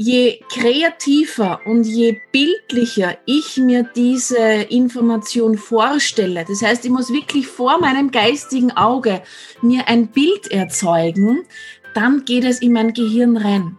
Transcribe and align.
je 0.00 0.40
kreativer 0.48 1.60
und 1.66 1.84
je 1.84 2.20
bildlicher 2.30 3.18
ich 3.26 3.56
mir 3.56 3.82
diese 3.82 4.38
Information 4.68 5.58
vorstelle, 5.58 6.44
das 6.46 6.62
heißt, 6.62 6.84
ich 6.84 6.90
muss 6.90 7.12
wirklich 7.12 7.48
vor 7.48 7.80
meinem 7.80 8.12
geistigen 8.12 8.70
Auge 8.70 9.22
mir 9.60 9.88
ein 9.88 10.06
Bild 10.06 10.52
erzeugen, 10.52 11.42
dann 11.94 12.24
geht 12.24 12.44
es 12.44 12.62
in 12.62 12.72
mein 12.72 12.92
Gehirn 12.92 13.36
rein. 13.36 13.76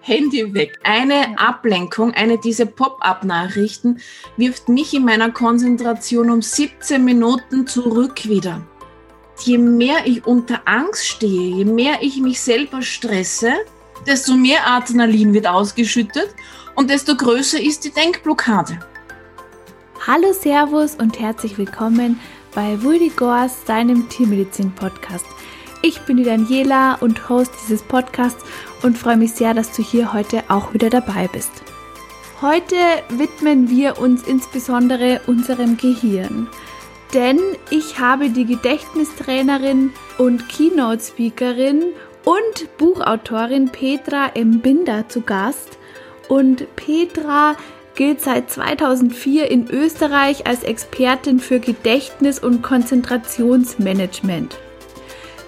Handy 0.00 0.54
weg. 0.54 0.78
Eine 0.84 1.38
Ablenkung, 1.38 2.12
eine 2.14 2.38
dieser 2.38 2.64
Pop-up-Nachrichten 2.64 4.00
wirft 4.38 4.70
mich 4.70 4.94
in 4.94 5.04
meiner 5.04 5.30
Konzentration 5.30 6.30
um 6.30 6.40
17 6.40 7.04
Minuten 7.04 7.66
zurück 7.66 8.26
wieder. 8.26 8.66
Je 9.44 9.58
mehr 9.58 10.06
ich 10.06 10.26
unter 10.26 10.62
Angst 10.64 11.06
stehe, 11.06 11.56
je 11.56 11.64
mehr 11.66 11.98
ich 12.00 12.16
mich 12.16 12.40
selber 12.40 12.80
stresse, 12.80 13.52
desto 14.06 14.34
mehr 14.34 14.66
Adrenalin 14.66 15.32
wird 15.32 15.46
ausgeschüttet 15.46 16.34
und 16.74 16.90
desto 16.90 17.16
größer 17.16 17.60
ist 17.60 17.84
die 17.84 17.90
Denkblockade. 17.90 18.78
Hallo, 20.06 20.32
Servus 20.32 20.96
und 20.96 21.20
herzlich 21.20 21.58
willkommen 21.58 22.18
bei 22.54 22.82
Vuldigors, 22.82 23.64
deinem 23.64 24.08
Tiermedizin-Podcast. 24.08 25.26
Ich 25.82 26.00
bin 26.02 26.16
die 26.16 26.24
Daniela 26.24 26.96
und 26.96 27.28
Host 27.28 27.52
dieses 27.64 27.82
Podcasts 27.82 28.44
und 28.82 28.98
freue 28.98 29.16
mich 29.16 29.32
sehr, 29.32 29.54
dass 29.54 29.72
du 29.72 29.82
hier 29.82 30.12
heute 30.12 30.42
auch 30.48 30.74
wieder 30.74 30.90
dabei 30.90 31.28
bist. 31.32 31.50
Heute 32.40 32.76
widmen 33.10 33.70
wir 33.70 33.98
uns 33.98 34.24
insbesondere 34.24 35.20
unserem 35.26 35.76
Gehirn. 35.76 36.48
Denn 37.14 37.38
ich 37.70 37.98
habe 38.00 38.30
die 38.30 38.46
Gedächtnistrainerin 38.46 39.92
und 40.18 40.48
Keynote-Speakerin 40.48 41.92
und 42.24 42.76
Buchautorin 42.78 43.70
Petra 43.70 44.30
M. 44.34 44.60
Binder 44.60 45.08
zu 45.08 45.22
Gast. 45.22 45.78
Und 46.28 46.66
Petra 46.76 47.56
gilt 47.94 48.20
seit 48.20 48.50
2004 48.50 49.50
in 49.50 49.68
Österreich 49.68 50.46
als 50.46 50.62
Expertin 50.62 51.40
für 51.40 51.60
Gedächtnis- 51.60 52.38
und 52.38 52.62
Konzentrationsmanagement. 52.62 54.56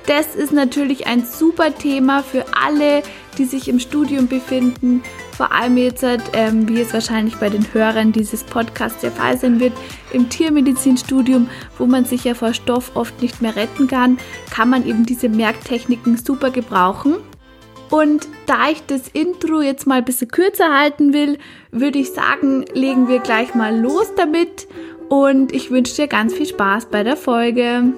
Das 0.07 0.35
ist 0.35 0.53
natürlich 0.53 1.07
ein 1.07 1.25
super 1.25 1.75
Thema 1.75 2.23
für 2.23 2.45
alle, 2.53 3.03
die 3.39 3.47
sich 3.47 3.69
im 3.69 3.81
Studium 3.81 4.29
befinden. 4.29 5.03
Vor 5.37 5.51
allem 5.51 5.77
jetzt, 5.77 6.05
ähm, 6.33 6.69
wie 6.69 6.81
es 6.81 6.93
wahrscheinlich 6.93 7.37
bei 7.37 7.51
den 7.51 7.67
Hörern 7.73 8.13
dieses 8.13 8.45
Podcasts 8.45 9.01
der 9.01 9.11
Fall 9.11 9.37
sein 9.37 9.59
wird, 9.59 9.73
im 10.13 10.29
Tiermedizinstudium, 10.29 11.49
wo 11.77 11.87
man 11.87 12.05
sich 12.05 12.25
ja 12.25 12.35
vor 12.35 12.55
Stoff 12.55 12.93
oft 12.95 13.21
nicht 13.21 13.43
mehr 13.43 13.57
retten 13.57 13.89
kann, 13.89 14.19
kann 14.51 14.71
man 14.71 14.87
eben 14.87 15.05
diese 15.05 15.29
Merktechniken 15.29 16.17
super 16.17 16.51
gebrauchen. 16.51 17.17
Und 17.91 18.29
da 18.47 18.71
ich 18.71 18.83
das 18.87 19.09
Intro 19.09 19.61
jetzt 19.61 19.87
mal 19.87 19.99
ein 19.99 20.05
bisschen 20.05 20.29
kürzer 20.29 20.73
halten 20.73 21.13
will, 21.13 21.39
würde 21.71 21.99
ich 21.99 22.13
sagen, 22.13 22.65
legen 22.73 23.09
wir 23.09 23.19
gleich 23.19 23.55
mal 23.55 23.77
los 23.79 24.13
damit. 24.17 24.69
Und 25.09 25.53
ich 25.53 25.71
wünsche 25.71 25.97
dir 25.97 26.09
ganz 26.09 26.33
viel 26.33 26.47
Spaß 26.47 26.87
bei 26.87 27.03
der 27.03 27.17
Folge. 27.17 27.93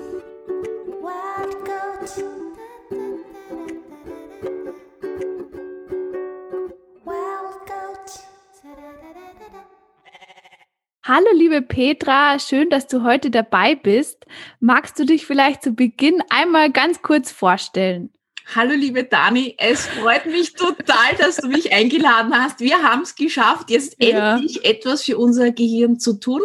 Hallo 11.09 11.29
liebe 11.37 11.63
Petra, 11.63 12.37
schön, 12.41 12.69
dass 12.69 12.89
du 12.89 13.05
heute 13.05 13.31
dabei 13.31 13.77
bist. 13.77 14.27
Magst 14.59 14.99
du 14.99 15.05
dich 15.05 15.25
vielleicht 15.25 15.63
zu 15.63 15.71
Beginn 15.71 16.21
einmal 16.31 16.73
ganz 16.73 17.01
kurz 17.01 17.31
vorstellen? 17.31 18.11
Hallo 18.55 18.75
liebe 18.75 19.03
Dani, 19.03 19.57
es 19.59 19.87
freut 19.87 20.27
mich 20.27 20.55
total, 20.55 21.17
dass 21.19 21.37
du 21.39 21.49
mich 21.49 21.73
eingeladen 21.73 22.33
hast. 22.33 22.61
Wir 22.61 22.81
haben 22.81 23.03
es 23.03 23.17
geschafft, 23.17 23.71
jetzt 23.71 23.97
ja. 23.99 24.37
endlich 24.37 24.65
etwas 24.65 25.03
für 25.03 25.19
unser 25.19 25.51
Gehirn 25.51 25.99
zu 25.99 26.15
tun. 26.15 26.43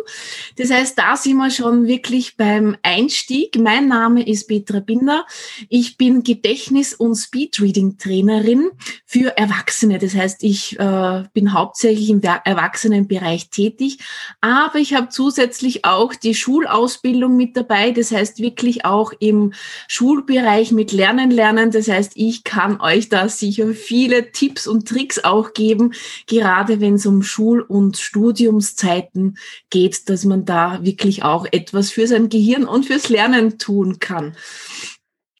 Das 0.57 0.71
heißt, 0.71 0.97
da 0.97 1.15
sind 1.15 1.37
wir 1.37 1.51
schon 1.51 1.85
wirklich 1.85 2.37
beim 2.37 2.75
Einstieg. 2.81 3.55
Mein 3.59 3.87
Name 3.87 4.27
ist 4.27 4.47
Petra 4.47 4.79
Binder. 4.79 5.27
Ich 5.69 5.95
bin 5.95 6.23
Gedächtnis- 6.23 6.95
und 6.95 7.15
Speedreading-Trainerin 7.15 8.71
für 9.05 9.37
Erwachsene. 9.37 9.99
Das 9.99 10.15
heißt, 10.15 10.43
ich 10.43 10.79
äh, 10.79 11.23
bin 11.33 11.53
hauptsächlich 11.53 12.09
im 12.09 12.21
Erwachsenenbereich 12.21 13.51
tätig, 13.51 13.99
aber 14.41 14.79
ich 14.79 14.95
habe 14.95 15.09
zusätzlich 15.09 15.85
auch 15.85 16.15
die 16.15 16.33
Schulausbildung 16.33 17.37
mit 17.37 17.55
dabei. 17.55 17.91
Das 17.91 18.11
heißt, 18.11 18.39
wirklich 18.39 18.85
auch 18.85 19.13
im 19.19 19.53
Schulbereich 19.87 20.71
mit 20.71 20.91
Lernen, 20.91 21.29
Lernen. 21.29 21.69
Das 21.69 21.90
heißt, 21.91 22.13
ich 22.15 22.43
kann 22.43 22.81
euch 22.81 23.09
da 23.09 23.29
sicher 23.29 23.73
viele 23.73 24.31
Tipps 24.31 24.65
und 24.65 24.87
Tricks 24.87 25.23
auch 25.23 25.53
geben, 25.53 25.93
gerade 26.25 26.79
wenn 26.79 26.95
es 26.95 27.05
um 27.05 27.21
Schul- 27.21 27.61
und 27.61 27.97
Studiumszeiten 27.97 29.37
geht, 29.69 30.09
dass 30.09 30.25
man 30.25 30.45
da 30.45 30.83
wirklich 30.83 31.23
auch 31.23 31.45
etwas 31.51 31.91
für 31.91 32.07
sein 32.07 32.29
Gehirn 32.29 32.65
und 32.65 32.87
fürs 32.87 33.09
Lernen 33.09 33.59
tun 33.59 33.99
kann. 33.99 34.35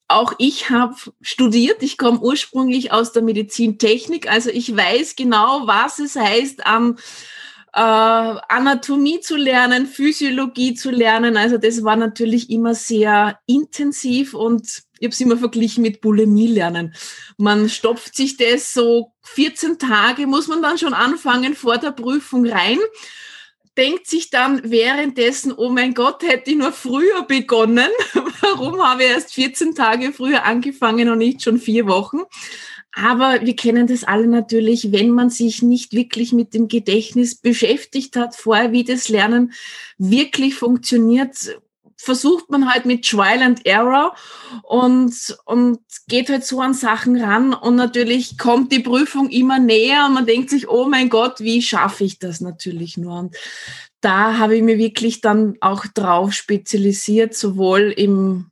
Auch 0.08 0.34
ich 0.38 0.70
habe 0.70 0.96
studiert. 1.22 1.82
Ich 1.82 1.98
komme 1.98 2.20
ursprünglich 2.20 2.92
aus 2.92 3.14
der 3.14 3.24
Medizintechnik, 3.24 4.30
also 4.30 4.50
ich 4.50 4.76
weiß 4.76 5.16
genau, 5.16 5.68
was 5.68 6.00
es 6.00 6.16
heißt, 6.16 6.68
am 6.68 6.98
äh, 7.74 7.80
Anatomie 7.80 9.22
zu 9.22 9.38
lernen, 9.38 9.88
Physiologie 9.88 10.74
zu 10.74 10.92
lernen. 10.92 11.38
Also 11.38 11.58
das 11.58 11.84
war 11.84 11.96
natürlich 11.96 12.50
immer 12.50 12.76
sehr 12.76 13.40
intensiv 13.46 14.34
und 14.34 14.84
ich 15.02 15.08
habe 15.08 15.14
es 15.14 15.20
immer 15.20 15.38
verglichen 15.38 15.82
mit 15.82 16.00
Bulimie 16.00 16.46
lernen. 16.46 16.94
Man 17.38 17.70
stopft 17.70 18.16
sich 18.16 18.38
das 18.38 18.72
so 18.72 19.14
14 19.24 19.80
Tage, 19.80 20.28
muss 20.28 20.48
man 20.48 20.62
dann 20.62 20.78
schon 20.78 20.94
anfangen 20.94 21.56
vor 21.56 21.80
der 21.80 21.92
Prüfung 21.92 22.48
rein 22.48 22.78
denkt 23.78 24.06
sich 24.06 24.30
dann 24.30 24.70
währenddessen, 24.70 25.54
oh 25.56 25.70
mein 25.70 25.94
Gott, 25.94 26.24
hätte 26.24 26.52
ich 26.52 26.58
nur 26.58 26.74
früher 26.74 27.24
begonnen. 27.24 27.90
Warum 28.42 28.82
habe 28.84 29.04
ich 29.04 29.10
erst 29.10 29.34
14 29.34 29.76
Tage 29.76 30.12
früher 30.12 30.44
angefangen 30.44 31.10
und 31.10 31.20
nicht 31.20 31.42
schon 31.42 31.58
vier 31.58 31.88
Wochen? 31.88 32.20
Aber 32.94 33.40
wir 33.42 33.56
kennen 33.56 33.88
das 33.88 34.04
alle 34.04 34.28
natürlich, 34.28 34.92
wenn 34.92 35.12
man 35.12 35.30
sich 35.30 35.62
nicht 35.62 35.94
wirklich 35.94 36.34
mit 36.34 36.54
dem 36.54 36.68
Gedächtnis 36.68 37.36
beschäftigt 37.36 38.18
hat 38.18 38.36
vorher, 38.36 38.74
wie 38.74 38.84
das 38.84 39.08
Lernen 39.08 39.54
wirklich 39.98 40.56
funktioniert, 40.56 41.58
versucht 42.02 42.50
man 42.50 42.72
halt 42.72 42.86
mit 42.86 43.06
Trial 43.06 43.42
and 43.42 43.66
Error 43.66 44.16
und, 44.64 45.14
und 45.46 45.80
geht 46.08 46.30
halt 46.30 46.44
so 46.44 46.60
an 46.60 46.74
Sachen 46.74 47.22
ran 47.22 47.54
und 47.54 47.76
natürlich 47.76 48.38
kommt 48.38 48.72
die 48.72 48.80
Prüfung 48.80 49.30
immer 49.30 49.60
näher 49.60 50.06
und 50.08 50.14
man 50.14 50.26
denkt 50.26 50.50
sich, 50.50 50.70
oh 50.70 50.88
mein 50.88 51.10
Gott, 51.10 51.40
wie 51.40 51.62
schaffe 51.62 52.04
ich 52.04 52.20
das 52.20 52.42
natürlich 52.42 52.98
nur? 52.98 53.20
Und 53.20 53.36
da 54.02 54.38
habe 54.38 54.56
ich 54.56 54.64
mir 54.64 54.78
wirklich 54.78 55.22
dann 55.22 55.58
auch 55.62 55.86
drauf 55.86 56.34
spezialisiert, 56.34 57.36
sowohl 57.36 57.94
im 57.96 58.51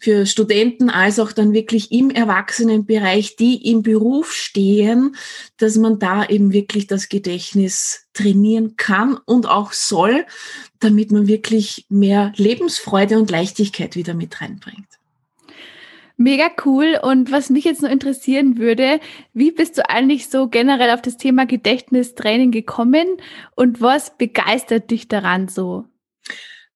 für 0.00 0.24
Studenten 0.24 0.88
als 0.88 1.18
auch 1.18 1.30
dann 1.30 1.52
wirklich 1.52 1.92
im 1.92 2.10
Erwachsenenbereich, 2.10 3.36
die 3.36 3.70
im 3.70 3.82
Beruf 3.82 4.32
stehen, 4.32 5.14
dass 5.58 5.76
man 5.76 5.98
da 5.98 6.24
eben 6.26 6.52
wirklich 6.52 6.86
das 6.86 7.10
Gedächtnis 7.10 8.06
trainieren 8.14 8.76
kann 8.76 9.18
und 9.26 9.46
auch 9.46 9.72
soll, 9.72 10.24
damit 10.80 11.12
man 11.12 11.28
wirklich 11.28 11.84
mehr 11.90 12.32
Lebensfreude 12.36 13.18
und 13.18 13.30
Leichtigkeit 13.30 13.94
wieder 13.94 14.14
mit 14.14 14.40
reinbringt. 14.40 14.88
Mega 16.16 16.50
cool. 16.64 16.98
Und 17.02 17.30
was 17.30 17.48
mich 17.48 17.64
jetzt 17.64 17.82
noch 17.82 17.90
interessieren 17.90 18.58
würde, 18.58 19.00
wie 19.32 19.52
bist 19.52 19.78
du 19.78 19.88
eigentlich 19.88 20.28
so 20.28 20.48
generell 20.48 20.90
auf 20.90 21.02
das 21.02 21.16
Thema 21.16 21.46
Gedächtnistraining 21.46 22.50
gekommen 22.50 23.16
und 23.54 23.80
was 23.80 24.16
begeistert 24.16 24.90
dich 24.90 25.08
daran 25.08 25.48
so? 25.48 25.86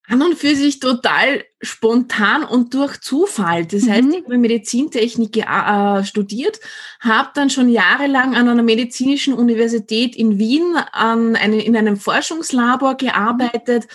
An 0.07 0.23
und 0.23 0.35
für 0.35 0.55
sich 0.55 0.81
total 0.81 1.45
spontan 1.63 2.45
und 2.45 2.75
durch 2.75 3.01
Zufall. 3.01 3.65
Das 3.65 3.83
mhm. 3.83 3.91
heißt, 3.91 4.09
ich 4.11 4.25
habe 4.25 4.39
Medizintechnik 4.39 5.37
äh, 5.39 6.05
studiert, 6.05 6.61
habe 7.01 7.31
dann 7.35 7.49
schon 7.49 7.71
jahrelang 7.71 8.35
an 8.35 8.49
einer 8.49 8.63
medizinischen 8.63 9.33
Universität 9.33 10.15
in 10.15 10.39
Wien 10.39 10.77
an 10.93 11.37
eine, 11.37 11.65
in 11.65 11.77
einem 11.77 11.97
Forschungslabor 11.97 12.97
gearbeitet 12.97 13.87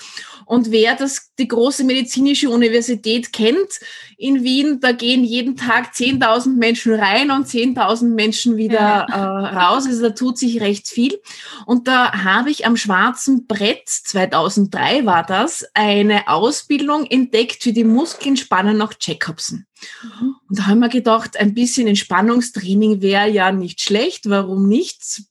und 0.50 0.72
wer 0.72 0.96
das, 0.96 1.32
die 1.38 1.48
große 1.48 1.84
medizinische 1.84 2.50
Universität 2.50 3.32
kennt 3.32 3.70
in 4.18 4.44
Wien, 4.44 4.80
da 4.80 4.94
gehen 4.94 5.24
jeden 5.24 5.56
Tag 5.56 5.94
10.000 5.94 6.58
Menschen 6.58 6.96
rein 6.96 7.30
und 7.30 7.46
10.000 7.46 8.16
Menschen 8.16 8.58
wieder 8.58 9.06
ja. 9.08 9.44
äh, 9.44 9.56
raus. 9.56 9.86
Also 9.86 10.02
da 10.02 10.10
tut 10.10 10.40
sich 10.40 10.60
recht 10.60 10.88
viel. 10.88 11.22
Und 11.68 11.88
da 11.88 12.24
habe 12.24 12.50
ich 12.50 12.66
am 12.66 12.78
schwarzen 12.78 13.46
Brett, 13.46 13.88
2003 13.88 15.06
war 15.06 15.24
das, 15.24 15.68
eine 15.76 16.28
Ausbildung 16.28 17.06
entdeckt 17.06 17.62
für 17.62 17.72
die 17.72 17.84
Muskelentspannung 17.84 18.76
nach 18.76 18.94
Jacobsen. 19.00 19.68
Mhm. 20.02 20.36
Und 20.50 20.58
da 20.58 20.66
haben 20.66 20.80
wir 20.80 20.90
gedacht, 20.90 21.38
ein 21.38 21.54
bisschen 21.54 21.88
Entspannungstraining 21.88 23.04
wäre 23.04 23.30
ja 23.30 23.52
nicht 23.52 23.82
schlecht. 23.82 24.28
Warum 24.28 24.68
nicht? 24.68 25.22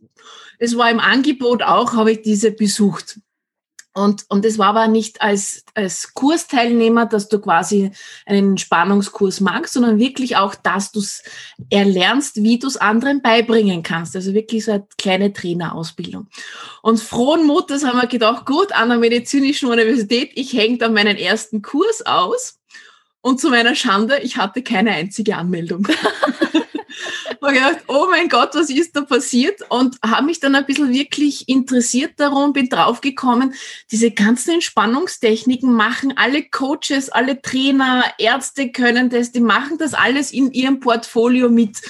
Es 0.61 0.77
war 0.77 0.89
im 0.93 1.01
Angebot 1.01 1.65
auch, 1.65 1.95
habe 1.95 2.13
ich 2.13 2.23
diese 2.23 2.53
besucht. 2.53 3.19
Und, 3.99 4.27
und 4.29 4.45
es 4.45 4.59
war 4.59 4.69
aber 4.69 4.87
nicht 4.87 5.21
als, 5.21 5.65
als 5.75 6.15
Kursteilnehmer, 6.15 7.07
dass 7.07 7.29
du 7.29 7.41
quasi 7.41 7.91
einen 8.27 8.51
Entspannungskurs 8.51 9.41
magst, 9.41 9.75
sondern 9.75 9.99
wirklich 9.99 10.37
auch, 10.37 10.55
dass 10.55 10.93
du 10.93 11.01
es 11.01 11.23
erlernst, 11.69 12.43
wie 12.43 12.61
du 12.61 12.69
es 12.69 12.77
anderen 12.77 13.23
beibringen 13.23 13.83
kannst. 13.83 14.15
Also 14.15 14.35
wirklich 14.35 14.65
so 14.65 14.73
eine 14.73 14.87
kleine 14.99 15.33
Trainerausbildung. 15.33 16.29
Und 16.83 17.01
frohen 17.01 17.45
Mutes 17.45 17.85
haben 17.85 18.01
wir 18.01 18.07
gedacht, 18.07 18.47
gut, 18.47 18.73
an 18.73 18.89
der 18.89 18.99
Medizinischen 18.99 19.69
Universität, 19.69 20.31
ich 20.37 20.53
hänge 20.53 20.79
da 20.79 20.89
meinen 20.89 21.17
ersten 21.17 21.61
Kurs 21.63 22.07
aus. 22.07 22.61
Und 23.21 23.41
zu 23.41 23.51
meiner 23.51 23.75
Schande, 23.75 24.21
ich 24.21 24.37
hatte 24.37 24.63
keine 24.63 24.93
einzige 24.93 25.37
Anmeldung. 25.37 25.89
habe 27.43 27.55
gedacht, 27.55 27.85
oh 27.89 28.07
mein 28.11 28.29
Gott, 28.29 28.51
was 28.55 28.71
ist 28.71 28.97
da 28.97 29.03
passiert? 29.03 29.61
Und 29.69 29.97
habe 30.05 30.27
mich 30.27 30.41
dann 30.41 30.55
ein 30.55 30.67
bisschen 30.67 30.93
wirklich 30.93 31.49
interessiert 31.49 32.13
darum, 32.17 32.53
bin 32.53 32.69
draufgekommen, 32.69 33.55
diese 33.91 34.11
ganzen 34.11 34.55
Entspannungstechniken 34.55 35.73
machen 35.73 36.15
alle 36.17 36.43
Coaches, 36.43 37.09
alle 37.11 37.41
Trainer, 37.41 38.05
Ärzte 38.19 38.71
können 38.71 39.11
das, 39.11 39.33
die 39.33 39.41
machen 39.41 39.79
das 39.79 39.95
alles 39.95 40.33
in 40.33 40.53
ihrem 40.53 40.81
Portfolio 40.81 41.49
mit. 41.49 41.81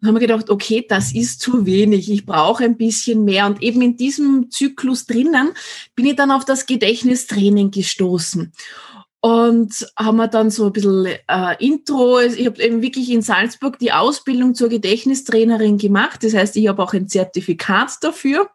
Und 0.00 0.06
haben 0.06 0.14
wir 0.14 0.20
gedacht, 0.20 0.48
okay, 0.48 0.84
das 0.88 1.12
ist 1.12 1.40
zu 1.40 1.66
wenig. 1.66 2.08
Ich 2.08 2.24
brauche 2.24 2.62
ein 2.62 2.76
bisschen 2.76 3.24
mehr. 3.24 3.46
Und 3.46 3.62
eben 3.62 3.82
in 3.82 3.96
diesem 3.96 4.48
Zyklus 4.48 5.06
drinnen 5.06 5.50
bin 5.96 6.06
ich 6.06 6.14
dann 6.14 6.30
auf 6.30 6.44
das 6.44 6.66
Gedächtnistraining 6.66 7.72
gestoßen 7.72 8.52
und 9.20 9.86
haben 9.98 10.16
wir 10.16 10.28
dann 10.28 10.50
so 10.50 10.66
ein 10.66 10.72
bisschen 10.72 11.06
äh, 11.06 11.56
Intro. 11.58 12.20
Ich 12.20 12.46
habe 12.46 12.62
eben 12.62 12.82
wirklich 12.82 13.10
in 13.10 13.22
Salzburg 13.22 13.78
die 13.78 13.92
Ausbildung 13.92 14.54
zur 14.54 14.68
Gedächtnistrainerin 14.68 15.78
gemacht. 15.78 16.22
Das 16.22 16.34
heißt, 16.34 16.56
ich 16.56 16.68
habe 16.68 16.82
auch 16.82 16.94
ein 16.94 17.08
Zertifikat 17.08 17.96
dafür. 18.02 18.48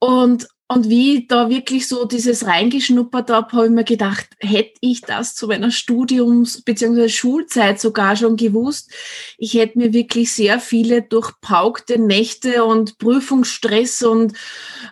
Und, 0.00 0.48
und 0.66 0.88
wie 0.88 1.18
ich 1.18 1.28
da 1.28 1.48
wirklich 1.48 1.86
so 1.86 2.06
dieses 2.06 2.46
reingeschnuppert 2.46 3.30
habe, 3.30 3.52
habe 3.52 3.66
ich 3.66 3.72
mir 3.72 3.84
gedacht, 3.84 4.26
hätte 4.40 4.74
ich 4.80 5.02
das 5.02 5.36
zu 5.36 5.46
meiner 5.46 5.70
Studiums- 5.70 6.62
bzw. 6.62 7.08
Schulzeit 7.08 7.80
sogar 7.80 8.16
schon 8.16 8.36
gewusst, 8.36 8.90
ich 9.38 9.54
hätte 9.54 9.78
mir 9.78 9.92
wirklich 9.92 10.32
sehr 10.32 10.58
viele 10.58 11.02
durchpaukte 11.02 12.00
Nächte 12.00 12.64
und 12.64 12.98
Prüfungsstress 12.98 14.02
und 14.02 14.32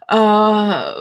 äh, 0.06 0.92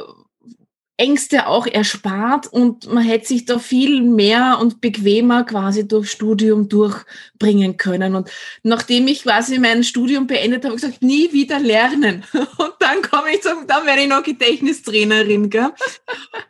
Ängste 0.99 1.45
auch 1.47 1.67
erspart 1.67 2.47
und 2.47 2.91
man 2.91 3.03
hätte 3.03 3.27
sich 3.27 3.45
da 3.45 3.59
viel 3.59 4.01
mehr 4.01 4.57
und 4.59 4.81
bequemer 4.81 5.43
quasi 5.43 5.87
durch 5.87 6.09
Studium 6.09 6.69
durchbringen 6.69 7.77
können. 7.77 8.15
Und 8.15 8.31
nachdem 8.63 9.07
ich 9.07 9.21
quasi 9.21 9.59
mein 9.59 9.83
Studium 9.83 10.25
beendet 10.25 10.63
habe, 10.63 10.69
habe 10.69 10.75
ich 10.77 10.81
gesagt, 10.81 11.03
nie 11.03 11.31
wieder 11.31 11.59
lernen. 11.59 12.23
Und 12.33 12.73
dann 12.79 13.01
komme 13.03 13.31
ich 13.33 13.41
zum, 13.41 13.67
dann 13.67 13.85
werde 13.85 14.01
ich 14.01 14.07
noch 14.07 14.23
Gedächtnistrainerin, 14.23 15.49
gell? 15.49 15.71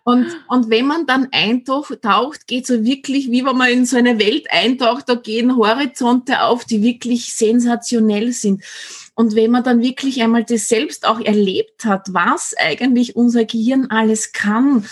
Und, 0.04 0.28
und 0.48 0.70
wenn 0.70 0.86
man 0.86 1.06
dann 1.06 1.28
eintaucht, 1.32 2.48
geht 2.48 2.66
so 2.66 2.86
wirklich, 2.86 3.30
wie 3.30 3.46
wenn 3.46 3.58
man 3.58 3.70
in 3.70 3.86
so 3.86 3.98
eine 3.98 4.20
Welt 4.20 4.48
eintaucht, 4.50 5.10
da 5.10 5.16
gehen 5.16 5.58
Horizonte 5.58 6.44
auf, 6.44 6.64
die 6.64 6.82
wirklich 6.82 7.34
sensationell 7.34 8.32
sind. 8.32 8.64
Und 9.18 9.34
wenn 9.34 9.50
man 9.50 9.64
dann 9.64 9.82
wirklich 9.82 10.22
einmal 10.22 10.44
das 10.44 10.70
selbst 10.70 11.08
auch 11.08 11.20
erlebt 11.20 11.86
hat, 11.86 12.14
was 12.14 12.54
eigentlich 12.56 13.16
unser 13.16 13.46
Gehirn 13.46 13.88
alles 13.90 14.32
kann, 14.32 14.86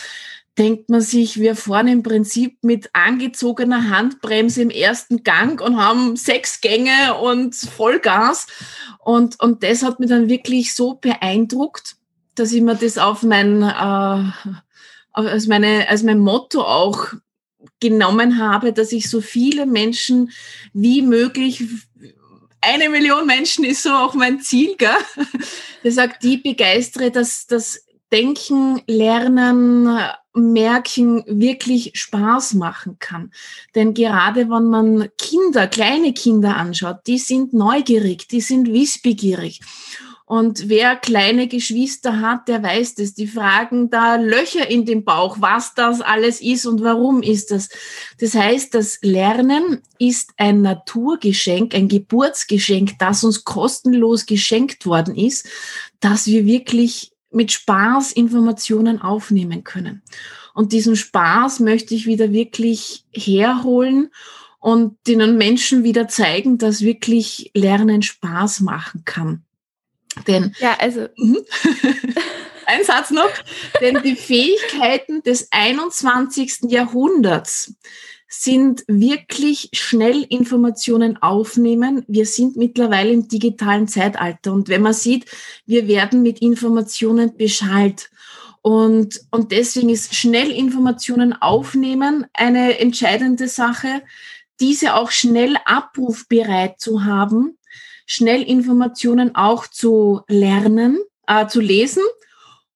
denkt 0.58 0.90
man 0.90 1.02
sich, 1.02 1.40
wir 1.40 1.56
fahren 1.56 1.88
im 1.88 2.02
Prinzip 2.02 2.58
mit 2.64 2.90
angezogener 2.94 3.92
Handbremse 3.92 4.64
im 4.64 4.72
ersten 4.72 5.24
Gang 5.24 5.62
und 5.62 5.78
haben 5.78 6.16
sechs 6.16 6.60
Gänge 6.60 7.14
und 7.22 7.54
Vollgas. 7.54 8.48
Und, 8.98 9.40
und 9.40 9.62
das 9.62 9.84
hat 9.84 10.00
mich 10.00 10.10
dann 10.10 10.28
wirklich 10.28 10.74
so 10.74 10.96
beeindruckt, 10.96 11.96
dass 12.34 12.52
ich 12.52 12.64
mir 12.64 12.74
das 12.74 12.98
auf 12.98 13.22
mein, 13.22 13.62
äh, 13.62 14.32
als, 15.12 15.46
meine, 15.46 15.88
als 15.88 16.02
mein 16.02 16.18
Motto 16.18 16.62
auch 16.62 17.14
genommen 17.80 18.40
habe, 18.40 18.74
dass 18.74 18.92
ich 18.92 19.08
so 19.08 19.22
viele 19.22 19.68
Menschen 19.68 20.32
wie 20.74 21.04
möglich 21.04 21.64
eine 22.66 22.90
Million 22.90 23.26
Menschen 23.26 23.64
ist 23.64 23.84
so 23.84 23.92
auch 23.92 24.14
mein 24.14 24.42
Ziel, 24.42 24.76
gell? 24.78 24.90
Das 25.84 25.96
sagt, 25.96 26.24
die 26.24 26.38
begeistere, 26.38 27.12
dass 27.12 27.46
das 27.48 27.86
Denken, 28.12 28.82
Lernen, 28.88 30.00
Merken 30.34 31.24
wirklich 31.28 31.92
Spaß 31.96 32.56
machen 32.56 32.98
kann. 33.00 33.32
Denn 33.74 33.94
gerade 33.94 34.50
wenn 34.50 34.66
man 34.66 35.10
Kinder, 35.18 35.68
kleine 35.68 36.14
Kinder 36.14 36.58
anschaut, 36.58 37.00
die 37.08 37.18
sind 37.18 37.54
neugierig, 37.54 38.28
die 38.28 38.42
sind 38.42 38.72
wissbegierig. 38.72 39.62
Und 40.28 40.70
wer 40.70 40.96
kleine 40.96 41.48
Geschwister 41.48 42.20
hat, 42.20 42.48
der 42.48 42.64
weiß 42.64 42.96
das. 42.96 43.14
Die 43.14 43.28
fragen 43.28 43.92
da 43.92 44.16
Löcher 44.16 44.68
in 44.68 44.84
den 44.84 45.04
Bauch, 45.04 45.38
was 45.40 45.76
das 45.76 46.02
alles 46.02 46.42
ist 46.42 46.66
und 46.66 46.82
warum 46.82 47.22
ist 47.22 47.52
das. 47.52 47.70
Das 48.20 48.34
heißt, 48.34 48.74
das 48.74 48.98
Lernen 49.04 49.84
ist 50.00 50.32
ein 50.38 50.64
Naturgeschenk, 50.64 51.76
ein 51.76 51.88
Geburtsgeschenk, 51.88 52.98
das 52.98 53.24
uns 53.24 53.44
kostenlos 53.44 54.26
geschenkt 54.26 54.88
worden 54.88 55.16
ist, 55.16 55.48
dass 56.00 56.26
wir 56.26 56.48
wirklich 56.48 57.12
mit 57.30 57.52
Spaß 57.52 58.14
Informationen 58.14 59.00
aufnehmen 59.02 59.64
können. 59.64 60.02
Und 60.56 60.72
diesen 60.72 60.96
Spaß 60.96 61.60
möchte 61.60 61.94
ich 61.94 62.08
wieder 62.08 62.32
wirklich 62.32 63.06
herholen 63.12 64.10
und 64.60 64.98
den 65.06 65.38
Menschen 65.38 65.84
wieder 65.84 66.08
zeigen, 66.08 66.58
dass 66.58 66.82
wirklich 66.82 67.52
Lernen 67.54 68.02
Spaß 68.02 68.62
machen 68.62 69.04
kann. 69.06 69.44
Denn, 70.28 70.56
ja, 70.60 70.76
also. 70.80 71.08
Mhm. 71.18 71.40
Ein 72.68 72.84
Satz 72.84 73.12
noch. 73.12 73.30
Denn 73.80 74.02
die 74.04 74.16
Fähigkeiten 74.16 75.22
des 75.22 75.50
21. 75.52 76.62
Jahrhunderts 76.70 77.76
sind 78.28 78.84
wirklich 78.88 79.70
schnell 79.74 80.24
Informationen 80.24 81.18
aufnehmen. 81.22 82.04
Wir 82.08 82.26
sind 82.26 82.58
mittlerweile 82.58 83.12
im 83.12 83.28
digitalen 83.28 83.88
Zeitalter. 83.88 84.52
Und 84.52 84.68
wenn 84.68 84.82
man 84.82 84.94
sieht, 84.94 85.26
wir 85.66 85.88
werden 85.88 86.22
mit 86.22 86.42
Informationen 86.42 87.38
beschallt. 87.38 88.10
Und, 88.62 89.22
und 89.30 89.52
deswegen 89.52 89.90
ist 89.90 90.16
schnell 90.16 90.52
Informationen 90.52 91.34
aufnehmen 91.34 92.26
eine 92.34 92.80
entscheidende 92.80 93.48
Sache, 93.48 94.02
diese 94.60 94.96
auch 94.96 95.12
schnell 95.12 95.56
abrufbereit 95.66 96.80
zu 96.80 97.04
haben, 97.04 97.58
schnell 98.06 98.42
Informationen 98.44 99.36
auch 99.36 99.68
zu 99.68 100.22
lernen, 100.28 101.00
äh, 101.28 101.48
zu 101.48 101.60
lesen 101.60 102.04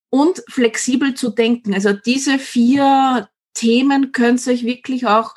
und 0.09 0.43
flexibel 0.49 1.13
zu 1.13 1.29
denken. 1.29 1.73
Also 1.73 1.93
diese 1.93 2.39
vier 2.39 3.29
Themen 3.53 4.11
könnt 4.11 4.45
ihr 4.45 4.53
euch 4.53 4.63
wirklich 4.63 5.07
auch 5.07 5.35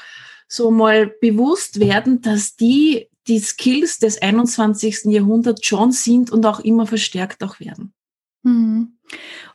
so 0.49 0.71
mal 0.71 1.13
bewusst 1.21 1.81
werden, 1.81 2.21
dass 2.21 2.57
die 2.57 3.09
die 3.29 3.39
Skills 3.39 3.99
des 3.99 4.21
21. 4.21 5.05
Jahrhunderts 5.05 5.65
schon 5.65 5.93
sind 5.93 6.31
und 6.31 6.45
auch 6.45 6.61
immer 6.61 6.87
verstärkt 6.87 7.43
auch 7.45 7.61
werden. 7.61 7.95
Mhm. 8.43 8.99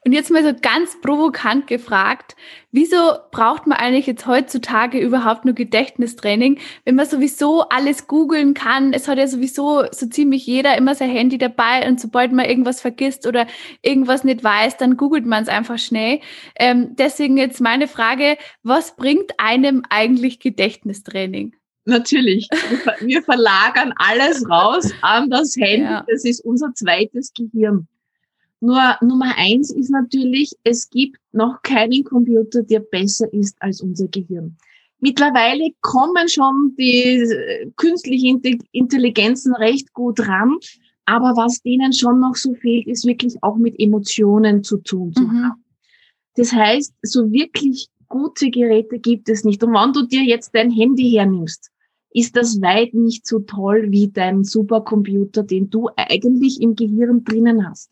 Und 0.06 0.14
jetzt 0.14 0.32
mal 0.32 0.44
so 0.44 0.54
ganz 0.62 1.02
provokant 1.02 1.68
gefragt, 1.68 2.36
wieso 2.72 2.98
braucht 3.32 3.68
man 3.68 3.78
eigentlich 3.78 4.06
jetzt 4.06 4.28
heutzutage 4.28 5.00
überhaupt 5.00 5.46
nur 5.46 5.56
Gedächtnistraining, 5.56 6.60
wenn 6.86 6.96
man 6.96 7.08
sowieso 7.08 7.64
alles 7.64 8.08
googeln 8.08 8.54
kann? 8.54 8.94
Es 8.94 9.08
hat 9.08 9.18
ja 9.18 9.28
sowieso 9.28 9.84
so 9.92 10.08
ziemlich 10.08 10.46
jeder 10.46 10.78
immer 10.78 10.96
sein 10.96 11.10
Handy 11.10 11.38
dabei 11.38 11.88
und 11.88 12.00
sobald 12.00 12.32
man 12.32 12.46
irgendwas 12.46 12.82
vergisst 12.82 13.28
oder 13.28 13.48
irgendwas 13.82 14.24
nicht 14.24 14.44
weiß, 14.44 14.78
dann 14.78 14.96
googelt 14.96 15.26
man 15.26 15.44
es 15.44 15.50
einfach 15.50 15.80
schnell. 15.80 16.20
Ähm, 16.56 16.96
deswegen 16.96 17.38
jetzt 17.38 17.60
meine 17.60 17.88
Frage, 17.88 18.38
was 18.64 18.96
bringt 18.96 19.32
einem 19.40 19.84
eigentlich 19.90 20.40
Gedächtnistraining? 20.40 21.56
Natürlich. 21.86 22.50
Wir 23.00 23.24
verlagern 23.24 23.94
alles 23.96 24.48
raus 24.50 24.92
an 25.02 25.30
das 25.30 25.56
Handy. 25.60 25.84
Ja. 25.84 26.06
Das 26.08 26.26
ist 26.26 26.44
unser 26.44 26.74
zweites 26.74 27.34
Gehirn. 27.34 27.88
Nur 28.60 28.96
Nummer 29.02 29.36
eins 29.38 29.72
ist 29.72 29.90
natürlich, 29.90 30.52
es 30.64 30.90
gibt 30.90 31.18
noch 31.32 31.62
keinen 31.62 32.04
Computer, 32.04 32.64
der 32.64 32.80
besser 32.80 33.32
ist 33.32 33.56
als 33.62 33.82
unser 33.82 34.08
Gehirn. 34.08 34.58
Mittlerweile 35.00 35.70
kommen 35.82 36.28
schon 36.28 36.76
die 36.78 37.04
äh, 37.04 37.70
künstlichen 37.76 38.42
Intelligenzen 38.72 39.54
recht 39.54 39.94
gut 39.94 40.20
ran, 40.28 40.58
aber 41.06 41.38
was 41.38 41.62
denen 41.62 41.94
schon 41.94 42.20
noch 42.20 42.36
so 42.36 42.56
fehlt, 42.56 42.88
ist 42.88 43.06
wirklich 43.06 43.42
auch 43.44 43.58
mit 43.58 43.80
Emotionen 43.80 44.64
zu 44.64 44.78
tun 44.78 45.14
zu 45.14 45.24
mhm. 45.24 45.44
haben. 45.44 45.64
Das 46.36 46.52
heißt, 46.52 46.94
so 47.04 47.32
wirklich 47.32 47.90
gute 48.08 48.50
Geräte 48.50 49.00
gibt 49.00 49.30
es 49.30 49.44
nicht. 49.44 49.64
Und 49.64 49.74
wenn 49.74 49.94
du 49.94 50.08
dir 50.08 50.24
jetzt 50.24 50.54
dein 50.56 50.72
Handy 50.72 51.12
hernimmst, 51.12 51.72
ist 52.12 52.36
das 52.36 52.62
weit 52.62 52.94
nicht 52.94 53.28
so 53.28 53.40
toll 53.40 53.88
wie 53.90 54.08
dein 54.08 54.44
Supercomputer, 54.44 55.44
den 55.44 55.70
du 55.70 55.90
eigentlich 55.96 56.60
im 56.62 56.76
Gehirn 56.76 57.24
drinnen 57.24 57.68
hast. 57.68 57.92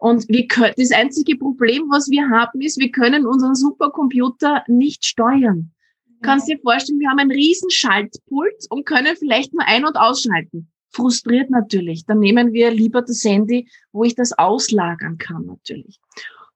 Und 0.00 0.26
wir 0.30 0.46
können, 0.46 0.72
das 0.78 0.92
einzige 0.92 1.36
Problem, 1.36 1.82
was 1.90 2.08
wir 2.08 2.30
haben, 2.30 2.62
ist, 2.62 2.78
wir 2.78 2.90
können 2.90 3.26
unseren 3.26 3.54
Supercomputer 3.54 4.64
nicht 4.66 5.04
steuern. 5.04 5.72
Du 6.06 6.20
kannst 6.22 6.48
dir 6.48 6.58
vorstellen, 6.58 7.00
wir 7.00 7.10
haben 7.10 7.18
einen 7.18 7.30
riesen 7.30 7.70
Schaltpult 7.70 8.66
und 8.70 8.86
können 8.86 9.14
vielleicht 9.18 9.52
nur 9.52 9.62
ein- 9.66 9.84
und 9.84 9.96
ausschalten. 9.96 10.70
Frustriert 10.88 11.50
natürlich. 11.50 12.06
Dann 12.06 12.18
nehmen 12.18 12.54
wir 12.54 12.70
lieber 12.70 13.02
das 13.02 13.22
Handy, 13.24 13.68
wo 13.92 14.04
ich 14.04 14.14
das 14.14 14.32
auslagern 14.32 15.18
kann 15.18 15.44
natürlich. 15.44 16.00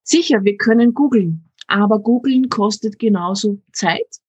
Sicher, 0.03 0.43
wir 0.43 0.57
können 0.57 0.95
googeln, 0.95 1.45
aber 1.67 1.99
googeln 1.99 2.49
kostet 2.49 2.99
genauso 2.99 3.61
Zeit, 3.73 4.21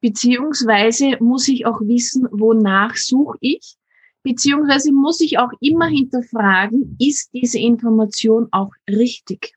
beziehungsweise 0.00 1.18
muss 1.20 1.48
ich 1.48 1.66
auch 1.66 1.82
wissen, 1.82 2.26
wonach 2.30 2.96
suche 2.96 3.36
ich, 3.40 3.76
beziehungsweise 4.24 4.92
muss 4.92 5.20
ich 5.20 5.38
auch 5.38 5.50
immer 5.60 5.86
hinterfragen, 5.86 6.96
ist 6.98 7.30
diese 7.32 7.60
Information 7.60 8.48
auch 8.50 8.72
richtig? 8.88 9.54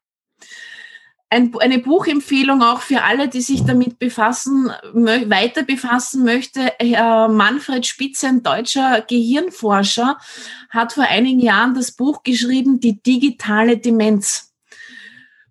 ein, 1.29 1.53
eine 1.59 1.79
Buchempfehlung 1.79 2.61
auch 2.61 2.81
für 2.81 3.03
alle, 3.03 3.27
die 3.27 3.41
sich 3.41 3.65
damit 3.65 3.99
befassen, 3.99 4.71
weiter 4.93 5.63
befassen 5.63 6.23
möchte. 6.23 6.71
Herr 6.79 7.27
Manfred 7.27 7.85
Spitze, 7.85 8.27
ein 8.27 8.43
deutscher 8.43 9.01
Gehirnforscher, 9.01 10.17
hat 10.69 10.93
vor 10.93 11.03
einigen 11.03 11.39
Jahren 11.39 11.73
das 11.73 11.91
Buch 11.91 12.23
geschrieben, 12.23 12.79
Die 12.79 13.01
digitale 13.01 13.77
Demenz. 13.77 14.53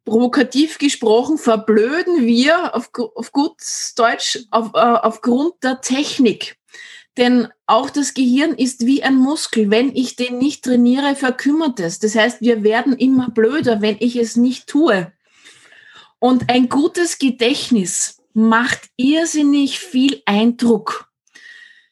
Provokativ 0.05 0.79
gesprochen, 0.79 1.37
verblöden 1.37 2.25
wir 2.25 2.75
auf, 2.75 2.91
auf 3.17 3.33
gut 3.33 3.57
Deutsch 3.97 4.39
auf, 4.53 4.71
äh, 4.75 4.79
aufgrund 4.79 5.55
der 5.65 5.81
Technik. 5.81 6.57
Denn 7.17 7.49
auch 7.67 7.91
das 7.91 8.15
Gehirn 8.15 8.53
ist 8.53 8.85
wie 8.85 9.03
ein 9.03 9.17
Muskel. 9.17 9.71
Wenn 9.71 9.95
ich 9.95 10.17
den 10.17 10.39
nicht 10.39 10.65
trainiere, 10.65 11.17
verkümmert 11.17 11.81
es. 11.81 11.99
Das 11.99 12.15
heißt, 12.15 12.41
wir 12.41 12.63
werden 12.63 12.95
immer 12.95 13.31
blöder, 13.31 13.81
wenn 13.81 13.97
ich 14.01 14.17
es 14.17 14.37
nicht 14.37 14.67
tue. 14.67 15.13
Und 16.19 16.51
ein 16.51 16.69
gutes 16.69 17.19
Gedächtnis 17.19 18.23
macht 18.35 18.91
irrsinnig 18.97 19.79
viel 19.79 20.23
Eindruck. 20.27 21.11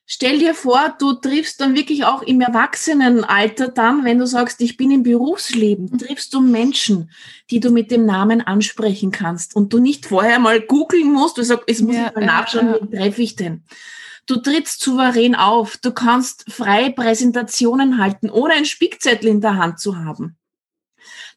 Stell 0.07 0.39
dir 0.39 0.55
vor, 0.55 0.95
du 0.99 1.15
triffst 1.15 1.63
dann 1.63 1.75
wirklich 1.75 2.05
auch 2.05 2.23
im 2.23 2.43
Erwachsenenalter 2.43 3.69
dann, 3.69 4.05
wenn 4.05 4.19
du 4.19 4.27
sagst, 4.27 4.61
ich 4.61 4.77
bin 4.77 4.91
im 4.91 5.03
Berufsleben, 5.03 5.89
mhm. 5.91 5.99
triffst 5.99 6.35
du 6.35 6.43
Menschen, 6.43 7.11
die 7.51 7.59
du 7.59 7.71
mit 7.71 7.91
dem 7.91 8.05
Namen 8.05 8.43
ansprechen 8.43 9.11
kannst 9.11 9.57
und 9.57 9.73
du 9.73 9.79
nicht 9.79 10.05
vorher 10.05 10.39
mal 10.39 10.61
googeln 10.61 11.11
musst, 11.11 11.39
du 11.39 11.43
sagst, 11.43 11.65
jetzt 11.69 11.81
muss 11.81 11.97
ja, 11.97 12.09
ich 12.09 12.15
mal 12.15 12.27
nachschauen, 12.27 12.67
ja. 12.67 12.79
wen 12.81 12.91
treffe 12.91 13.23
ich 13.23 13.37
denn? 13.37 13.65
Du 14.27 14.37
trittst 14.37 14.81
souverän 14.83 15.35
auf, 15.35 15.77
du 15.77 15.93
kannst 15.93 16.51
freie 16.51 16.91
Präsentationen 16.91 17.99
halten, 17.99 18.31
ohne 18.31 18.55
einen 18.55 18.65
Spickzettel 18.65 19.29
in 19.29 19.41
der 19.41 19.57
Hand 19.57 19.79
zu 19.81 19.99
haben 19.99 20.37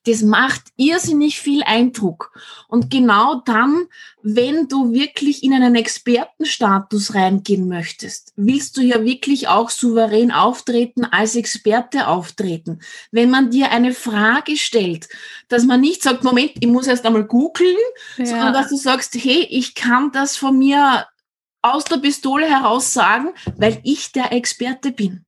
das 0.08 0.22
macht 0.22 0.64
irrsinnig 0.78 1.40
viel 1.40 1.64
Eindruck. 1.64 2.32
Und 2.68 2.90
genau 2.90 3.42
dann, 3.46 3.88
wenn 4.24 4.68
du 4.68 4.94
wirklich 4.94 5.44
in 5.44 5.54
einen 5.54 5.76
Expertenstatus 5.76 7.14
reingehen 7.14 7.68
möchtest, 7.68 8.32
willst 8.36 8.78
du 8.78 8.82
ja 8.82 9.04
wirklich 9.04 9.50
auch 9.50 9.70
souverän 9.70 10.32
auftreten, 10.32 11.06
als 11.06 11.36
Experte 11.36 12.08
auftreten. 12.08 12.80
Wenn 13.12 13.30
man 13.30 13.52
dir 13.52 13.72
eine 13.72 13.94
Frage 13.94 14.56
stellt, 14.56 15.10
dass 15.50 15.66
man 15.66 15.82
nicht 15.82 16.04
sagt, 16.04 16.24
Moment, 16.24 16.52
ich 16.60 16.68
muss 16.68 16.88
erst 16.88 17.06
einmal 17.06 17.26
googeln, 17.26 17.76
ja. 18.18 18.26
sondern 18.26 18.54
dass 18.54 18.70
du 18.70 18.78
sagst, 18.78 19.16
hey, 19.16 19.46
ich 19.50 19.76
kann 19.76 20.12
das 20.12 20.38
von 20.38 20.58
mir 20.58 21.06
aus 21.62 21.86
der 21.86 21.98
Pistole 21.98 22.48
heraus 22.48 22.94
sagen, 22.94 23.30
weil 23.56 23.80
ich 23.84 24.12
der 24.12 24.32
Experte 24.32 24.92
bin. 24.92 25.26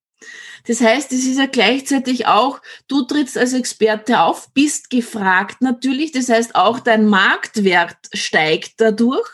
Das 0.68 0.82
heißt, 0.82 1.12
es 1.14 1.26
ist 1.26 1.38
ja 1.38 1.46
gleichzeitig 1.46 2.28
auch, 2.28 2.62
du 2.88 3.04
trittst 3.04 3.38
als 3.38 3.54
Experte 3.54 4.22
auf, 4.22 4.52
bist 4.54 4.90
gefragt 4.90 5.62
natürlich. 5.62 6.12
Das 6.12 6.30
heißt, 6.30 6.56
auch 6.56 6.80
dein 6.80 7.08
Marktwert 7.08 7.98
steigt 8.14 8.74
dadurch. 8.78 9.28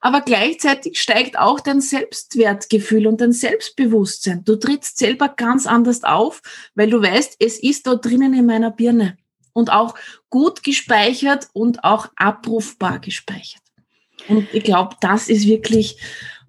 Aber 0.00 0.20
gleichzeitig 0.20 1.00
steigt 1.00 1.38
auch 1.38 1.60
dein 1.60 1.80
Selbstwertgefühl 1.80 3.06
und 3.06 3.20
dein 3.20 3.32
Selbstbewusstsein. 3.32 4.44
Du 4.44 4.56
trittst 4.56 4.98
selber 4.98 5.28
ganz 5.28 5.66
anders 5.66 6.04
auf, 6.04 6.42
weil 6.74 6.90
du 6.90 7.00
weißt, 7.00 7.36
es 7.40 7.58
ist 7.58 7.86
dort 7.86 8.04
drinnen 8.04 8.34
in 8.34 8.46
meiner 8.46 8.70
Birne. 8.70 9.16
Und 9.52 9.72
auch 9.72 9.94
gut 10.28 10.62
gespeichert 10.62 11.48
und 11.54 11.82
auch 11.82 12.08
abrufbar 12.16 12.98
gespeichert. 12.98 13.65
Und 14.28 14.52
ich 14.52 14.64
glaube, 14.64 14.96
das 15.00 15.28
ist 15.28 15.46
wirklich, 15.46 15.98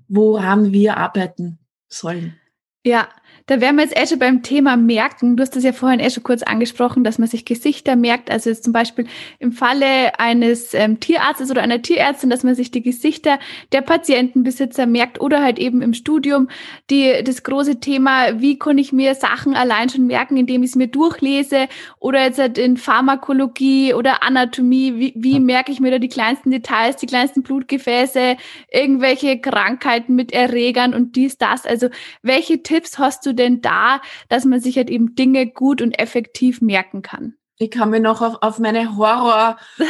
woran 0.08 0.72
wir 0.72 0.98
arbeiten 0.98 1.60
sollen. 1.88 2.40
Ja, 2.86 3.10
da 3.48 3.62
wären 3.62 3.78
wir 3.78 3.84
jetzt 3.84 3.98
eh 3.98 4.06
schon 4.06 4.20
beim 4.20 4.44
Thema 4.44 4.76
Merken. 4.76 5.38
Du 5.38 5.42
hast 5.42 5.56
das 5.56 5.64
ja 5.64 5.72
vorhin 5.72 6.02
eh 6.02 6.10
schon 6.10 6.24
kurz 6.24 6.44
angesprochen, 6.44 7.06
dass 7.06 7.18
man 7.18 7.30
sich 7.30 7.46
Gesichter 7.46 7.96
merkt. 7.96 8.30
Also 8.30 8.50
jetzt 8.50 8.66
zum 8.66 8.74
Beispiel 8.74 9.08
im 9.40 9.54
Falle 9.54 10.20
eines 10.20 10.74
ähm, 10.74 11.00
Tierarztes 11.00 11.50
oder 11.50 11.62
einer 11.62 11.82
Tierärztin, 11.82 12.30
dass 12.30 12.44
man 12.44 12.56
sich 12.56 12.72
die 12.72 12.82
Gesichter 12.82 13.40
der 13.72 13.82
Patientenbesitzer 13.82 14.86
merkt 14.86 15.22
oder 15.22 15.42
halt 15.42 15.60
eben 15.60 15.82
im 15.82 15.94
Studium 15.94 16.50
die, 16.90 17.24
das 17.24 17.44
große 17.44 17.80
Thema, 17.80 18.42
wie 18.42 18.60
kann 18.60 18.78
ich 18.78 18.92
mir 18.92 19.16
Sachen 19.16 19.56
allein 19.56 19.88
schon 19.88 20.08
merken, 20.08 20.36
indem 20.36 20.64
ich 20.64 20.72
es 20.72 20.76
mir 20.76 20.88
durchlese 20.88 21.70
oder 22.00 22.24
jetzt 22.26 22.40
halt 22.40 22.58
in 22.58 22.76
Pharmakologie 22.76 23.94
oder 23.94 24.24
Anatomie, 24.24 24.96
wie, 24.98 25.14
wie 25.16 25.40
merke 25.40 25.72
ich 25.72 25.80
mir 25.80 25.92
da 25.92 26.00
die 26.00 26.10
kleinsten 26.10 26.52
Details, 26.52 26.98
die 26.98 27.08
kleinsten 27.08 27.44
Blutgefäße, 27.44 28.36
irgendwelche 28.70 29.40
Krankheiten 29.40 30.16
mit 30.16 30.34
Erregern 30.34 30.94
und 30.94 31.16
dies, 31.16 31.38
das. 31.38 31.66
Also 31.66 31.88
welche 32.22 32.62
Tipps 32.62 33.00
hast 33.00 33.26
du 33.26 33.37
denn 33.38 33.62
da, 33.62 34.02
dass 34.28 34.44
man 34.44 34.60
sich 34.60 34.76
halt 34.76 34.90
eben 34.90 35.16
Dinge 35.16 35.48
gut 35.48 35.82
und 35.82 35.98
effektiv 35.98 36.62
merken 36.62 37.02
kann? 37.02 37.36
Ich 37.60 37.72
kann 37.72 37.90
mich 37.90 38.02
noch 38.02 38.22
auf, 38.22 38.38
auf 38.42 38.60
meine 38.60 38.98
Horror, 38.98 39.58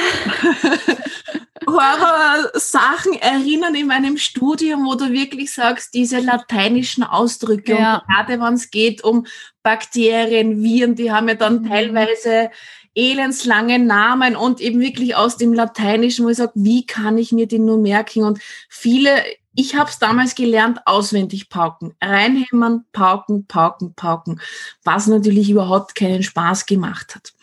Horror-Sachen 1.67 3.13
erinnern 3.13 3.75
in 3.75 3.87
meinem 3.87 4.17
Studium, 4.17 4.85
wo 4.85 4.95
du 4.95 5.11
wirklich 5.11 5.53
sagst, 5.53 5.93
diese 5.93 6.19
lateinischen 6.19 7.03
Ausdrücke, 7.03 7.73
ja. 7.73 8.03
gerade 8.07 8.39
wenn 8.39 8.53
es 8.53 8.71
geht 8.71 9.03
um 9.03 9.27
Bakterien, 9.63 10.63
Viren, 10.63 10.95
die 10.95 11.11
haben 11.11 11.27
ja 11.27 11.35
dann 11.35 11.63
mhm. 11.63 11.69
teilweise 11.69 12.51
elendslange 12.95 13.79
Namen 13.79 14.35
und 14.35 14.61
eben 14.61 14.79
wirklich 14.79 15.15
aus 15.15 15.37
dem 15.37 15.53
Lateinischen, 15.53 16.25
wo 16.25 16.29
ich 16.29 16.37
sage, 16.37 16.53
wie 16.55 16.85
kann 16.85 17.17
ich 17.17 17.33
mir 17.33 17.47
den 17.47 17.65
nur 17.65 17.77
merken? 17.77 18.23
Und 18.23 18.39
viele 18.69 19.11
ich 19.59 19.75
habe 19.75 19.89
es 19.89 19.97
damals 19.97 20.35
gelernt, 20.35 20.81
auswendig 20.85 21.49
pauken. 21.49 21.95
Reinhämmern, 21.99 22.85
pauken, 22.91 23.47
pauken, 23.47 23.95
pauken. 23.95 24.39
Was 24.83 25.07
natürlich 25.07 25.49
überhaupt 25.49 25.95
keinen 25.95 26.21
Spaß 26.21 26.67
gemacht 26.67 27.15
hat. 27.15 27.33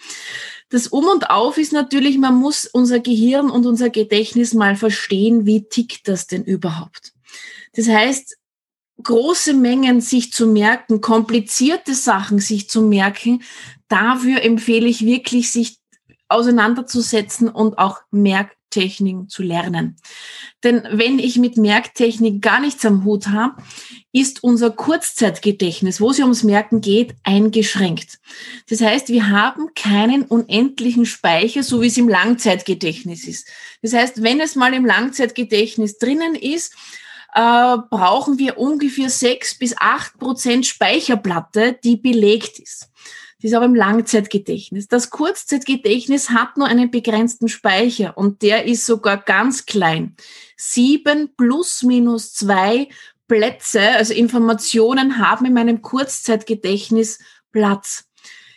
Das 0.68 0.87
Um 0.87 1.06
und 1.06 1.30
Auf 1.30 1.59
ist 1.59 1.73
natürlich, 1.73 2.16
man 2.18 2.37
muss 2.37 2.66
unser 2.66 3.00
Gehirn 3.00 3.50
und 3.50 3.66
unser 3.66 3.90
Gedächtnis 3.90 4.54
mal 4.54 4.76
verstehen, 4.76 5.44
wie 5.44 5.68
tickt 5.68 6.06
das 6.06 6.28
denn 6.28 6.44
überhaupt. 6.44 7.14
Das 7.75 7.88
heißt, 7.88 8.37
große 9.02 9.52
Mengen 9.52 10.00
sich 10.00 10.33
zu 10.33 10.47
merken, 10.47 11.00
komplizierte 11.00 11.94
Sachen 11.94 12.38
sich 12.38 12.71
zu 12.71 12.83
merken, 12.83 13.42
dafür 13.88 14.40
empfehle 14.42 14.87
ich 14.87 15.04
wirklich, 15.04 15.50
sich 15.50 15.78
auseinanderzusetzen 16.28 17.49
und 17.49 17.76
auch 17.78 18.02
Merktechniken 18.75 19.28
zu 19.28 19.43
lernen. 19.43 19.97
Denn 20.62 20.83
wenn 20.90 21.19
ich 21.19 21.38
mit 21.38 21.57
Merktechnik 21.57 22.43
gar 22.43 22.61
nichts 22.61 22.85
am 22.85 23.04
Hut 23.04 23.28
habe, 23.28 23.62
ist 24.12 24.43
unser 24.43 24.71
Kurzzeitgedächtnis, 24.71 26.00
wo 26.00 26.11
es 26.11 26.19
ums 26.21 26.43
Merken 26.43 26.81
geht, 26.81 27.14
eingeschränkt. 27.25 28.19
Das 28.69 28.81
heißt, 28.81 29.09
wir 29.09 29.28
haben 29.28 29.71
keinen 29.75 30.23
unendlichen 30.25 31.07
Speicher, 31.07 31.62
so 31.62 31.83
wie 31.83 31.88
es 31.88 31.97
im 31.97 32.09
Langzeitgedächtnis 32.09 33.26
ist. 33.26 33.49
Das 33.83 33.93
heißt, 33.93 34.23
wenn 34.23 34.40
es 34.40 34.57
mal 34.57 34.73
im 34.75 34.87
Langzeitgedächtnis 34.87 35.99
drinnen 35.99 36.35
ist, 36.35 36.75
äh, 37.35 37.76
brauchen 37.90 38.38
wir 38.38 38.59
ungefähr 38.59 39.11
sechs 39.11 39.59
bis 39.59 39.75
acht 39.78 40.19
Prozent 40.19 40.66
Speicherplatte, 40.66 41.76
die 41.83 41.97
belegt 41.97 42.61
ist. 42.61 42.90
Das 43.45 43.51
ist 43.51 43.57
aber 43.57 43.67
im 43.67 43.75
Langzeitgedächtnis. 43.75 44.89
Das 44.89 45.11
Kurzzeitgedächtnis 45.11 46.31
hat 46.31 46.57
nur 46.57 46.67
einen 46.67 46.91
begrenzten 46.91 47.49
Speicher 47.49 48.17
und 48.17 48.41
der 48.41 48.65
ist 48.65 48.87
sogar 48.87 49.19
ganz 49.19 49.67
klein. 49.67 50.17
Sieben 50.57 51.29
plus 51.37 51.83
minus 51.83 52.33
zwei 52.33 52.89
Plätze, 53.29 53.83
also 53.83 54.15
Informationen 54.15 55.19
haben 55.19 55.45
in 55.45 55.53
meinem 55.53 55.83
Kurzzeitgedächtnis 55.83 57.19
Platz. 57.53 58.07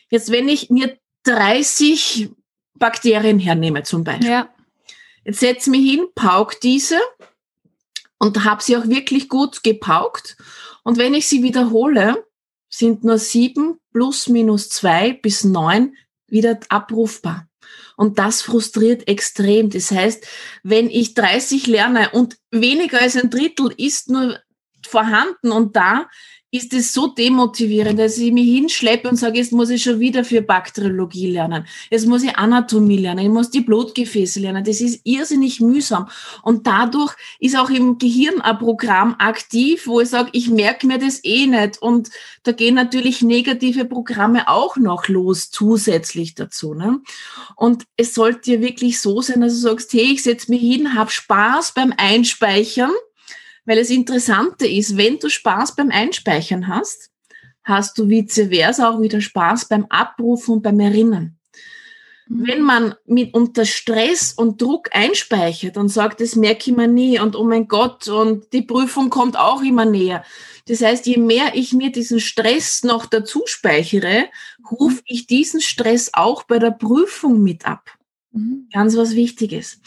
Jetzt, 0.09 0.31
wenn 0.31 0.47
ich 0.47 0.69
mir 0.69 0.97
30 1.23 2.29
Bakterien 2.75 3.39
hernehme 3.39 3.83
zum 3.83 4.05
Beispiel, 4.05 4.29
ja. 4.29 4.49
jetzt 5.25 5.41
setze 5.41 5.69
mich 5.69 5.81
hin, 5.81 6.07
pauk 6.15 6.61
diese 6.61 6.97
und 8.19 8.45
habe 8.45 8.63
sie 8.63 8.77
auch 8.77 8.87
wirklich 8.87 9.27
gut 9.27 9.63
gepaukt. 9.63 10.37
Und 10.85 10.97
wenn 10.97 11.13
ich 11.13 11.27
sie 11.27 11.43
wiederhole, 11.43 12.25
sind 12.69 13.03
nur 13.03 13.17
sieben 13.17 13.79
plus 13.91 14.27
minus 14.27 14.69
zwei 14.69 15.13
bis 15.13 15.43
neun 15.43 15.95
wieder 16.27 16.59
abrufbar. 16.69 17.47
Und 17.95 18.19
das 18.19 18.41
frustriert 18.41 19.07
extrem. 19.07 19.69
Das 19.69 19.91
heißt, 19.91 20.25
wenn 20.63 20.89
ich 20.89 21.15
30 21.15 21.67
lerne 21.67 22.11
und 22.11 22.37
weniger 22.51 23.01
als 23.01 23.17
ein 23.17 23.29
Drittel 23.29 23.73
ist 23.75 24.09
nur 24.09 24.39
vorhanden 24.85 25.51
und 25.51 25.75
da, 25.75 26.07
ist 26.49 26.73
es 26.73 26.93
so 26.93 27.07
demotivierend, 27.07 27.99
dass 27.99 28.17
ich 28.17 28.31
mich 28.31 28.47
hinschleppe 28.47 29.09
und 29.09 29.17
sage, 29.17 29.37
jetzt 29.37 29.51
muss 29.51 29.69
ich 29.69 29.83
schon 29.83 29.99
wieder 29.99 30.23
für 30.23 30.41
Bakteriologie 30.41 31.31
lernen. 31.31 31.65
Jetzt 31.89 32.07
muss 32.07 32.23
ich 32.23 32.37
Anatomie 32.37 32.97
lernen. 32.97 33.25
Ich 33.25 33.31
muss 33.31 33.49
die 33.49 33.61
Blutgefäße 33.61 34.39
lernen. 34.39 34.63
Das 34.63 34.79
ist 34.79 35.01
irrsinnig 35.03 35.59
mühsam. 35.59 36.07
Und 36.43 36.65
dadurch 36.65 37.13
ist 37.39 37.57
auch 37.57 37.69
im 37.69 37.97
Gehirn 37.97 38.39
ein 38.39 38.57
Programm 38.59 39.15
aktiv, 39.19 39.87
wo 39.87 39.99
ich 39.99 40.07
sage, 40.07 40.29
ich 40.31 40.49
merke 40.49 40.87
mir 40.87 40.99
das 40.99 41.21
eh 41.25 41.47
nicht. 41.47 41.81
Und 41.81 42.11
da 42.43 42.53
gehen 42.53 42.75
natürlich 42.75 43.21
negative 43.21 43.83
Programme 43.83 44.47
auch 44.47 44.77
noch 44.77 45.09
los 45.09 45.51
zusätzlich 45.51 46.33
dazu. 46.35 46.73
Ne? 46.73 47.01
Und 47.57 47.83
es 47.97 48.13
sollte 48.13 48.53
ja 48.53 48.61
wirklich 48.61 49.01
so 49.01 49.21
sein, 49.21 49.41
dass 49.41 49.53
du 49.53 49.59
sagst, 49.59 49.91
hey, 49.91 50.13
ich 50.13 50.23
setze 50.23 50.49
mich 50.49 50.61
hin, 50.61 50.95
hab 50.95 51.11
Spaß 51.11 51.73
beim 51.73 51.93
Einspeichern 51.97 52.91
weil 53.67 53.79
es 53.79 53.89
Interessante 53.89 54.65
ist, 54.65 54.95
wenn 54.95 55.19
du 55.19 55.29
Spaß 55.29 55.75
beim 55.75 55.91
Einspeichern 55.91 56.67
hast, 56.67 57.11
hast 57.63 57.97
du 57.97 58.07
vice 58.07 58.47
versa 58.49 58.89
auch 58.89 59.01
wieder 59.01 59.19
Spaß 59.19 59.65
beim 59.67 59.85
Abrufen 59.89 60.55
und 60.55 60.63
beim 60.63 60.79
Erinnern. 60.79 61.37
Mhm. 62.29 62.47
Wenn 62.47 62.61
man 62.61 62.95
mit 63.05 63.33
unter 63.33 63.65
Stress 63.65 64.31
und 64.31 64.61
Druck 64.61 64.89
einspeichert 64.93 65.75
und 65.75 65.89
sagt, 65.89 66.21
das 66.21 66.37
merke 66.37 66.71
ich 66.71 66.77
mir 66.77 66.87
nie 66.87 67.19
und 67.19 67.35
oh 67.35 67.43
mein 67.43 67.67
Gott 67.67 68.07
und 68.07 68.53
die 68.53 68.61
Prüfung 68.61 69.09
kommt 69.09 69.37
auch 69.37 69.61
immer 69.61 69.83
näher. 69.83 70.23
Das 70.67 70.81
heißt, 70.81 71.05
je 71.05 71.17
mehr 71.17 71.51
ich 71.53 71.73
mir 71.73 71.91
diesen 71.91 72.21
Stress 72.21 72.83
noch 72.83 73.05
dazu 73.05 73.43
speichere, 73.45 74.27
rufe 74.71 75.01
ich 75.05 75.27
diesen 75.27 75.59
Stress 75.59 76.11
auch 76.13 76.43
bei 76.43 76.57
der 76.57 76.71
Prüfung 76.71 77.43
mit 77.43 77.65
ab. 77.65 77.91
Mhm. 78.31 78.69
Ganz 78.71 78.95
was 78.95 79.13
Wichtiges. 79.13 79.81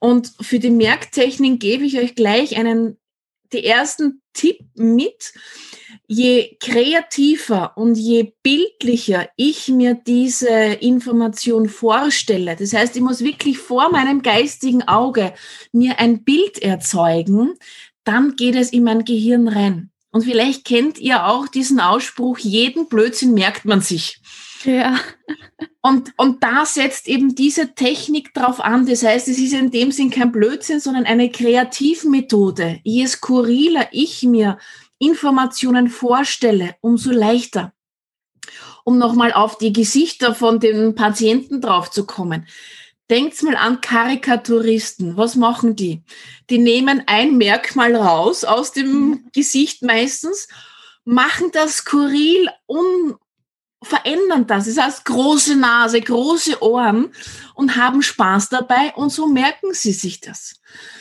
Und 0.00 0.32
für 0.40 0.58
die 0.58 0.70
Merktechnik 0.70 1.60
gebe 1.60 1.84
ich 1.84 1.98
euch 1.98 2.16
gleich 2.16 2.56
einen 2.56 2.96
die 3.52 3.64
ersten 3.64 4.22
Tipp 4.32 4.58
mit. 4.74 5.32
Je 6.06 6.56
kreativer 6.58 7.76
und 7.76 7.96
je 7.96 8.32
bildlicher 8.42 9.28
ich 9.36 9.68
mir 9.68 9.94
diese 9.94 10.48
Information 10.48 11.68
vorstelle, 11.68 12.56
das 12.56 12.72
heißt, 12.72 12.96
ich 12.96 13.02
muss 13.02 13.22
wirklich 13.22 13.58
vor 13.58 13.90
meinem 13.90 14.22
geistigen 14.22 14.82
Auge 14.88 15.32
mir 15.72 15.98
ein 16.00 16.24
Bild 16.24 16.58
erzeugen, 16.60 17.54
dann 18.04 18.34
geht 18.34 18.56
es 18.56 18.72
in 18.72 18.84
mein 18.84 19.04
Gehirn 19.04 19.46
rein. 19.46 19.90
Und 20.10 20.24
vielleicht 20.24 20.64
kennt 20.64 20.98
ihr 20.98 21.26
auch 21.26 21.46
diesen 21.46 21.78
Ausspruch, 21.78 22.38
jeden 22.38 22.88
Blödsinn 22.88 23.32
merkt 23.32 23.64
man 23.64 23.80
sich. 23.80 24.19
Ja. 24.64 24.98
Und, 25.80 26.12
und 26.16 26.42
da 26.42 26.66
setzt 26.66 27.08
eben 27.08 27.34
diese 27.34 27.74
Technik 27.74 28.34
drauf 28.34 28.60
an. 28.60 28.86
Das 28.86 29.02
heißt, 29.02 29.28
es 29.28 29.38
ist 29.38 29.54
in 29.54 29.70
dem 29.70 29.92
Sinn 29.92 30.10
kein 30.10 30.32
Blödsinn, 30.32 30.80
sondern 30.80 31.06
eine 31.06 31.30
Kreativmethode. 31.30 32.80
Je 32.84 33.06
skurriler 33.06 33.88
ich 33.92 34.22
mir 34.22 34.58
Informationen 34.98 35.88
vorstelle, 35.88 36.76
umso 36.82 37.10
leichter. 37.10 37.72
Um 38.84 38.98
nochmal 38.98 39.32
auf 39.32 39.56
die 39.56 39.72
Gesichter 39.72 40.34
von 40.34 40.60
den 40.60 40.94
Patienten 40.94 41.60
draufzukommen. 41.60 42.46
Denkt 43.08 43.42
mal 43.42 43.56
an 43.56 43.80
Karikaturisten. 43.80 45.16
Was 45.16 45.34
machen 45.34 45.76
die? 45.76 46.02
Die 46.50 46.58
nehmen 46.58 47.02
ein 47.06 47.38
Merkmal 47.38 47.96
raus 47.96 48.44
aus 48.44 48.72
dem 48.72 48.92
mhm. 48.92 49.24
Gesicht 49.32 49.82
meistens, 49.82 50.48
machen 51.04 51.50
das 51.52 51.78
skurril, 51.78 52.48
un 52.66 53.16
verändern 53.82 54.46
das. 54.46 54.66
Das 54.66 54.78
heißt, 54.78 55.04
große 55.04 55.56
Nase, 55.56 56.00
große 56.00 56.62
Ohren 56.62 57.12
und 57.54 57.76
haben 57.76 58.02
Spaß 58.02 58.48
dabei 58.50 58.92
und 58.94 59.10
so 59.10 59.26
merken 59.26 59.72
sie 59.72 59.92
sich 59.92 60.20
das. 60.20 60.60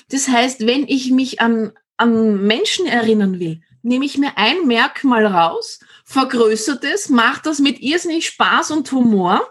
Das 0.09 0.27
heißt, 0.27 0.65
wenn 0.65 0.87
ich 0.87 1.11
mich 1.11 1.41
an, 1.41 1.73
an 1.97 2.45
Menschen 2.45 2.85
erinnern 2.85 3.39
will, 3.39 3.61
nehme 3.81 4.05
ich 4.05 4.17
mir 4.17 4.37
ein 4.37 4.67
Merkmal 4.67 5.25
raus, 5.25 5.79
vergrößert 6.05 6.83
es, 6.83 7.09
mache 7.09 7.41
das 7.43 7.59
mit 7.59 7.79
irrsinnig 7.79 8.27
Spaß 8.27 8.71
und 8.71 8.91
Humor 8.91 9.41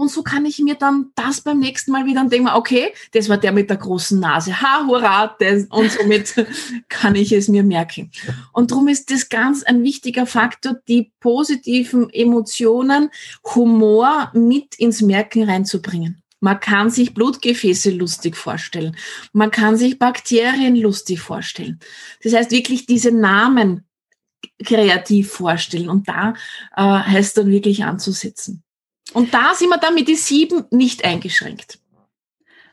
und 0.00 0.10
so 0.10 0.22
kann 0.22 0.46
ich 0.46 0.58
mir 0.60 0.76
dann 0.76 1.10
das 1.14 1.42
beim 1.42 1.58
nächsten 1.58 1.92
Mal 1.92 2.06
wieder 2.06 2.24
denken, 2.24 2.48
okay, 2.48 2.94
das 3.12 3.28
war 3.28 3.36
der 3.36 3.52
mit 3.52 3.68
der 3.68 3.76
großen 3.76 4.18
Nase. 4.18 4.58
Ha, 4.58 4.86
hurra, 4.86 5.36
das, 5.38 5.66
und 5.66 5.92
somit 5.92 6.34
kann 6.88 7.14
ich 7.14 7.32
es 7.32 7.48
mir 7.48 7.62
merken. 7.62 8.10
Und 8.54 8.70
darum 8.70 8.88
ist 8.88 9.10
das 9.10 9.28
ganz 9.28 9.62
ein 9.62 9.82
wichtiger 9.82 10.24
Faktor, 10.24 10.76
die 10.88 11.12
positiven 11.20 12.08
Emotionen, 12.08 13.10
Humor 13.54 14.30
mit 14.32 14.74
ins 14.76 15.02
Merken 15.02 15.42
reinzubringen. 15.42 16.22
Man 16.40 16.58
kann 16.58 16.88
sich 16.88 17.12
Blutgefäße 17.12 17.90
lustig 17.90 18.38
vorstellen. 18.38 18.96
Man 19.34 19.50
kann 19.50 19.76
sich 19.76 19.98
Bakterien 19.98 20.76
lustig 20.76 21.20
vorstellen. 21.20 21.78
Das 22.22 22.32
heißt 22.32 22.52
wirklich 22.52 22.86
diese 22.86 23.12
Namen 23.12 23.84
kreativ 24.64 25.30
vorstellen. 25.30 25.90
Und 25.90 26.08
da 26.08 26.32
äh, 26.74 26.80
heißt 26.80 27.36
dann 27.36 27.50
wirklich 27.50 27.84
anzusetzen. 27.84 28.62
Und 29.12 29.34
da 29.34 29.54
sind 29.54 29.68
wir 29.68 29.78
dann 29.78 29.94
mit 29.94 30.08
den 30.08 30.16
sieben 30.16 30.64
nicht 30.70 31.04
eingeschränkt. 31.04 31.78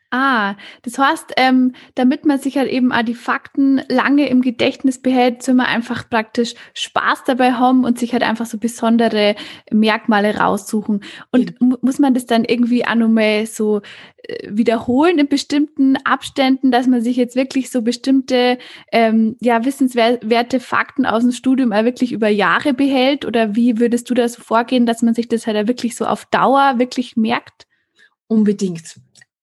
Ah, 0.10 0.56
das 0.84 0.98
heißt, 0.98 1.34
ähm, 1.36 1.74
damit 1.96 2.26
man 2.26 2.39
sich 2.39 2.58
halt 2.58 2.72
eben 2.72 2.93
auch 2.93 3.02
die 3.02 3.13
Fakten 3.13 3.82
lange 3.89 4.30
im 4.30 4.41
Gedächtnis 4.41 5.02
behält, 5.02 5.43
soll 5.43 5.56
man 5.56 5.65
einfach 5.65 6.10
praktisch 6.10 6.54
Spaß 6.74 7.26
dabei 7.26 7.54
haben 7.54 7.84
und 7.84 8.00
sich 8.00 8.13
halt 8.13 8.24
einfach 8.24 8.46
so 8.46 8.58
besondere 8.58 9.36
Merkmale 9.70 10.38
raussuchen. 10.38 11.04
Und 11.32 11.56
ja. 11.60 11.78
muss 11.82 12.00
man 12.00 12.13
das 12.13 12.26
dann 12.26 12.46
irgendwie 12.46 12.86
auch 12.88 12.96
nochmal 12.96 13.48
so 13.48 13.82
äh, 14.24 14.48
wiederholen 14.50 15.20
in 15.20 15.28
bestimmten 15.28 15.98
Abständen, 15.98 16.72
dass 16.72 16.88
man 16.88 17.02
sich 17.02 17.17
jetzt 17.17 17.36
wirklich 17.36 17.70
so 17.70 17.82
bestimmte 17.82 18.60
ähm, 18.93 19.36
ja, 19.41 19.65
wissenswerte 19.65 20.62
Fakten 20.62 21.06
aus 21.06 21.24
dem 21.24 21.34
Studium 21.34 21.74
auch 21.74 21.84
wirklich 21.84 22.13
über 22.13 22.30
Jahre 22.30 22.74
behält? 22.74 23.26
Oder 23.26 23.58
wie 23.58 23.78
würdest 23.78 24.10
du 24.10 24.13
da 24.13 24.30
so 24.30 24.41
vorgehen, 24.41 24.86
dass 24.86 25.02
man 25.02 25.13
sich 25.13 25.28
das 25.28 25.48
halt 25.48 25.58
auch 25.58 25.67
wirklich 25.67 25.98
so 25.98 26.06
auf 26.06 26.24
Dauer 26.28 26.76
wirklich 26.80 27.17
merkt? 27.17 27.67
Unbedingt. 28.28 28.96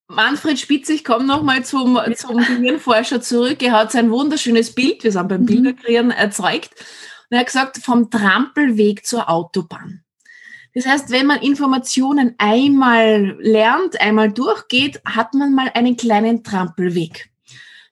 Manfred 0.09 0.59
Spitz, 0.59 0.89
ich 0.91 1.03
komme 1.03 1.25
nochmal 1.25 1.65
zum, 1.65 1.99
zum 2.15 2.37
Gehirnforscher 2.37 3.21
zurück. 3.21 3.63
Er 3.63 3.73
hat 3.73 3.93
sein 3.93 4.11
wunderschönes 4.11 4.75
Bild, 4.75 5.03
wir 5.03 5.13
sind 5.13 5.29
beim 5.29 5.43
mhm. 5.43 5.47
Bilderkreieren, 5.47 6.11
erzeugt. 6.11 6.71
Und 7.31 7.37
er 7.37 7.41
hat 7.41 7.47
gesagt, 7.47 7.79
vom 7.79 8.11
Trampelweg 8.11 9.07
zur 9.07 9.31
Autobahn. 9.31 10.05
Das 10.75 10.87
heißt, 10.87 11.11
wenn 11.11 11.27
man 11.27 11.41
Informationen 11.41 12.35
einmal 12.39 13.37
lernt, 13.41 14.01
einmal 14.01 14.33
durchgeht, 14.33 15.01
hat 15.05 15.33
man 15.33 15.55
mal 15.55 15.71
einen 15.73 15.97
kleinen 15.97 16.43
Trampelweg. 16.43 17.31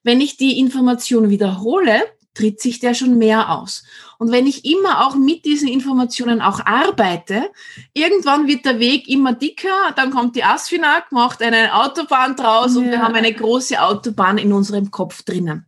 Wenn 0.03 0.19
ich 0.19 0.35
die 0.35 0.59
Information 0.59 1.29
wiederhole, 1.29 2.03
tritt 2.33 2.59
sich 2.59 2.79
der 2.79 2.93
schon 2.93 3.17
mehr 3.17 3.51
aus. 3.51 3.83
Und 4.17 4.31
wenn 4.31 4.47
ich 4.47 4.65
immer 4.65 5.05
auch 5.05 5.15
mit 5.15 5.45
diesen 5.45 5.67
Informationen 5.67 6.41
auch 6.41 6.65
arbeite, 6.65 7.49
irgendwann 7.93 8.47
wird 8.47 8.65
der 8.65 8.79
Weg 8.79 9.07
immer 9.07 9.33
dicker, 9.33 9.93
dann 9.95 10.11
kommt 10.11 10.35
die 10.35 10.43
Asfinag, 10.43 11.11
macht 11.11 11.41
eine 11.41 11.75
Autobahn 11.75 12.35
draus 12.35 12.73
ja. 12.73 12.81
und 12.81 12.89
wir 12.89 13.01
haben 13.01 13.15
eine 13.15 13.33
große 13.33 13.81
Autobahn 13.81 14.37
in 14.37 14.53
unserem 14.53 14.91
Kopf 14.91 15.23
drinnen. 15.23 15.65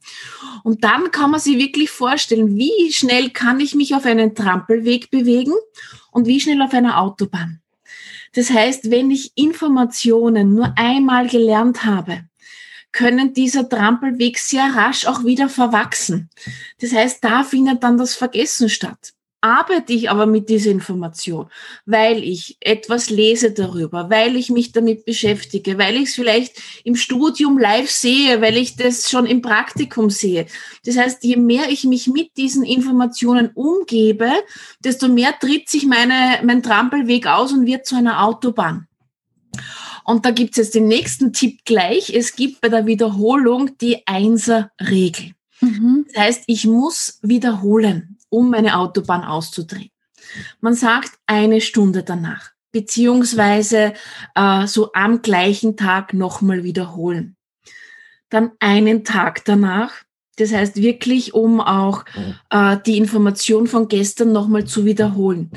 Und 0.63 0.84
dann 0.84 1.12
kann 1.12 1.32
man 1.32 1.39
sich 1.39 1.58
wirklich 1.58 1.91
vorstellen, 1.91 2.56
wie 2.56 2.91
schnell 2.91 3.30
kann 3.30 3.60
ich 3.60 3.75
mich 3.75 3.93
auf 3.93 4.06
einen 4.06 4.34
Trampelweg 4.34 5.12
bewegen 5.12 5.54
und 6.12 6.25
wie 6.25 6.39
schnell 6.39 6.62
auf 6.62 6.73
einer 6.73 6.99
Autobahn. 6.99 7.62
Das 8.34 8.49
heißt, 8.49 8.91
wenn 8.91 9.12
ich 9.12 9.32
Informationen 9.36 10.56
nur 10.56 10.73
einmal 10.75 11.28
gelernt 11.28 11.86
habe, 11.86 12.25
können 12.95 13.34
dieser 13.34 13.67
Trampelweg 13.67 14.39
sehr 14.39 14.73
rasch 14.73 15.05
auch 15.05 15.25
wieder 15.25 15.49
verwachsen. 15.49 16.29
Das 16.79 16.93
heißt, 16.93 17.21
da 17.21 17.43
findet 17.43 17.84
dann 17.84 17.97
das 17.97 18.15
Vergessen 18.15 18.69
statt. 18.69 19.12
Arbeite 19.41 19.91
ich 19.91 20.10
aber 20.10 20.25
mit 20.25 20.47
dieser 20.47 20.71
Information, 20.71 21.47
weil 21.86 22.23
ich 22.23 22.58
etwas 22.62 23.10
lese 23.10 23.51
darüber, 23.51 24.10
weil 24.10 24.38
ich 24.38 24.49
mich 24.49 24.71
damit 24.71 25.03
beschäftige, 25.03 25.77
weil 25.77 25.97
ich 25.97 26.03
es 26.10 26.15
vielleicht 26.15 26.55
im 26.86 26.95
Studium 26.95 27.60
live 27.60 27.91
sehe, 27.91 28.39
weil 28.39 28.55
ich 28.55 28.77
das 28.77 29.10
schon 29.10 29.25
im 29.25 29.41
Praktikum 29.41 30.10
sehe. 30.10 30.47
Das 30.86 30.97
heißt, 30.97 31.23
je 31.25 31.36
mehr 31.36 31.69
ich 31.69 31.84
mich 31.84 32.08
mit 32.08 32.38
diesen 32.38 32.63
Informationen 32.63 33.51
umgebe, 33.53 34.31
desto 34.79 35.10
mehr 35.10 35.38
tritt 35.38 35.67
sich 35.67 35.86
meine, 35.86 36.39
mein 36.43 36.63
Trampelweg 36.63 37.27
aus 37.27 37.51
und 37.51 37.65
wird 37.65 37.86
zu 37.86 37.97
einer 37.97 38.23
Autobahn. 38.23 38.88
Und 40.06 40.24
da 40.24 40.32
gibt 40.32 40.52
es 40.52 40.58
jetzt 40.58 40.76
den 40.76 40.88
nächsten 40.88 41.34
Tipp 41.34 41.65
gleich. 41.65 42.13
Es 42.13 42.36
gibt 42.36 42.62
bei 42.62 42.70
der 42.70 42.86
Wiederholung 42.86 43.78
die 43.80 44.06
Einser-Regel. 44.06 45.32
Mhm. 45.62 46.06
Das 46.13 46.24
heißt, 46.24 46.44
ich 46.46 46.68
muss 46.68 47.20
wiederholen, 47.24 48.18
um 48.30 48.52
meine 48.52 48.78
Autobahn 48.78 49.24
auszudrehen. 49.24 49.89
Man 50.62 50.76
sagt 50.76 51.12
eine 51.26 51.60
Stunde 51.60 52.04
danach, 52.04 52.52
beziehungsweise 52.72 53.94
äh, 54.36 54.68
so 54.68 54.91
am 54.94 55.24
gleichen 55.24 55.76
Tag 55.76 56.13
nochmal 56.13 56.63
wiederholen. 56.63 57.36
Dann 58.30 58.52
einen 58.60 59.06
Tag 59.06 59.44
danach, 59.46 59.91
das 60.38 60.54
heißt 60.54 60.76
wirklich, 60.76 61.34
um 61.34 61.62
auch 61.62 62.06
äh, 62.52 62.78
die 62.86 62.98
Information 62.98 63.65
von 63.65 63.88
gestern 63.88 64.34
nochmal 64.34 64.65
zu 64.65 64.86
wiederholen 64.86 65.52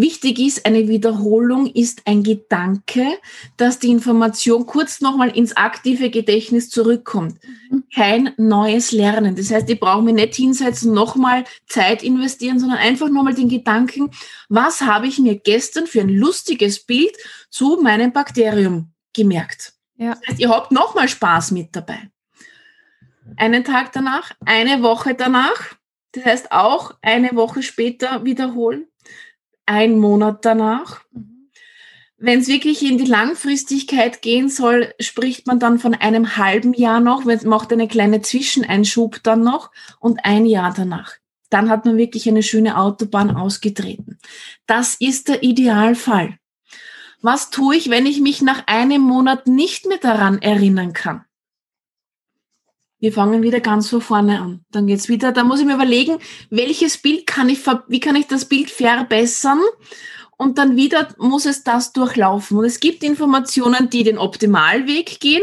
wichtig 0.00 0.38
ist, 0.38 0.66
eine 0.66 0.88
Wiederholung 0.88 1.66
ist 1.66 2.02
ein 2.06 2.22
Gedanke, 2.22 3.18
dass 3.56 3.78
die 3.78 3.90
Information 3.90 4.66
kurz 4.66 5.00
nochmal 5.00 5.36
ins 5.36 5.56
aktive 5.56 6.10
Gedächtnis 6.10 6.70
zurückkommt. 6.70 7.38
Mhm. 7.70 7.84
Kein 7.94 8.34
neues 8.36 8.92
Lernen. 8.92 9.36
Das 9.36 9.50
heißt, 9.50 9.68
ich 9.70 9.78
brauche 9.78 10.02
mich 10.02 10.14
nicht 10.14 10.34
hinsetzen, 10.34 10.92
nochmal 10.92 11.44
Zeit 11.66 12.02
investieren, 12.02 12.58
sondern 12.58 12.78
einfach 12.78 13.08
nochmal 13.08 13.34
den 13.34 13.48
Gedanken, 13.48 14.10
was 14.48 14.80
habe 14.82 15.06
ich 15.06 15.18
mir 15.18 15.38
gestern 15.38 15.86
für 15.86 16.00
ein 16.00 16.08
lustiges 16.08 16.84
Bild 16.84 17.16
zu 17.48 17.78
meinem 17.82 18.12
Bakterium 18.12 18.92
gemerkt. 19.14 19.72
Ja. 19.96 20.14
Das 20.14 20.28
heißt, 20.28 20.40
ihr 20.40 20.48
habt 20.48 20.72
nochmal 20.72 21.08
Spaß 21.08 21.50
mit 21.52 21.74
dabei. 21.76 22.10
Einen 23.36 23.64
Tag 23.64 23.92
danach, 23.92 24.32
eine 24.44 24.82
Woche 24.82 25.14
danach, 25.14 25.76
das 26.12 26.24
heißt 26.24 26.52
auch 26.52 26.94
eine 27.02 27.30
Woche 27.36 27.62
später 27.62 28.24
wiederholen 28.24 28.89
ein 29.66 29.98
Monat 29.98 30.44
danach. 30.44 31.02
Mhm. 31.12 31.30
Wenn 32.22 32.40
es 32.40 32.48
wirklich 32.48 32.82
in 32.82 32.98
die 32.98 33.06
Langfristigkeit 33.06 34.20
gehen 34.20 34.50
soll, 34.50 34.92
spricht 35.00 35.46
man 35.46 35.58
dann 35.58 35.78
von 35.78 35.94
einem 35.94 36.36
halben 36.36 36.74
Jahr 36.74 37.00
noch, 37.00 37.24
macht 37.24 37.72
eine 37.72 37.88
kleine 37.88 38.20
Zwischeneinschub 38.20 39.22
dann 39.22 39.42
noch 39.42 39.70
und 40.00 40.22
ein 40.22 40.44
Jahr 40.44 40.74
danach. 40.76 41.14
Dann 41.48 41.70
hat 41.70 41.86
man 41.86 41.96
wirklich 41.96 42.28
eine 42.28 42.42
schöne 42.42 42.76
Autobahn 42.76 43.34
ausgetreten. 43.34 44.18
Das 44.66 44.96
ist 44.96 45.28
der 45.28 45.42
Idealfall. 45.42 46.36
Was 47.22 47.48
tue 47.48 47.76
ich, 47.76 47.88
wenn 47.88 48.04
ich 48.04 48.20
mich 48.20 48.42
nach 48.42 48.66
einem 48.66 49.00
Monat 49.00 49.46
nicht 49.46 49.86
mehr 49.86 49.98
daran 49.98 50.42
erinnern 50.42 50.92
kann? 50.92 51.24
Wir 53.00 53.12
fangen 53.12 53.42
wieder 53.42 53.60
ganz 53.60 53.88
von 53.88 54.02
vorne 54.02 54.40
an. 54.40 54.64
Dann 54.70 54.86
geht's 54.86 55.08
wieder, 55.08 55.32
da 55.32 55.42
muss 55.42 55.60
ich 55.60 55.66
mir 55.66 55.74
überlegen, 55.74 56.18
welches 56.50 56.98
Bild 56.98 57.26
kann 57.26 57.48
ich, 57.48 57.60
wie 57.88 58.00
kann 58.00 58.14
ich 58.14 58.26
das 58.26 58.44
Bild 58.44 58.70
verbessern? 58.70 59.60
Und 60.36 60.58
dann 60.58 60.76
wieder 60.76 61.08
muss 61.18 61.46
es 61.46 61.64
das 61.64 61.92
durchlaufen. 61.92 62.58
Und 62.58 62.64
es 62.64 62.80
gibt 62.80 63.02
Informationen, 63.02 63.90
die 63.90 64.04
den 64.04 64.18
Optimalweg 64.18 65.18
gehen. 65.20 65.42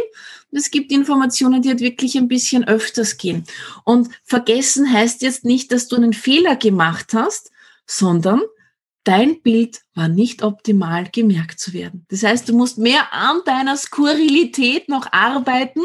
Und 0.51 0.57
es 0.57 0.71
gibt 0.71 0.91
Informationen, 0.91 1.61
die 1.61 1.69
halt 1.69 1.81
wirklich 1.81 2.15
ein 2.15 2.27
bisschen 2.27 2.67
öfters 2.67 3.17
gehen. 3.17 3.43
Und 3.83 4.09
vergessen 4.23 4.91
heißt 4.91 5.21
jetzt 5.21 5.43
nicht, 5.43 5.71
dass 5.71 5.87
du 5.87 5.97
einen 5.97 6.13
Fehler 6.13 6.55
gemacht 6.55 7.13
hast, 7.13 7.51
sondern 7.85 8.41
dein 9.07 9.41
Bild 9.41 9.83
war 9.95 10.09
nicht 10.09 10.43
optimal 10.43 11.07
gemerkt 11.09 11.61
zu 11.61 11.71
werden. 11.71 12.05
Das 12.09 12.23
heißt, 12.23 12.49
du 12.49 12.53
musst 12.53 12.77
mehr 12.77 13.13
an 13.13 13.37
deiner 13.45 13.77
Skurrilität 13.77 14.89
noch 14.89 15.07
arbeiten 15.13 15.79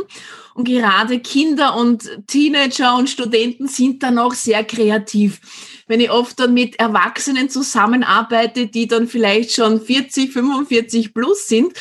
und 0.55 0.65
gerade 0.67 1.21
Kinder 1.21 1.77
und 1.77 2.11
Teenager 2.27 2.97
und 2.97 3.09
Studenten 3.09 3.69
sind 3.69 4.03
dann 4.03 4.19
auch 4.19 4.35
sehr 4.35 4.65
kreativ. 4.65 5.41
Wenn 5.87 6.01
ich 6.01 6.11
oft 6.11 6.41
dann 6.41 6.53
mit 6.53 6.81
Erwachsenen 6.81 7.49
zusammenarbeite, 7.49 8.67
die 8.67 8.89
dann 8.89 9.07
vielleicht 9.07 9.53
schon 9.53 9.81
40, 9.81 10.33
45 10.33 11.15
plus 11.15 11.47
sind, 11.47 11.75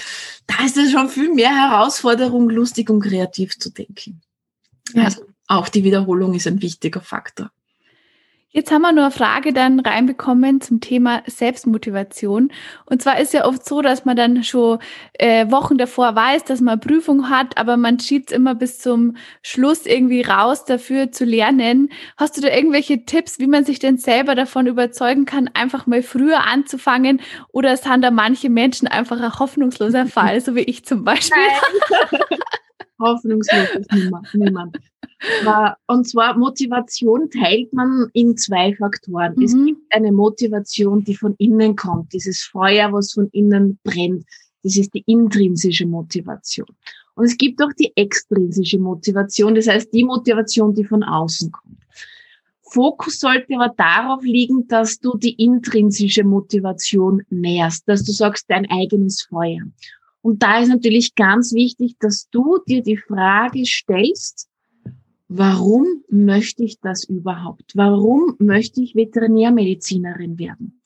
da 0.45 0.63
ist 0.63 0.77
es 0.77 0.91
schon 0.91 1.10
viel 1.10 1.34
mehr 1.34 1.56
Herausforderung, 1.56 2.49
lustig 2.51 2.89
und 2.91 3.01
kreativ 3.01 3.58
zu 3.58 3.71
denken. 3.71 4.21
Ja. 4.93 5.06
Also 5.06 5.23
auch 5.47 5.69
die 5.69 5.84
Wiederholung 5.84 6.36
ist 6.36 6.45
ein 6.45 6.62
wichtiger 6.62 7.01
Faktor. 7.01 7.51
Jetzt 8.53 8.69
haben 8.69 8.81
wir 8.81 8.91
nur 8.91 9.05
eine 9.05 9.11
Frage 9.11 9.53
dann 9.53 9.79
reinbekommen 9.79 10.59
zum 10.59 10.81
Thema 10.81 11.23
Selbstmotivation. 11.25 12.51
Und 12.85 13.01
zwar 13.01 13.17
ist 13.17 13.33
ja 13.33 13.45
oft 13.45 13.65
so, 13.65 13.81
dass 13.81 14.03
man 14.03 14.17
dann 14.17 14.43
schon 14.43 14.79
äh, 15.13 15.49
Wochen 15.49 15.77
davor 15.77 16.17
weiß, 16.17 16.43
dass 16.43 16.59
man 16.59 16.81
Prüfung 16.81 17.29
hat, 17.29 17.57
aber 17.57 17.77
man 17.77 17.97
schiebt 18.01 18.29
immer 18.29 18.53
bis 18.53 18.79
zum 18.79 19.15
Schluss 19.41 19.85
irgendwie 19.85 20.21
raus 20.21 20.65
dafür 20.65 21.13
zu 21.13 21.23
lernen. 21.23 21.91
Hast 22.17 22.35
du 22.35 22.41
da 22.41 22.49
irgendwelche 22.49 23.05
Tipps, 23.05 23.39
wie 23.39 23.47
man 23.47 23.63
sich 23.63 23.79
denn 23.79 23.97
selber 23.97 24.35
davon 24.35 24.67
überzeugen 24.67 25.23
kann, 25.23 25.49
einfach 25.53 25.87
mal 25.87 26.03
früher 26.03 26.45
anzufangen? 26.45 27.21
Oder 27.53 27.77
sind 27.77 28.01
da 28.01 28.11
manche 28.11 28.49
Menschen 28.49 28.89
einfach 28.89 29.21
ein 29.21 29.39
hoffnungsloser 29.39 30.07
Fall, 30.07 30.41
so 30.41 30.55
wie 30.55 30.63
ich 30.63 30.83
zum 30.83 31.05
Beispiel? 31.05 31.37
Hoffnungslos 32.99 33.69
ist 33.79 33.91
niemand. 33.91 34.27
niemand. 34.33 34.77
Und 35.87 36.07
zwar 36.07 36.37
Motivation 36.37 37.29
teilt 37.29 37.71
man 37.73 38.09
in 38.13 38.35
zwei 38.37 38.75
Faktoren. 38.75 39.33
Mhm. 39.35 39.43
Es 39.43 39.53
gibt 39.53 39.95
eine 39.95 40.11
Motivation, 40.11 41.03
die 41.03 41.15
von 41.15 41.35
innen 41.37 41.75
kommt, 41.75 42.11
dieses 42.13 42.41
Feuer, 42.41 42.91
was 42.91 43.13
von 43.13 43.27
innen 43.31 43.79
brennt. 43.83 44.25
Das 44.63 44.77
ist 44.77 44.93
die 44.93 45.03
intrinsische 45.05 45.85
Motivation. 45.85 46.67
Und 47.15 47.25
es 47.25 47.37
gibt 47.37 47.61
auch 47.61 47.73
die 47.77 47.91
extrinsische 47.95 48.79
Motivation, 48.79 49.53
das 49.55 49.67
heißt 49.67 49.93
die 49.93 50.03
Motivation, 50.03 50.73
die 50.73 50.85
von 50.85 51.03
außen 51.03 51.51
kommt. 51.51 51.77
Fokus 52.63 53.19
sollte 53.19 53.53
aber 53.55 53.73
darauf 53.75 54.23
liegen, 54.23 54.65
dass 54.67 54.97
du 54.97 55.17
die 55.17 55.33
intrinsische 55.33 56.23
Motivation 56.23 57.21
nährst, 57.29 57.87
dass 57.89 58.03
du 58.05 58.13
sagst, 58.13 58.45
dein 58.49 58.65
eigenes 58.69 59.23
Feuer. 59.23 59.59
Und 60.21 60.43
da 60.43 60.60
ist 60.60 60.69
natürlich 60.69 61.15
ganz 61.15 61.53
wichtig, 61.53 61.95
dass 61.99 62.29
du 62.29 62.60
dir 62.67 62.84
die 62.84 62.97
Frage 62.97 63.65
stellst, 63.65 64.49
warum 65.27 66.03
möchte 66.10 66.63
ich 66.63 66.79
das 66.79 67.05
überhaupt? 67.05 67.71
Warum 67.75 68.36
möchte 68.39 68.81
ich 68.81 68.95
Veterinärmedizinerin 68.95 70.38
werden? 70.38 70.81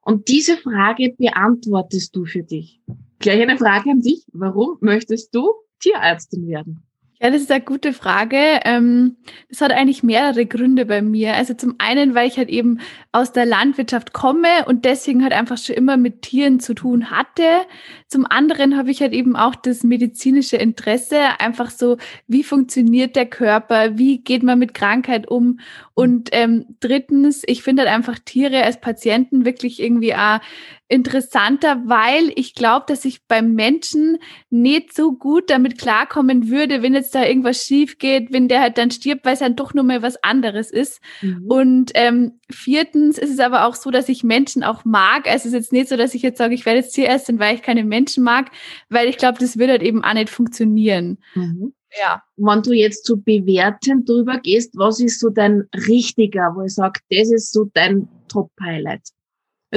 Und 0.00 0.28
diese 0.28 0.56
Frage 0.56 1.14
beantwortest 1.16 2.14
du 2.16 2.24
für 2.24 2.42
dich. 2.42 2.80
Gleich 3.20 3.40
eine 3.40 3.56
Frage 3.56 3.90
an 3.90 4.00
dich. 4.00 4.26
Warum 4.32 4.76
möchtest 4.80 5.34
du 5.34 5.52
Tierärztin 5.80 6.46
werden? 6.46 6.82
Ja, 7.24 7.30
das 7.30 7.40
ist 7.40 7.50
eine 7.50 7.64
gute 7.64 7.94
Frage. 7.94 8.36
Ähm, 8.66 9.16
das 9.48 9.62
hat 9.62 9.72
eigentlich 9.72 10.02
mehrere 10.02 10.44
Gründe 10.44 10.84
bei 10.84 11.00
mir. 11.00 11.32
Also 11.32 11.54
zum 11.54 11.76
einen, 11.78 12.14
weil 12.14 12.28
ich 12.28 12.36
halt 12.36 12.50
eben 12.50 12.80
aus 13.12 13.32
der 13.32 13.46
Landwirtschaft 13.46 14.12
komme 14.12 14.66
und 14.66 14.84
deswegen 14.84 15.22
halt 15.22 15.32
einfach 15.32 15.56
schon 15.56 15.74
immer 15.74 15.96
mit 15.96 16.20
Tieren 16.20 16.60
zu 16.60 16.74
tun 16.74 17.10
hatte. 17.10 17.62
Zum 18.08 18.26
anderen 18.28 18.76
habe 18.76 18.90
ich 18.90 19.00
halt 19.00 19.14
eben 19.14 19.36
auch 19.36 19.54
das 19.54 19.84
medizinische 19.84 20.58
Interesse, 20.58 21.40
einfach 21.40 21.70
so, 21.70 21.96
wie 22.26 22.44
funktioniert 22.44 23.16
der 23.16 23.24
Körper, 23.24 23.96
wie 23.96 24.18
geht 24.18 24.42
man 24.42 24.58
mit 24.58 24.74
Krankheit 24.74 25.26
um. 25.26 25.60
Und 25.94 26.28
ähm, 26.32 26.76
drittens, 26.80 27.42
ich 27.46 27.62
finde 27.62 27.84
halt 27.84 27.92
einfach 27.94 28.18
Tiere 28.18 28.64
als 28.64 28.82
Patienten 28.82 29.46
wirklich 29.46 29.80
irgendwie 29.80 30.14
auch 30.14 30.40
interessanter, 30.88 31.82
weil 31.86 32.30
ich 32.36 32.54
glaube, 32.54 32.84
dass 32.88 33.04
ich 33.04 33.26
beim 33.26 33.54
Menschen 33.54 34.18
nicht 34.50 34.94
so 34.94 35.12
gut 35.12 35.48
damit 35.48 35.78
klarkommen 35.78 36.50
würde, 36.50 36.82
wenn 36.82 36.94
jetzt 36.94 37.14
da 37.14 37.24
irgendwas 37.24 37.64
schief 37.64 37.98
geht, 37.98 38.32
wenn 38.32 38.48
der 38.48 38.60
halt 38.60 38.76
dann 38.76 38.90
stirbt, 38.90 39.24
weil 39.24 39.32
es 39.32 39.38
dann 39.38 39.56
doch 39.56 39.72
nur 39.72 39.84
mal 39.84 40.02
was 40.02 40.22
anderes 40.22 40.70
ist. 40.70 41.00
Mhm. 41.22 41.46
Und 41.46 41.92
ähm, 41.94 42.38
viertens 42.50 43.16
ist 43.16 43.30
es 43.30 43.40
aber 43.40 43.66
auch 43.66 43.74
so, 43.74 43.90
dass 43.90 44.10
ich 44.10 44.24
Menschen 44.24 44.62
auch 44.62 44.84
mag. 44.84 45.26
Also 45.26 45.40
es 45.40 45.46
ist 45.46 45.52
jetzt 45.54 45.72
nicht 45.72 45.88
so, 45.88 45.96
dass 45.96 46.14
ich 46.14 46.22
jetzt 46.22 46.38
sage, 46.38 46.54
ich 46.54 46.66
werde 46.66 46.80
jetzt 46.80 46.92
Tierärztin, 46.92 47.38
weil 47.38 47.54
ich 47.54 47.62
keine 47.62 47.84
Menschen 47.84 48.22
mag, 48.22 48.50
weil 48.90 49.08
ich 49.08 49.16
glaube, 49.16 49.38
das 49.38 49.58
würde 49.58 49.72
halt 49.72 49.82
eben 49.82 50.04
auch 50.04 50.14
nicht 50.14 50.28
funktionieren. 50.28 51.18
Mhm. 51.34 51.72
Ja. 51.98 52.22
Wenn 52.36 52.62
du 52.62 52.72
jetzt 52.72 53.06
so 53.06 53.16
bewertend 53.16 54.08
drüber 54.08 54.38
gehst, 54.38 54.76
was 54.76 55.00
ist 55.00 55.20
so 55.20 55.30
dein 55.30 55.64
richtiger, 55.88 56.52
wo 56.54 56.62
ich 56.62 56.74
sage, 56.74 57.00
das 57.10 57.30
ist 57.30 57.52
so 57.52 57.70
dein 57.72 58.08
Top-Highlight? 58.28 59.10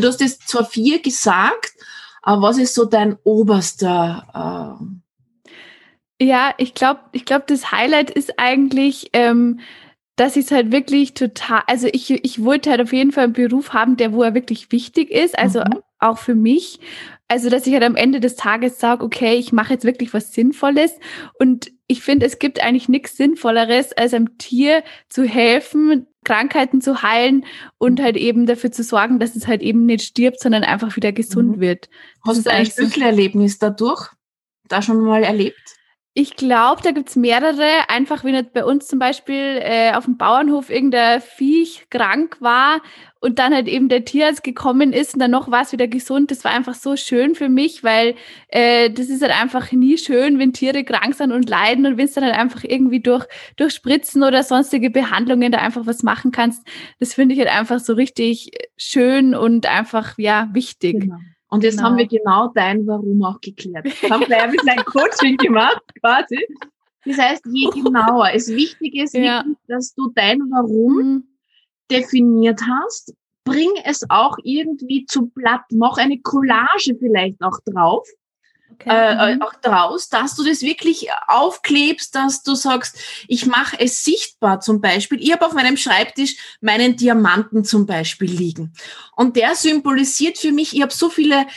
Du 0.01 0.07
hast 0.07 0.21
jetzt 0.21 0.47
zwar 0.47 0.65
vier 0.65 1.01
gesagt, 1.01 1.73
aber 2.21 2.41
was 2.41 2.57
ist 2.57 2.75
so 2.75 2.86
dein 2.86 3.17
oberster? 3.23 4.79
Äh 6.19 6.25
ja, 6.25 6.53
ich 6.57 6.73
glaube, 6.73 7.01
ich 7.12 7.25
glaube, 7.25 7.45
das 7.47 7.71
Highlight 7.71 8.10
ist 8.10 8.39
eigentlich, 8.39 9.10
ähm, 9.13 9.60
dass 10.15 10.36
ich 10.36 10.45
es 10.45 10.51
halt 10.51 10.71
wirklich 10.71 11.13
total, 11.13 11.62
also 11.67 11.88
ich, 11.91 12.10
ich 12.10 12.43
wollte 12.43 12.71
halt 12.71 12.81
auf 12.81 12.91
jeden 12.91 13.12
Fall 13.12 13.25
einen 13.25 13.33
Beruf 13.33 13.73
haben, 13.73 13.97
der 13.97 14.13
wo 14.13 14.23
er 14.23 14.33
wirklich 14.33 14.71
wichtig 14.71 15.12
ist, 15.12 15.38
also 15.38 15.60
mhm. 15.60 15.81
auch 15.99 16.17
für 16.17 16.36
mich. 16.36 16.79
Also, 17.29 17.49
dass 17.49 17.67
ich 17.67 17.73
halt 17.73 17.83
am 17.83 17.97
Ende 17.97 18.19
des 18.19 18.36
Tages 18.36 18.79
sage, 18.79 19.03
okay, 19.03 19.36
ich 19.36 19.51
mache 19.51 19.73
jetzt 19.73 19.83
wirklich 19.83 20.13
was 20.13 20.33
Sinnvolles. 20.33 20.93
Und 21.39 21.71
ich 21.88 22.01
finde, 22.01 22.25
es 22.25 22.39
gibt 22.39 22.63
eigentlich 22.63 22.88
nichts 22.88 23.17
Sinnvolleres, 23.17 23.91
als 23.93 24.13
einem 24.13 24.38
Tier 24.38 24.83
zu 25.10 25.23
helfen, 25.23 26.07
Krankheiten 26.27 26.81
zu 26.81 27.03
heilen 27.03 27.45
und 27.77 28.01
halt 28.01 28.17
eben 28.17 28.45
dafür 28.45 28.69
zu 28.69 28.83
sorgen, 28.83 29.17
dass 29.17 29.37
es 29.37 29.47
halt 29.47 29.61
eben 29.61 29.85
nicht 29.85 30.03
stirbt, 30.03 30.41
sondern 30.41 30.65
einfach 30.65 30.93
wieder 30.97 31.13
gesund 31.13 31.57
mhm. 31.57 31.61
wird. 31.61 31.89
Das 32.25 32.35
Hast 32.35 32.45
du 32.45 32.51
ein 32.51 32.65
Schlüsselerlebnis 32.65 33.59
dadurch? 33.59 34.09
Da 34.67 34.81
schon 34.81 35.01
mal 35.05 35.23
erlebt? 35.23 35.76
Ich 36.19 36.36
glaube, 36.36 36.82
da 36.82 36.89
gibt's 36.89 37.15
mehrere. 37.15 37.88
Einfach, 37.89 38.23
wenn 38.23 38.34
jetzt 38.34 38.51
bei 38.51 38.65
uns 38.65 38.88
zum 38.88 38.97
Beispiel 38.97 39.60
äh, 39.62 39.91
auf 39.93 40.06
dem 40.06 40.17
Bauernhof 40.17 40.71
irgendein 40.71 41.21
Viech 41.21 41.86
krank 41.91 42.38
war 42.39 42.82
und 43.19 43.38
dann 43.38 43.53
halt 43.53 43.67
eben 43.67 43.88
der 43.88 44.03
Tierarzt 44.03 44.43
gekommen 44.43 44.93
ist 44.93 45.13
und 45.13 45.19
dann 45.19 45.30
noch 45.30 45.51
war 45.51 45.62
es 45.62 45.73
wieder 45.73 45.88
gesund. 45.88 46.32
Das 46.32 46.43
war 46.43 46.53
einfach 46.53 46.73
so 46.73 46.95
schön 46.95 47.36
für 47.36 47.49
mich, 47.49 47.84
weil 47.84 48.15
äh, 48.47 48.89
das 48.89 49.10
ist 49.10 49.21
halt 49.21 49.39
einfach 49.39 49.71
nie 49.71 49.99
schön, 49.99 50.39
wenn 50.39 50.53
Tiere 50.53 50.84
krank 50.84 51.13
sind 51.13 51.32
und 51.32 51.47
leiden 51.47 51.86
und 51.86 51.97
wenn 51.97 52.06
es 52.06 52.13
dann 52.13 52.23
halt 52.23 52.36
einfach 52.36 52.63
irgendwie 52.63 52.99
durch, 52.99 53.27
durch 53.56 53.75
Spritzen 53.75 54.23
oder 54.23 54.41
sonstige 54.41 54.89
Behandlungen 54.89 55.51
da 55.51 55.60
einfach 55.60 55.86
was 55.86 56.01
machen 56.01 56.32
kannst. 56.32 56.67
Das 56.99 57.13
finde 57.13 57.36
ich 57.36 57.39
halt 57.41 57.56
einfach 57.56 57.80
so 57.80 57.93
richtig 57.93 58.49
schön 58.75 59.36
und 59.36 59.67
einfach, 59.67 60.17
ja, 60.17 60.49
wichtig. 60.51 61.01
Genau. 61.01 61.17
Und 61.49 61.63
jetzt 61.63 61.77
genau. 61.77 61.89
haben 61.89 61.97
wir 61.97 62.07
genau 62.07 62.51
dein 62.53 62.86
Warum 62.88 63.23
auch 63.23 63.39
geklärt. 63.39 63.86
Wir 64.01 64.10
haben 64.10 64.25
gleich 64.25 64.43
ein 64.43 64.51
bisschen 64.51 64.69
ein 64.69 64.86
Coaching 64.86 65.38
gemacht, 65.38 65.81
quasi. 66.01 66.45
Das 67.05 67.17
heißt, 67.17 67.45
je 67.51 67.69
genauer. 67.81 68.29
Es 68.33 68.49
wichtig 68.49 68.95
ist, 68.95 69.13
ja. 69.13 69.39
wirklich, 69.39 69.57
dass 69.67 69.93
du 69.95 70.12
dein 70.13 70.39
Warum 70.51 70.97
mhm. 70.97 71.23
definiert 71.89 72.62
hast, 72.62 73.13
bring 73.45 73.71
es 73.86 74.01
auch 74.10 74.36
irgendwie 74.43 75.05
zu 75.05 75.27
Blatt, 75.27 75.62
mach 75.71 75.97
eine 75.97 76.19
Collage 76.19 76.97
vielleicht 76.99 77.41
auch 77.41 77.57
drauf 77.65 78.07
okay. 78.79 78.89
äh, 78.89 79.35
mhm. 79.35 79.41
auch 79.41 79.53
draus, 79.61 80.09
dass 80.09 80.35
du 80.35 80.43
das 80.43 80.61
wirklich 80.61 81.07
aufklebst, 81.27 82.15
dass 82.15 82.43
du 82.43 82.55
sagst, 82.55 82.97
ich 83.27 83.45
mache 83.45 83.79
es 83.79 84.03
sichtbar 84.03 84.59
zum 84.59 84.81
Beispiel. 84.81 85.21
Ich 85.21 85.31
habe 85.31 85.45
auf 85.45 85.53
meinem 85.53 85.77
Schreibtisch 85.77 86.35
meinen 86.61 86.95
Diamanten 86.95 87.63
zum 87.63 87.85
Beispiel 87.85 88.31
liegen. 88.31 88.73
Und 89.15 89.35
der 89.35 89.55
symbolisiert 89.55 90.37
für 90.37 90.51
mich, 90.51 90.75
ich 90.75 90.81
habe 90.81 90.93
so 90.93 91.09
viele 91.09 91.47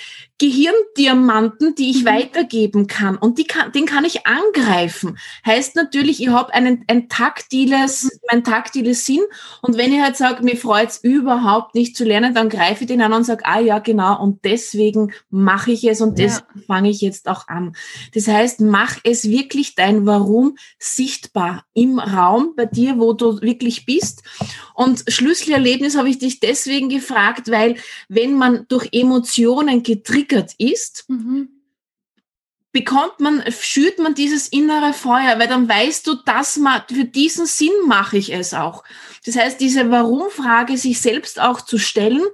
Gehirndiamanten, 0.40 1.74
die 1.74 1.90
ich 1.90 2.04
mhm. 2.04 2.08
weitergeben 2.08 2.86
kann. 2.86 3.18
Und 3.18 3.38
die 3.38 3.44
kann, 3.44 3.72
den 3.72 3.84
kann 3.84 4.06
ich 4.06 4.26
angreifen. 4.26 5.18
Heißt 5.44 5.76
natürlich, 5.76 6.22
ich 6.22 6.28
habe 6.28 6.54
einen, 6.54 6.82
ein 6.88 7.10
taktiles, 7.10 8.04
mhm. 8.04 8.10
mein 8.30 8.44
taktiles 8.44 9.04
Sinn. 9.04 9.20
Und 9.60 9.76
wenn 9.76 9.92
ich 9.92 10.00
halt 10.00 10.16
sage, 10.16 10.42
mir 10.42 10.56
freut's 10.56 10.98
überhaupt 11.02 11.74
nicht 11.74 11.94
zu 11.94 12.04
lernen, 12.04 12.34
dann 12.34 12.48
greife 12.48 12.84
ich 12.84 12.88
den 12.88 13.02
an 13.02 13.12
und 13.12 13.24
sage, 13.24 13.44
ah 13.44 13.60
ja, 13.60 13.80
genau, 13.80 14.18
und 14.22 14.42
deswegen 14.46 15.12
mache 15.28 15.72
ich 15.72 15.84
es 15.84 16.00
und 16.00 16.18
ja. 16.18 16.24
deswegen 16.24 16.62
fange 16.66 16.88
ich 16.88 17.02
jetzt 17.02 17.28
auch 17.28 17.46
an. 17.46 17.76
Das 18.14 18.26
heißt, 18.26 18.62
mach 18.62 18.96
es 19.04 19.28
wirklich 19.28 19.74
dein 19.74 20.06
Warum 20.06 20.56
sichtbar 20.78 21.64
im 21.74 21.98
Raum 21.98 22.54
bei 22.56 22.64
dir, 22.64 22.98
wo 22.98 23.12
du 23.12 23.42
wirklich 23.42 23.84
bist. 23.84 24.22
Und 24.72 25.04
Schlüsselerlebnis 25.06 25.98
habe 25.98 26.08
ich 26.08 26.18
dich 26.18 26.40
deswegen 26.40 26.88
gefragt, 26.88 27.50
weil 27.50 27.76
wenn 28.08 28.34
man 28.34 28.64
durch 28.68 28.88
Emotionen 28.92 29.82
getriggert 29.82 30.29
ist, 30.58 31.04
mhm. 31.08 31.48
bekommt 32.72 33.20
man, 33.20 33.42
schürt 33.50 33.98
man 33.98 34.14
dieses 34.14 34.48
innere 34.48 34.92
Feuer, 34.92 35.38
weil 35.38 35.48
dann 35.48 35.68
weißt 35.68 36.06
du, 36.06 36.14
dass 36.14 36.56
man, 36.56 36.82
für 36.88 37.04
diesen 37.04 37.46
Sinn 37.46 37.72
mache 37.86 38.18
ich 38.18 38.32
es 38.32 38.54
auch. 38.54 38.84
Das 39.26 39.36
heißt, 39.36 39.60
diese 39.60 39.90
Warum-Frage 39.90 40.76
sich 40.76 41.00
selbst 41.00 41.40
auch 41.40 41.60
zu 41.60 41.78
stellen, 41.78 42.24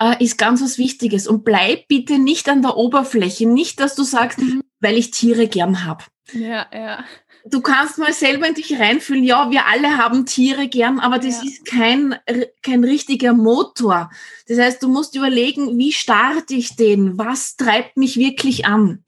äh, 0.00 0.22
ist 0.22 0.38
ganz 0.38 0.62
was 0.62 0.78
Wichtiges. 0.78 1.26
Und 1.26 1.44
bleib 1.44 1.88
bitte 1.88 2.18
nicht 2.18 2.48
an 2.48 2.62
der 2.62 2.76
Oberfläche. 2.76 3.46
Nicht, 3.46 3.80
dass 3.80 3.94
du 3.94 4.02
sagst, 4.02 4.38
mhm. 4.38 4.62
weil 4.80 4.96
ich 4.96 5.10
Tiere 5.10 5.48
gern 5.48 5.84
habe. 5.84 6.04
Ja, 6.32 6.66
ja 6.72 7.04
du 7.50 7.60
kannst 7.60 7.98
mal 7.98 8.12
selber 8.12 8.48
in 8.48 8.54
dich 8.54 8.78
reinfühlen, 8.78 9.24
ja, 9.24 9.50
wir 9.50 9.66
alle 9.66 9.96
haben 9.96 10.26
Tiere 10.26 10.68
gern, 10.68 10.98
aber 10.98 11.18
das 11.18 11.42
ja. 11.42 11.48
ist 11.48 11.64
kein, 11.64 12.16
kein 12.62 12.84
richtiger 12.84 13.32
Motor. 13.32 14.10
Das 14.48 14.58
heißt, 14.58 14.82
du 14.82 14.88
musst 14.88 15.14
überlegen, 15.14 15.78
wie 15.78 15.92
starte 15.92 16.54
ich 16.54 16.76
den? 16.76 17.18
Was 17.18 17.56
treibt 17.56 17.96
mich 17.96 18.16
wirklich 18.16 18.66
an? 18.66 19.04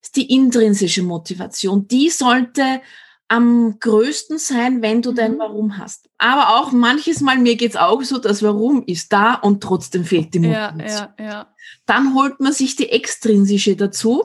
Das 0.00 0.08
ist 0.08 0.16
die 0.16 0.34
intrinsische 0.34 1.02
Motivation. 1.02 1.86
Die 1.88 2.10
sollte 2.10 2.80
am 3.28 3.78
größten 3.80 4.38
sein, 4.38 4.82
wenn 4.82 5.00
du 5.00 5.12
dein 5.12 5.34
mhm. 5.34 5.38
Warum 5.38 5.78
hast. 5.78 6.10
Aber 6.18 6.60
auch 6.60 6.72
manches 6.72 7.20
Mal, 7.20 7.38
mir 7.38 7.56
geht's 7.56 7.76
auch 7.76 8.02
so, 8.02 8.18
das 8.18 8.42
Warum 8.42 8.84
ist 8.84 9.12
da 9.12 9.34
und 9.34 9.62
trotzdem 9.62 10.04
fehlt 10.04 10.34
die 10.34 10.40
Motivation. 10.40 10.88
Ja, 10.88 11.14
ja, 11.18 11.24
ja. 11.24 11.54
Dann 11.86 12.14
holt 12.14 12.40
man 12.40 12.52
sich 12.52 12.76
die 12.76 12.90
extrinsische 12.90 13.74
dazu 13.74 14.24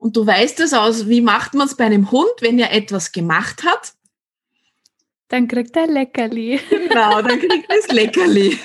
und 0.00 0.16
du 0.16 0.26
weißt 0.26 0.58
es 0.60 0.72
aus, 0.72 1.08
wie 1.08 1.20
macht 1.20 1.54
man 1.54 1.66
es 1.66 1.76
bei 1.76 1.84
einem 1.84 2.10
Hund, 2.10 2.32
wenn 2.40 2.58
er 2.58 2.72
etwas 2.72 3.12
gemacht 3.12 3.64
hat? 3.64 3.92
Dann 5.28 5.46
kriegt 5.46 5.76
er 5.76 5.86
Leckerli. 5.86 6.58
Genau, 6.88 7.22
dann 7.22 7.38
kriegt 7.38 7.70
er 7.70 7.76
das 7.76 7.88
Leckerli. 7.92 8.58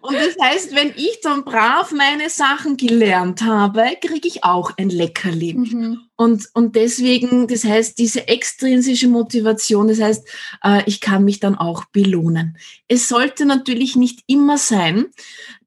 Und 0.00 0.14
das 0.14 0.36
heißt, 0.40 0.74
wenn 0.74 0.92
ich 0.96 1.20
dann 1.22 1.44
brav 1.44 1.92
meine 1.92 2.30
Sachen 2.30 2.76
gelernt 2.76 3.42
habe, 3.42 3.84
kriege 4.00 4.26
ich 4.26 4.44
auch 4.44 4.72
ein 4.78 4.88
Leckerli. 4.88 5.54
Mhm. 5.54 6.00
Und, 6.16 6.48
und 6.54 6.74
deswegen, 6.74 7.46
das 7.46 7.64
heißt, 7.64 7.98
diese 7.98 8.26
extrinsische 8.26 9.08
Motivation, 9.08 9.88
das 9.88 10.00
heißt, 10.00 10.26
äh, 10.64 10.82
ich 10.86 11.00
kann 11.00 11.24
mich 11.24 11.38
dann 11.38 11.54
auch 11.54 11.84
belohnen. 11.86 12.56
Es 12.88 13.08
sollte 13.08 13.46
natürlich 13.46 13.94
nicht 13.94 14.20
immer 14.26 14.58
sein, 14.58 15.06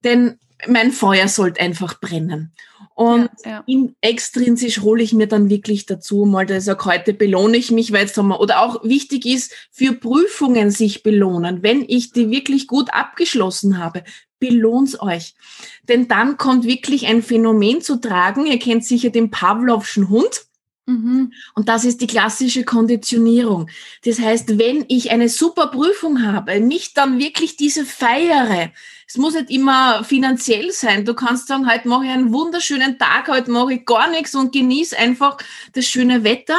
denn 0.04 0.39
mein 0.67 0.91
Feuer 0.91 1.28
sollte 1.28 1.62
einfach 1.62 1.99
brennen. 2.02 2.54
Und 2.99 3.29
ja, 3.45 3.63
ja. 3.65 3.88
extrinsisch 4.01 4.81
hole 4.81 5.01
ich 5.01 5.13
mir 5.13 5.27
dann 5.27 5.49
wirklich 5.49 5.85
dazu, 5.85 6.25
mal 6.25 6.45
das 6.45 6.65
sage, 6.65 6.83
heute 6.83 7.13
belohne 7.13 7.55
ich 7.55 7.71
mich, 7.71 7.93
weil 7.93 8.01
jetzt 8.01 8.17
haben 8.17 8.27
wir, 8.27 8.41
oder 8.41 8.62
auch 8.62 8.83
wichtig 8.83 9.25
ist, 9.25 9.53
für 9.71 9.93
Prüfungen 9.93 10.69
sich 10.69 11.01
belohnen. 11.01 11.63
Wenn 11.63 11.85
ich 11.88 12.12
die 12.12 12.29
wirklich 12.29 12.67
gut 12.67 12.93
abgeschlossen 12.93 13.77
habe, 13.77 14.03
belohnt's 14.39 15.01
euch. 15.01 15.35
Denn 15.88 16.09
dann 16.09 16.35
kommt 16.35 16.65
wirklich 16.65 17.07
ein 17.07 17.23
Phänomen 17.23 17.79
zu 17.79 18.01
tragen. 18.01 18.45
Ihr 18.45 18.59
kennt 18.59 18.83
sicher 18.83 19.12
den 19.12 19.31
Pavlovschen 19.31 20.09
Hund. 20.09 20.48
Mhm. 20.89 21.34
Und 21.54 21.69
das 21.69 21.86
ist 21.86 22.02
die 22.02 22.08
klassische 22.08 22.63
Konditionierung. 22.63 23.69
Das 24.06 24.19
heißt, 24.19 24.58
wenn 24.58 24.86
ich 24.88 25.12
eine 25.12 25.30
super 25.30 25.67
Prüfung 25.67 26.23
habe, 26.25 26.60
mich 26.62 26.95
dann 26.95 27.19
wirklich 27.19 27.56
diese 27.56 27.86
feiere, 27.86 28.71
es 29.08 29.17
muss 29.17 29.36
nicht 29.36 29.52
immer 29.52 30.04
finanziell 30.04 30.71
sein. 30.71 31.06
Du 31.06 31.13
kannst 31.13 31.47
sagen, 31.47 31.71
heute 31.71 31.88
mache 31.88 32.06
ich 32.06 32.12
einen 32.12 32.34
wunderschönen 32.34 32.97
Tag, 32.97 33.28
heute 33.28 33.52
mache 33.52 33.75
ich 33.75 33.86
gar 33.86 34.10
nichts 34.10 34.34
und 34.34 34.52
genieße 34.52 34.97
einfach 34.97 35.38
das 35.73 35.86
schöne 35.86 36.23
Wetter. 36.23 36.58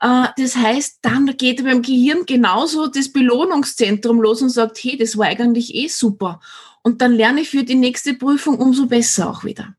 Äh, 0.00 0.26
das 0.36 0.56
heißt, 0.56 0.98
dann 1.02 1.36
geht 1.36 1.62
beim 1.62 1.82
Gehirn 1.82 2.26
genauso 2.26 2.88
das 2.88 3.12
Belohnungszentrum 3.12 4.20
los 4.20 4.42
und 4.42 4.50
sagt, 4.50 4.78
hey, 4.82 4.96
das 4.96 5.16
war 5.16 5.26
eigentlich 5.26 5.76
eh 5.76 5.86
super. 5.86 6.40
Und 6.82 7.02
dann 7.02 7.12
lerne 7.12 7.42
ich 7.42 7.50
für 7.50 7.62
die 7.62 7.76
nächste 7.76 8.14
Prüfung 8.14 8.58
umso 8.58 8.86
besser 8.86 9.30
auch 9.30 9.44
wieder. 9.44 9.76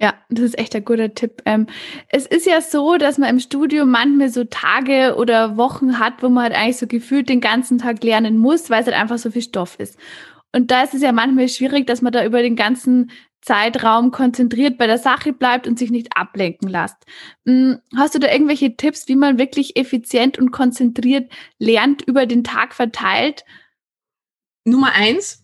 Ja, 0.00 0.14
das 0.28 0.44
ist 0.44 0.58
echt 0.58 0.76
ein 0.76 0.84
guter 0.84 1.12
Tipp. 1.12 1.42
Ähm, 1.44 1.66
es 2.08 2.24
ist 2.26 2.46
ja 2.46 2.60
so, 2.60 2.96
dass 2.98 3.18
man 3.18 3.30
im 3.30 3.40
Studium 3.40 3.90
manchmal 3.90 4.28
so 4.28 4.44
Tage 4.44 5.16
oder 5.16 5.56
Wochen 5.56 5.98
hat, 5.98 6.22
wo 6.22 6.28
man 6.28 6.44
halt 6.44 6.54
eigentlich 6.54 6.76
so 6.76 6.86
gefühlt 6.86 7.28
den 7.28 7.40
ganzen 7.40 7.78
Tag 7.78 8.04
lernen 8.04 8.38
muss, 8.38 8.70
weil 8.70 8.80
es 8.80 8.86
halt 8.86 8.96
einfach 8.96 9.18
so 9.18 9.32
viel 9.32 9.42
Stoff 9.42 9.78
ist. 9.80 9.98
Und 10.52 10.70
da 10.70 10.82
ist 10.82 10.94
es 10.94 11.02
ja 11.02 11.12
manchmal 11.12 11.48
schwierig, 11.48 11.86
dass 11.86 12.00
man 12.00 12.12
da 12.12 12.24
über 12.24 12.42
den 12.42 12.54
ganzen 12.54 13.10
Zeitraum 13.40 14.10
konzentriert 14.10 14.78
bei 14.78 14.86
der 14.86 14.98
Sache 14.98 15.32
bleibt 15.32 15.66
und 15.66 15.78
sich 15.78 15.90
nicht 15.90 16.16
ablenken 16.16 16.68
lässt. 16.68 16.96
Hm, 17.44 17.80
hast 17.96 18.14
du 18.14 18.18
da 18.18 18.30
irgendwelche 18.30 18.76
Tipps, 18.76 19.08
wie 19.08 19.16
man 19.16 19.38
wirklich 19.38 19.76
effizient 19.76 20.38
und 20.38 20.50
konzentriert 20.52 21.30
lernt, 21.58 22.02
über 22.02 22.26
den 22.26 22.44
Tag 22.44 22.74
verteilt? 22.74 23.44
Nummer 24.64 24.92
eins, 24.92 25.42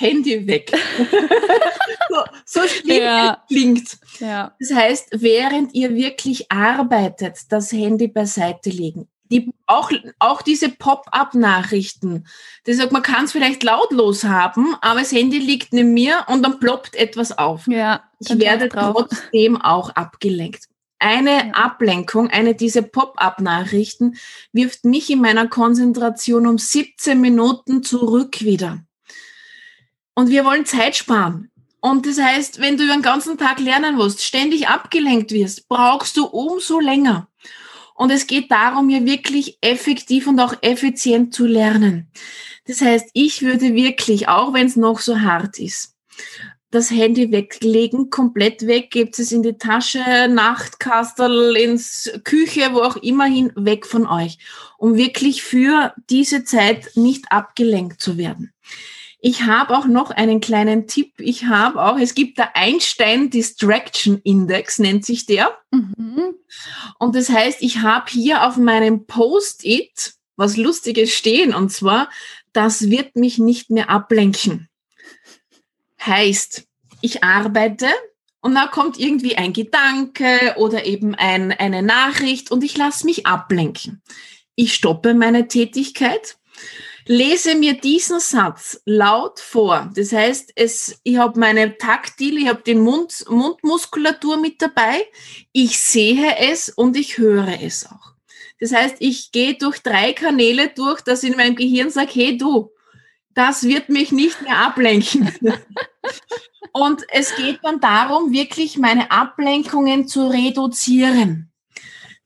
Handy 0.00 0.46
weg. 0.46 0.72
so, 2.08 2.16
so 2.44 2.68
schlimm 2.68 3.02
ja. 3.02 3.42
klingt. 3.48 3.98
Ja. 4.18 4.54
Das 4.58 4.72
heißt, 4.72 5.08
während 5.12 5.74
ihr 5.74 5.94
wirklich 5.94 6.50
arbeitet, 6.50 7.38
das 7.50 7.72
Handy 7.72 8.08
beiseite 8.08 8.70
legen 8.70 9.08
die 9.30 9.52
auch, 9.66 9.90
auch 10.18 10.42
diese 10.42 10.68
Pop-up-Nachrichten. 10.68 12.26
Das 12.64 12.76
sagt, 12.76 12.92
man 12.92 13.02
kann 13.02 13.24
es 13.24 13.32
vielleicht 13.32 13.62
lautlos 13.62 14.24
haben, 14.24 14.74
aber 14.80 15.00
das 15.00 15.12
Handy 15.12 15.38
liegt 15.38 15.72
neben 15.72 15.94
mir 15.94 16.24
und 16.26 16.42
dann 16.42 16.58
ploppt 16.58 16.96
etwas 16.96 17.36
auf. 17.38 17.66
Ja, 17.68 18.02
ich 18.18 18.38
werde 18.38 18.68
trotzdem 18.68 19.60
auch 19.60 19.90
abgelenkt. 19.90 20.64
Eine 20.98 21.30
ja. 21.30 21.52
Ablenkung, 21.52 22.28
eine 22.28 22.54
dieser 22.54 22.82
Pop-up-Nachrichten 22.82 24.16
wirft 24.52 24.84
mich 24.84 25.08
in 25.08 25.20
meiner 25.20 25.48
Konzentration 25.48 26.46
um 26.46 26.58
17 26.58 27.18
Minuten 27.18 27.82
zurück 27.82 28.42
wieder. 28.42 28.84
Und 30.20 30.28
wir 30.28 30.44
wollen 30.44 30.66
Zeit 30.66 30.96
sparen. 30.96 31.50
Und 31.80 32.04
das 32.04 32.20
heißt, 32.20 32.60
wenn 32.60 32.76
du 32.76 32.84
über 32.84 32.92
den 32.92 33.00
ganzen 33.00 33.38
Tag 33.38 33.58
lernen 33.58 33.96
musst, 33.96 34.22
ständig 34.22 34.68
abgelenkt 34.68 35.32
wirst, 35.32 35.66
brauchst 35.66 36.14
du 36.18 36.26
umso 36.26 36.78
länger. 36.78 37.28
Und 37.94 38.10
es 38.10 38.26
geht 38.26 38.50
darum, 38.50 38.90
hier 38.90 39.06
wirklich 39.06 39.56
effektiv 39.62 40.26
und 40.26 40.38
auch 40.38 40.52
effizient 40.60 41.32
zu 41.32 41.46
lernen. 41.46 42.10
Das 42.66 42.82
heißt, 42.82 43.08
ich 43.14 43.40
würde 43.40 43.72
wirklich, 43.72 44.28
auch 44.28 44.52
wenn 44.52 44.66
es 44.66 44.76
noch 44.76 44.98
so 44.98 45.20
hart 45.20 45.58
ist, 45.58 45.96
das 46.70 46.90
Handy 46.90 47.32
weglegen, 47.32 48.10
komplett 48.10 48.66
weg, 48.66 48.90
gebt 48.90 49.18
es 49.18 49.32
in 49.32 49.42
die 49.42 49.56
Tasche, 49.56 50.28
Nachtkastel, 50.28 51.56
ins 51.56 52.10
Küche, 52.24 52.74
wo 52.74 52.80
auch 52.82 52.96
immer 52.96 53.24
hin, 53.24 53.52
weg 53.56 53.86
von 53.86 54.06
euch, 54.06 54.36
um 54.76 54.96
wirklich 54.96 55.42
für 55.42 55.94
diese 56.10 56.44
Zeit 56.44 56.90
nicht 56.94 57.32
abgelenkt 57.32 58.02
zu 58.02 58.18
werden. 58.18 58.52
Ich 59.22 59.42
habe 59.42 59.76
auch 59.76 59.86
noch 59.86 60.10
einen 60.10 60.40
kleinen 60.40 60.86
Tipp. 60.86 61.12
Ich 61.18 61.44
habe 61.44 61.82
auch, 61.82 61.98
es 61.98 62.14
gibt 62.14 62.38
der 62.38 62.56
Einstein 62.56 63.28
Distraction 63.28 64.20
Index, 64.24 64.78
nennt 64.78 65.04
sich 65.04 65.26
der. 65.26 65.58
Mhm. 65.70 66.34
Und 66.98 67.14
das 67.14 67.28
heißt, 67.28 67.60
ich 67.60 67.82
habe 67.82 68.10
hier 68.10 68.46
auf 68.46 68.56
meinem 68.56 69.06
Post-it 69.06 70.14
was 70.36 70.56
Lustiges 70.56 71.12
stehen. 71.12 71.54
Und 71.54 71.70
zwar, 71.70 72.08
das 72.54 72.88
wird 72.88 73.14
mich 73.14 73.38
nicht 73.38 73.68
mehr 73.70 73.90
ablenken. 73.90 74.68
Heißt, 76.04 76.64
ich 77.02 77.22
arbeite 77.22 77.86
und 78.40 78.54
da 78.54 78.66
kommt 78.66 78.98
irgendwie 78.98 79.36
ein 79.36 79.52
Gedanke 79.52 80.54
oder 80.56 80.86
eben 80.86 81.14
ein, 81.14 81.52
eine 81.52 81.82
Nachricht 81.82 82.50
und 82.50 82.64
ich 82.64 82.74
lasse 82.76 83.04
mich 83.04 83.26
ablenken. 83.26 84.02
Ich 84.54 84.74
stoppe 84.74 85.12
meine 85.12 85.46
Tätigkeit 85.46 86.38
lese 87.06 87.54
mir 87.54 87.74
diesen 87.74 88.20
Satz 88.20 88.80
laut 88.84 89.40
vor. 89.40 89.90
Das 89.94 90.12
heißt, 90.12 90.52
es, 90.56 91.00
ich 91.02 91.16
habe 91.16 91.38
meine 91.38 91.76
Taktil, 91.76 92.38
ich 92.38 92.48
habe 92.48 92.62
den 92.62 92.80
Mund, 92.80 93.24
Mundmuskulatur 93.28 94.36
mit 94.38 94.60
dabei, 94.62 95.06
ich 95.52 95.78
sehe 95.78 96.36
es 96.38 96.68
und 96.68 96.96
ich 96.96 97.18
höre 97.18 97.60
es 97.62 97.86
auch. 97.86 98.14
Das 98.60 98.72
heißt, 98.72 98.96
ich 98.98 99.32
gehe 99.32 99.54
durch 99.54 99.78
drei 99.78 100.12
Kanäle 100.12 100.68
durch, 100.68 101.00
dass 101.00 101.24
in 101.24 101.36
meinem 101.36 101.56
Gehirn 101.56 101.90
sage, 101.90 102.10
hey 102.12 102.36
du, 102.36 102.70
Das 103.34 103.62
wird 103.62 103.88
mich 103.88 104.12
nicht 104.12 104.42
mehr 104.42 104.58
ablenken. 104.58 105.30
Und 106.72 107.04
es 107.10 107.34
geht 107.36 107.60
dann 107.62 107.80
darum, 107.80 108.32
wirklich 108.32 108.76
meine 108.76 109.10
Ablenkungen 109.10 110.08
zu 110.08 110.28
reduzieren. 110.28 111.49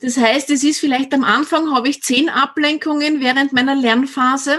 Das 0.04 0.18
heißt, 0.18 0.50
es 0.50 0.62
ist 0.62 0.80
vielleicht 0.80 1.14
am 1.14 1.24
Anfang 1.24 1.74
habe 1.74 1.88
ich 1.88 2.02
zehn 2.02 2.28
Ablenkungen 2.28 3.20
während 3.20 3.54
meiner 3.54 3.74
Lernphase, 3.74 4.58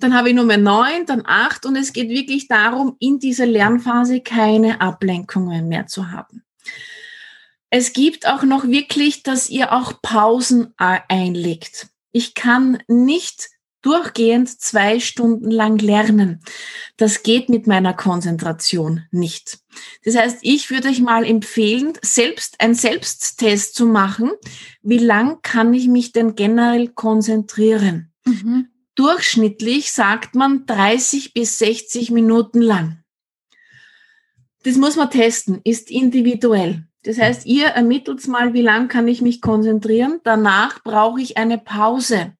dann 0.00 0.14
habe 0.14 0.28
ich 0.28 0.34
nur 0.34 0.44
mehr 0.44 0.58
neun, 0.58 1.06
dann 1.06 1.22
acht 1.24 1.64
und 1.64 1.76
es 1.76 1.94
geht 1.94 2.10
wirklich 2.10 2.46
darum, 2.46 2.96
in 2.98 3.18
dieser 3.18 3.46
Lernphase 3.46 4.20
keine 4.20 4.82
Ablenkungen 4.82 5.66
mehr 5.66 5.86
zu 5.86 6.10
haben. 6.10 6.44
Es 7.70 7.94
gibt 7.94 8.28
auch 8.28 8.42
noch 8.42 8.64
wirklich, 8.64 9.22
dass 9.22 9.48
ihr 9.48 9.72
auch 9.72 10.02
Pausen 10.02 10.74
einlegt. 10.76 11.86
Ich 12.10 12.34
kann 12.34 12.82
nicht 12.86 13.48
durchgehend 13.82 14.48
zwei 14.48 15.00
Stunden 15.00 15.50
lang 15.50 15.78
lernen. 15.78 16.40
Das 16.96 17.22
geht 17.22 17.48
mit 17.48 17.66
meiner 17.66 17.94
Konzentration 17.94 19.04
nicht. 19.10 19.58
Das 20.04 20.16
heißt, 20.16 20.38
ich 20.42 20.70
würde 20.70 20.88
euch 20.88 21.00
mal 21.00 21.24
empfehlen, 21.24 21.92
selbst 22.02 22.60
ein 22.60 22.74
Selbsttest 22.74 23.74
zu 23.74 23.86
machen. 23.86 24.30
Wie 24.82 24.98
lang 24.98 25.42
kann 25.42 25.74
ich 25.74 25.88
mich 25.88 26.12
denn 26.12 26.34
generell 26.34 26.88
konzentrieren? 26.88 28.12
Mhm. 28.24 28.68
Durchschnittlich 28.94 29.92
sagt 29.92 30.34
man 30.34 30.66
30 30.66 31.34
bis 31.34 31.58
60 31.58 32.10
Minuten 32.10 32.60
lang. 32.60 33.02
Das 34.64 34.76
muss 34.76 34.96
man 34.96 35.10
testen, 35.10 35.60
ist 35.64 35.90
individuell. 35.90 36.86
Das 37.04 37.18
heißt, 37.18 37.46
ihr 37.46 37.66
ermittelt 37.66 38.26
mal, 38.28 38.54
wie 38.54 38.62
lang 38.62 38.86
kann 38.88 39.08
ich 39.08 39.22
mich 39.22 39.40
konzentrieren. 39.40 40.20
Danach 40.22 40.84
brauche 40.84 41.20
ich 41.20 41.36
eine 41.36 41.58
Pause. 41.58 42.34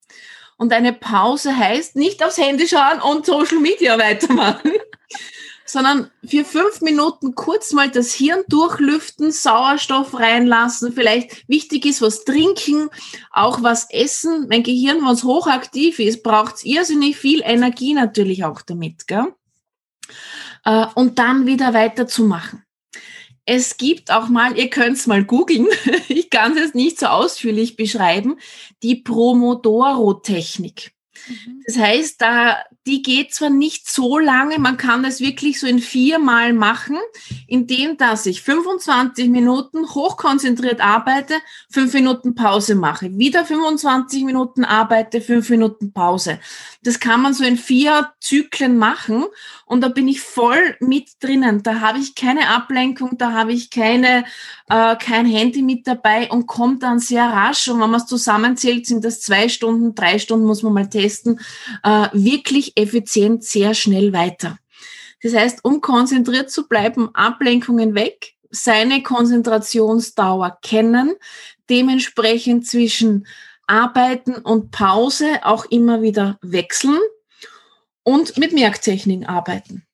Und 0.63 0.73
eine 0.73 0.93
Pause 0.93 1.57
heißt 1.57 1.97
nicht 1.97 2.25
aufs 2.25 2.39
Handy 2.39 2.69
schauen 2.69 3.01
und 3.01 3.27
Social 3.27 3.59
Media 3.59 3.99
weitermachen, 3.99 4.71
sondern 5.67 6.09
für 6.25 6.45
fünf 6.45 6.83
Minuten 6.83 7.35
kurz 7.35 7.73
mal 7.73 7.91
das 7.91 8.13
Hirn 8.13 8.45
durchlüften, 8.47 9.33
Sauerstoff 9.33 10.17
reinlassen, 10.17 10.93
vielleicht 10.93 11.49
wichtig 11.49 11.85
ist 11.85 12.01
was 12.01 12.23
trinken, 12.25 12.91
auch 13.33 13.65
was 13.65 13.91
essen. 13.91 14.47
Mein 14.49 14.63
Gehirn, 14.63 14.99
wenn 14.99 15.09
es 15.09 15.25
hochaktiv 15.25 15.99
ist, 15.99 16.23
braucht 16.23 16.55
es 16.55 16.65
irrsinnig 16.65 17.17
viel 17.17 17.43
Energie 17.43 17.95
natürlich 17.95 18.45
auch 18.45 18.63
damit. 18.63 19.09
Gell? 19.09 19.35
Äh, 20.65 20.87
und 20.95 21.19
dann 21.19 21.45
wieder 21.45 21.75
weiterzumachen. 21.75 22.65
Es 23.45 23.77
gibt 23.77 24.11
auch 24.11 24.29
mal, 24.29 24.57
ihr 24.57 24.71
könnt 24.71 24.97
es 24.97 25.07
mal 25.07 25.25
googeln, 25.25 25.67
ich 26.09 26.31
kann 26.31 26.53
es 26.53 26.59
jetzt 26.59 26.75
nicht 26.75 26.99
so 26.99 27.07
ausführlich 27.07 27.77
beschreiben, 27.77 28.39
die 28.83 28.97
Promodoro-Technik. 28.97 30.93
Mhm. 31.29 31.63
Das 31.67 31.77
heißt, 31.77 32.21
da, 32.21 32.65
die 32.87 33.03
geht 33.03 33.33
zwar 33.33 33.51
nicht 33.51 33.89
so 33.89 34.19
lange, 34.19 34.59
man 34.59 34.77
kann 34.77 35.03
das 35.03 35.21
wirklich 35.21 35.61
so 35.61 35.67
in 35.67 35.79
viermal 35.79 36.53
machen, 36.53 36.97
indem 37.47 37.97
dass 37.97 38.27
ich 38.27 38.43
25 38.43 39.29
Minuten 39.29 39.89
hochkonzentriert 39.89 40.81
arbeite, 40.81 41.35
fünf 41.71 41.95
Minuten 41.95 42.35
Pause 42.35 42.75
mache, 42.75 43.17
wieder 43.17 43.45
25 43.45 44.25
Minuten 44.25 44.65
arbeite, 44.65 45.21
fünf 45.21 45.49
Minuten 45.49 45.93
Pause. 45.93 46.41
Das 46.83 46.99
kann 46.99 47.23
man 47.23 47.35
so 47.35 47.45
in 47.45 47.57
vier 47.57 48.13
Zyklen 48.19 48.77
machen 48.77 49.25
und 49.67 49.81
da 49.83 49.89
bin 49.89 50.09
ich 50.09 50.21
voll 50.21 50.77
mit 50.81 51.11
drinnen. 51.21 51.63
Da 51.63 51.81
habe 51.81 51.99
ich 51.99 52.17
keine 52.17 52.49
Ablenkung, 52.49 53.17
da 53.17 53.33
habe 53.33 53.53
ich 53.53 53.71
keine, 53.71 54.25
äh, 54.69 54.97
kein 54.97 55.25
Handy 55.25 55.63
mit 55.63 55.87
dabei 55.87 56.29
und 56.31 56.47
kommt 56.47 56.83
dann 56.83 56.99
sehr 56.99 57.25
rasch. 57.25 57.69
Und 57.69 57.81
wenn 57.81 57.91
man 57.91 58.01
es 58.01 58.07
zusammenzählt, 58.07 58.87
sind 58.87 59.05
das 59.05 59.21
zwei 59.21 59.49
Stunden, 59.49 59.95
drei 59.95 60.19
Stunden, 60.19 60.45
muss 60.45 60.63
man 60.63 60.73
mal 60.73 60.91
testen, 60.91 61.41
äh, 61.85 62.09
wirklich 62.13 62.72
effizient, 62.77 63.45
sehr 63.45 63.75
schnell 63.75 64.13
weiter. 64.13 64.59
Das 65.23 65.35
heißt, 65.35 65.65
um 65.65 65.81
konzentriert 65.81 66.51
zu 66.51 66.69
bleiben, 66.69 67.15
Ablenkungen 67.15 67.95
weg, 67.95 68.35
seine 68.51 69.03
Konzentrationsdauer 69.03 70.59
kennen, 70.63 71.15
dementsprechend 71.71 72.67
zwischen 72.67 73.27
Arbeiten 73.67 74.35
und 74.35 74.71
Pause 74.71 75.41
auch 75.43 75.65
immer 75.67 76.03
wieder 76.03 76.39
wechseln 76.43 76.99
und 78.03 78.37
mit 78.37 78.53
Merktechniken 78.53 79.27
arbeiten. 79.27 79.87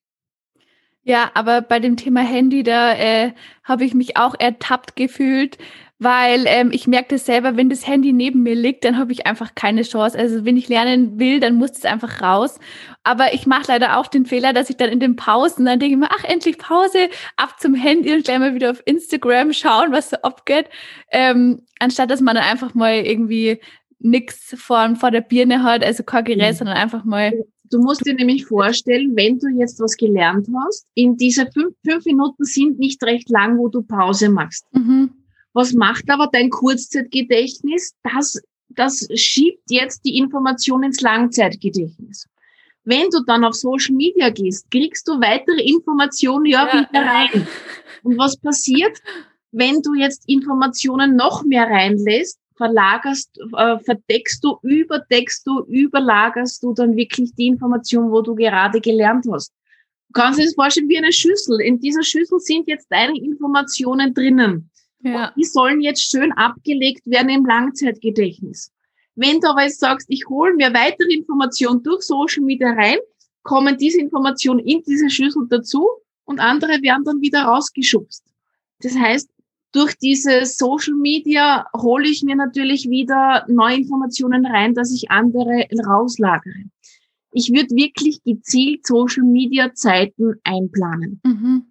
Ja, 1.03 1.31
aber 1.33 1.61
bei 1.61 1.79
dem 1.79 1.95
Thema 1.95 2.21
Handy, 2.21 2.63
da 2.63 2.93
äh, 2.93 3.31
habe 3.63 3.85
ich 3.85 3.93
mich 3.93 4.17
auch 4.17 4.35
ertappt 4.37 4.95
gefühlt, 4.95 5.57
weil 5.99 6.45
ähm, 6.47 6.71
ich 6.71 6.87
merke 6.87 7.09
das 7.15 7.25
selber, 7.25 7.57
wenn 7.57 7.69
das 7.69 7.85
Handy 7.85 8.13
neben 8.13 8.41
mir 8.41 8.55
liegt, 8.55 8.85
dann 8.85 8.97
habe 8.97 9.11
ich 9.11 9.27
einfach 9.27 9.53
keine 9.53 9.83
Chance. 9.83 10.17
Also 10.17 10.45
wenn 10.45 10.55
ich 10.55 10.69
lernen 10.69 11.19
will, 11.19 11.41
dann 11.41 11.55
muss 11.55 11.71
es 11.71 11.83
einfach 11.83 12.21
raus. 12.21 12.57
Aber 13.03 13.33
ich 13.33 13.45
mache 13.45 13.65
leider 13.67 13.97
auch 13.97 14.07
den 14.07 14.25
Fehler, 14.25 14.53
dass 14.53 14.69
ich 14.69 14.77
dann 14.77 14.89
in 14.89 15.01
den 15.01 15.17
Pausen, 15.17 15.65
dann 15.65 15.77
denke 15.77 15.95
ich 15.95 15.99
mir, 15.99 16.09
ach, 16.09 16.23
endlich 16.23 16.57
Pause, 16.57 17.09
ab 17.35 17.59
zum 17.59 17.75
Handy 17.75 18.13
und 18.13 18.23
gleich 18.23 18.39
mal 18.39 18.55
wieder 18.55 18.71
auf 18.71 18.81
Instagram 18.85 19.51
schauen, 19.51 19.91
was 19.91 20.11
so 20.11 20.15
abgeht. 20.17 20.67
Ähm, 21.11 21.63
anstatt 21.79 22.09
dass 22.09 22.21
man 22.21 22.35
dann 22.35 22.45
einfach 22.45 22.73
mal 22.73 22.93
irgendwie 22.93 23.59
nix 23.99 24.55
vor, 24.57 24.95
vor 24.95 25.11
der 25.11 25.21
Birne 25.21 25.63
hat, 25.63 25.83
also 25.83 26.03
kein 26.03 26.23
Gerät, 26.23 26.53
mhm. 26.53 26.57
sondern 26.57 26.77
einfach 26.77 27.03
mal 27.03 27.33
Du 27.71 27.77
musst 27.77 28.03
dir 28.03 28.15
nämlich 28.15 28.47
vorstellen, 28.47 29.15
wenn 29.15 29.37
du 29.37 29.47
jetzt 29.59 29.79
was 29.79 29.95
gelernt 29.95 30.47
hast, 30.65 30.87
in 30.95 31.17
diese 31.17 31.45
fünf, 31.53 31.75
fünf 31.87 32.03
Minuten 32.05 32.43
sind 32.43 32.79
nicht 32.79 33.03
recht 33.03 33.29
lang, 33.29 33.59
wo 33.59 33.67
du 33.67 33.83
Pause 33.83 34.29
machst. 34.29 34.65
Mhm. 34.73 35.11
Was 35.53 35.73
macht 35.73 36.09
aber 36.09 36.27
dein 36.31 36.49
Kurzzeitgedächtnis? 36.49 37.93
Das, 38.03 38.41
das 38.69 39.07
schiebt 39.13 39.69
jetzt 39.69 40.05
die 40.05 40.17
Information 40.17 40.83
ins 40.83 41.01
Langzeitgedächtnis. 41.01 42.27
Wenn 42.83 43.09
du 43.09 43.23
dann 43.25 43.43
auf 43.43 43.55
Social 43.55 43.95
Media 43.95 44.29
gehst, 44.29 44.69
kriegst 44.71 45.07
du 45.07 45.19
weitere 45.19 45.61
Informationen 45.61 46.45
ja, 46.45 46.67
ja 46.67 46.89
wieder 46.89 47.05
rein. 47.05 47.47
Und 48.03 48.17
was 48.17 48.37
passiert, 48.37 48.97
wenn 49.51 49.81
du 49.81 49.93
jetzt 49.95 50.23
Informationen 50.27 51.15
noch 51.15 51.43
mehr 51.43 51.67
reinlässt? 51.67 52.39
verlagerst, 52.59 53.39
äh, 53.55 53.79
verdeckst 53.79 54.43
du, 54.43 54.57
überdeckst 54.63 55.47
du, 55.47 55.63
überlagerst 55.63 56.61
du 56.61 56.73
dann 56.73 56.95
wirklich 56.97 57.33
die 57.35 57.47
Information, 57.47 58.11
wo 58.11 58.21
du 58.21 58.35
gerade 58.35 58.81
gelernt 58.81 59.25
hast. 59.31 59.53
Du 60.09 60.13
kannst 60.13 60.39
dir 60.39 60.43
das 60.43 60.55
vorstellen 60.55 60.89
wie 60.89 60.97
eine 60.97 61.13
Schüssel. 61.13 61.61
In 61.61 61.79
dieser 61.79 62.03
Schüssel 62.03 62.39
sind 62.39 62.67
jetzt 62.67 62.87
deine 62.89 63.17
Informationen 63.17 64.13
drinnen. 64.13 64.69
Ja. 65.01 65.33
die 65.37 65.45
sollen 65.45 65.81
jetzt 65.81 66.09
schön 66.09 66.31
abgelegt 66.33 67.01
werden 67.05 67.29
im 67.29 67.45
Langzeitgedächtnis. 67.45 68.71
Wenn 69.15 69.39
du 69.39 69.49
aber 69.49 69.63
jetzt 69.63 69.79
sagst, 69.79 70.07
ich 70.09 70.27
hole 70.27 70.53
mir 70.55 70.73
weitere 70.73 71.13
Informationen 71.13 71.83
durch 71.83 72.03
Social 72.03 72.43
Media 72.43 72.71
rein, 72.71 72.97
kommen 73.43 73.77
diese 73.77 73.99
Informationen 73.99 74.59
in 74.59 74.81
diese 74.83 75.09
Schüssel 75.09 75.47
dazu 75.49 75.87
und 76.25 76.39
andere 76.39 76.81
werden 76.81 77.03
dann 77.03 77.21
wieder 77.21 77.43
rausgeschubst. 77.43 78.23
Das 78.81 78.95
heißt, 78.97 79.29
durch 79.71 79.95
diese 79.97 80.45
Social 80.45 80.95
Media 80.95 81.65
hole 81.75 82.07
ich 82.07 82.23
mir 82.23 82.35
natürlich 82.35 82.89
wieder 82.89 83.45
neue 83.47 83.77
Informationen 83.77 84.45
rein, 84.45 84.73
dass 84.73 84.91
ich 84.91 85.11
andere 85.11 85.67
rauslagere. 85.85 86.63
Ich 87.31 87.49
würde 87.49 87.75
wirklich 87.75 88.23
gezielt 88.23 88.85
Social 88.85 89.23
Media 89.23 89.73
Zeiten 89.73 90.35
einplanen. 90.43 91.21
Mhm. 91.23 91.65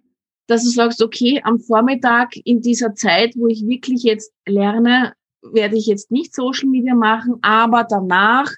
Dass 0.49 0.63
du 0.63 0.69
sagst, 0.69 1.01
okay, 1.03 1.39
am 1.43 1.59
Vormittag 1.59 2.35
in 2.43 2.61
dieser 2.61 2.95
Zeit, 2.95 3.35
wo 3.35 3.47
ich 3.47 3.67
wirklich 3.67 4.01
jetzt 4.01 4.33
lerne, 4.47 5.13
werde 5.41 5.77
ich 5.77 5.85
jetzt 5.85 6.09
nicht 6.09 6.33
Social 6.33 6.67
Media 6.67 6.95
machen, 6.95 7.35
aber 7.41 7.85
danach 7.87 8.51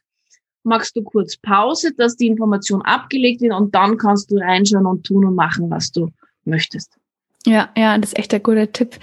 machst 0.63 0.95
du 0.95 1.03
kurz 1.03 1.35
Pause, 1.35 1.93
dass 1.93 2.15
die 2.15 2.27
Information 2.27 2.81
abgelegt 2.81 3.41
wird 3.41 3.53
und 3.53 3.75
dann 3.75 3.97
kannst 3.97 4.31
du 4.31 4.37
reinschauen 4.37 4.85
und 4.85 5.05
tun 5.05 5.25
und 5.25 5.35
machen, 5.35 5.69
was 5.69 5.91
du 5.91 6.09
möchtest. 6.45 6.97
Ja, 7.45 7.69
ja, 7.75 7.97
das 7.97 8.11
ist 8.11 8.19
echt 8.19 8.33
ein 8.33 8.43
guter 8.43 8.71
Tipp. 8.71 8.97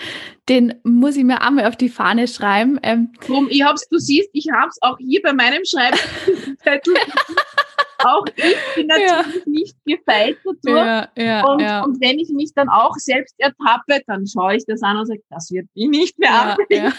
Den 0.49 0.75
muss 0.83 1.17
ich 1.17 1.25
mir 1.25 1.43
einmal 1.43 1.67
auf 1.67 1.77
die 1.77 1.89
Fahne 1.91 2.27
schreiben. 2.27 2.79
Ähm, 2.85 3.13
Drum, 3.27 3.49
ich 3.51 3.63
hab's, 3.63 3.87
du 3.89 3.99
siehst, 3.99 4.31
ich 4.33 4.49
hab's 4.51 4.79
auch 4.81 4.97
hier 4.99 5.21
bei 5.23 5.35
meinem 5.35 5.65
Schreibzettel. 5.65 6.95
auch 8.05 8.25
ich 8.37 8.57
bin 8.77 8.87
natürlich 8.87 9.11
ja. 9.11 9.25
nicht 9.47 9.77
gefeit 9.85 10.37
dadurch. 10.45 10.87
Ja, 10.87 11.09
ja, 11.17 11.47
und, 11.47 11.61
ja. 11.61 11.85
und 11.85 12.01
wenn 12.01 12.19
ich 12.19 12.31
mich 12.31 12.53
dann 12.55 12.69
auch 12.69 12.95
selbst 12.97 13.35
ertappe, 13.39 14.01
dann 14.07 14.27
schaue 14.27 14.57
ich 14.57 14.65
das 14.67 14.83
an 14.83 14.99
und 14.99 15.07
sage, 15.07 15.23
das 15.31 15.51
wird 15.51 15.67
mich 15.75 15.89
nicht 15.89 16.19
mehr 16.19 16.57
ja, 16.71 16.71
ja. 16.71 16.93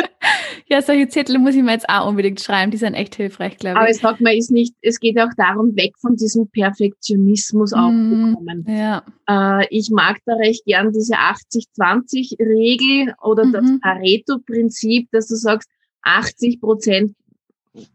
ja, 0.68 0.82
solche 0.82 1.08
Zettel 1.08 1.38
muss 1.38 1.54
ich 1.54 1.62
mir 1.62 1.72
jetzt 1.72 1.88
auch 1.88 2.08
unbedingt 2.08 2.40
schreiben. 2.40 2.70
Die 2.70 2.76
sind 2.76 2.94
echt 2.94 3.14
hilfreich, 3.14 3.56
glaube 3.58 3.76
ich. 3.76 3.80
Aber 3.80 3.90
es 3.90 3.98
sagt 3.98 4.20
man, 4.20 4.34
ist 4.34 4.50
nicht, 4.50 4.74
es 4.82 5.00
geht 5.00 5.18
auch 5.18 5.30
darum, 5.36 5.76
weg 5.76 5.94
von 6.00 6.16
diesem 6.16 6.48
Perfektionismus 6.48 7.72
mm, 7.72 7.74
zu 7.74 8.34
kommen. 8.34 8.66
Ja. 8.68 9.02
Äh, 9.28 9.66
ich 9.70 9.90
mag 9.90 10.18
da 10.26 10.34
recht 10.34 10.64
gern 10.64 10.92
diese 10.92 11.14
80-20-Regel 11.14 13.14
oder 13.22 13.44
mhm. 13.44 13.52
das 13.52 13.64
Pareto-Prinzip, 13.80 15.08
dass 15.12 15.28
du 15.28 15.36
sagst, 15.36 15.70
80 16.02 16.60
Prozent 16.60 17.14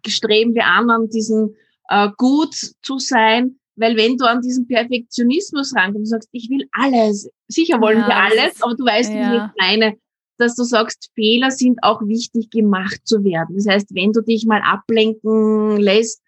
streben 0.06 0.54
wir 0.54 0.66
an 0.66 0.90
an 0.90 1.10
diesen 1.10 1.56
äh, 1.92 2.10
gut 2.18 2.56
zu 2.82 3.00
sein, 3.00 3.60
weil 3.76 3.98
wenn 3.98 4.18
du 4.18 4.26
an 4.26 4.42
diesen 4.42 4.68
Perfektionismus 4.68 5.76
rankommst 5.76 5.98
und 5.98 6.06
sagst, 6.06 6.30
ich 6.32 6.50
will 6.50 6.68
alles, 6.72 7.30
sicher 7.48 7.82
wollen 7.82 8.00
ja, 8.00 8.08
wir 8.08 8.16
alles, 8.16 8.62
aber 8.62 8.76
du 8.76 8.86
weißt, 8.86 9.12
ja. 9.12 9.32
wie 9.32 9.36
ich 9.38 9.52
meine, 9.60 9.98
dass 10.38 10.56
du 10.56 10.64
sagst, 10.64 11.12
Fehler 11.14 11.52
sind 11.52 11.80
auch 11.84 12.02
wichtig 12.02 12.50
gemacht 12.50 13.02
zu 13.04 13.24
werden. 13.24 13.56
Das 13.58 13.68
heißt, 13.68 13.94
wenn 13.94 14.12
du 14.12 14.22
dich 14.22 14.46
mal 14.46 14.62
ablenken 14.62 15.78
lässt, 15.78 16.22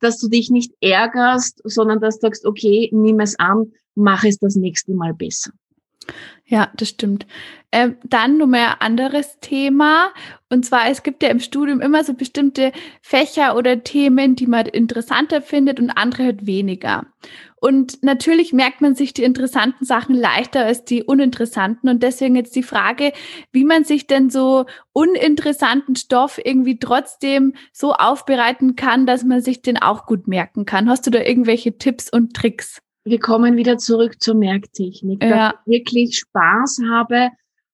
dass 0.00 0.18
du 0.18 0.28
dich 0.28 0.50
nicht 0.50 0.72
ärgerst, 0.80 1.60
sondern 1.64 2.00
dass 2.00 2.18
du 2.18 2.28
sagst, 2.28 2.46
okay, 2.46 2.88
nimm 2.92 3.20
es 3.20 3.38
an, 3.38 3.72
mach 3.94 4.24
es 4.24 4.38
das 4.38 4.54
nächste 4.54 4.92
Mal 4.92 5.12
besser. 5.12 5.50
Ja, 6.50 6.70
das 6.76 6.88
stimmt. 6.88 7.26
Ähm, 7.72 7.96
dann 8.04 8.38
mehr 8.48 8.80
ein 8.80 8.80
anderes 8.80 9.38
Thema. 9.40 10.10
Und 10.48 10.64
zwar, 10.64 10.88
es 10.88 11.02
gibt 11.02 11.22
ja 11.22 11.28
im 11.28 11.40
Studium 11.40 11.82
immer 11.82 12.02
so 12.04 12.14
bestimmte 12.14 12.72
Fächer 13.02 13.54
oder 13.54 13.84
Themen, 13.84 14.34
die 14.34 14.46
man 14.46 14.64
interessanter 14.64 15.42
findet 15.42 15.78
und 15.78 15.90
andere 15.90 16.24
halt 16.24 16.46
weniger. 16.46 17.04
Und 17.60 18.02
natürlich 18.02 18.54
merkt 18.54 18.80
man 18.80 18.94
sich 18.94 19.12
die 19.12 19.24
interessanten 19.24 19.84
Sachen 19.84 20.14
leichter 20.14 20.64
als 20.64 20.84
die 20.84 21.02
uninteressanten. 21.02 21.90
Und 21.90 22.02
deswegen 22.02 22.36
jetzt 22.36 22.56
die 22.56 22.62
Frage, 22.62 23.12
wie 23.52 23.64
man 23.64 23.84
sich 23.84 24.06
denn 24.06 24.30
so 24.30 24.64
uninteressanten 24.92 25.96
Stoff 25.96 26.40
irgendwie 26.42 26.78
trotzdem 26.78 27.54
so 27.72 27.92
aufbereiten 27.92 28.74
kann, 28.74 29.04
dass 29.06 29.24
man 29.24 29.42
sich 29.42 29.60
den 29.60 29.76
auch 29.76 30.06
gut 30.06 30.28
merken 30.28 30.64
kann. 30.64 30.88
Hast 30.88 31.06
du 31.06 31.10
da 31.10 31.20
irgendwelche 31.20 31.76
Tipps 31.76 32.10
und 32.10 32.34
Tricks? 32.34 32.80
Wir 33.08 33.20
kommen 33.20 33.56
wieder 33.56 33.78
zurück 33.78 34.20
zur 34.20 34.34
Merktechnik, 34.34 35.22
ja. 35.22 35.30
dass 35.30 35.54
ich 35.66 35.72
wirklich 35.72 36.18
Spaß 36.18 36.80
habe, 36.90 37.30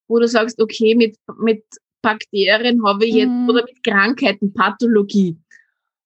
wo 0.07 0.19
du 0.19 0.27
sagst, 0.27 0.61
okay, 0.61 0.95
mit, 0.95 1.17
mit 1.39 1.63
Bakterien 2.01 2.85
habe 2.85 3.05
ich 3.05 3.15
jetzt, 3.15 3.29
mhm. 3.29 3.49
oder 3.49 3.63
mit 3.63 3.83
Krankheiten, 3.83 4.53
Pathologie 4.53 5.37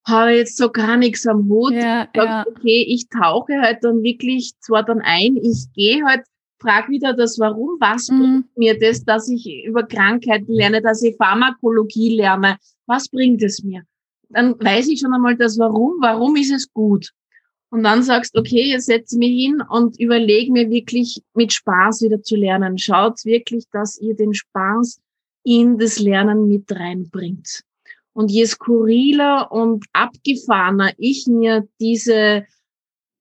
habe 0.10 0.32
jetzt 0.32 0.58
so 0.58 0.70
gar 0.70 0.98
nichts 0.98 1.26
am 1.28 1.48
Hut. 1.48 1.74
Ja, 1.74 2.08
sag, 2.16 2.26
ja. 2.26 2.46
Okay, 2.48 2.86
ich 2.88 3.08
tauche 3.10 3.60
halt 3.62 3.84
dann 3.84 4.04
wirklich 4.04 4.52
zwar 4.60 4.84
dann 4.84 5.02
ein, 5.02 5.38
ich 5.38 5.68
gehe 5.74 6.04
halt, 6.04 6.24
frag 6.62 6.90
wieder 6.90 7.14
das 7.14 7.40
Warum, 7.40 7.78
was 7.80 8.10
mhm. 8.10 8.20
bringt 8.20 8.58
mir 8.58 8.80
das, 8.80 9.06
dass 9.06 9.30
ich 9.30 9.64
über 9.66 9.84
Krankheiten 9.84 10.52
lerne, 10.52 10.82
dass 10.82 11.02
ich 11.04 11.16
Pharmakologie 11.16 12.16
lerne, 12.16 12.58
was 12.86 13.08
bringt 13.08 13.42
es 13.42 13.64
mir? 13.64 13.84
Dann 14.30 14.60
weiß 14.60 14.90
ich 14.90 15.00
schon 15.00 15.14
einmal 15.14 15.38
das 15.38 15.58
Warum, 15.58 15.96
warum 16.02 16.36
ist 16.36 16.52
es 16.52 16.72
gut? 16.72 17.10
Und 17.72 17.84
dann 17.84 18.02
sagst, 18.02 18.36
okay, 18.36 18.72
jetzt 18.72 18.88
setze 18.88 19.18
mich 19.18 19.32
hin 19.32 19.62
und 19.70 20.00
überlege 20.00 20.52
mir 20.52 20.70
wirklich 20.70 21.22
mit 21.36 21.54
Spaß 21.54 22.02
wieder 22.02 22.22
zu 22.22 22.36
lernen. 22.36 22.78
Schaut 22.80 23.24
wirklich, 23.26 23.66
dass 23.72 24.00
ihr 24.00 24.16
den 24.16 24.34
Spaß 24.34 25.00
in 25.44 25.78
das 25.78 26.00
Lernen 26.00 26.48
mit 26.48 26.72
reinbringt. 26.72 27.64
Und 28.14 28.32
je 28.32 28.46
skurriler 28.46 29.52
und 29.52 29.86
abgefahrener 29.94 30.94
ich 30.98 31.28
mir 31.28 31.68
diese 31.80 32.46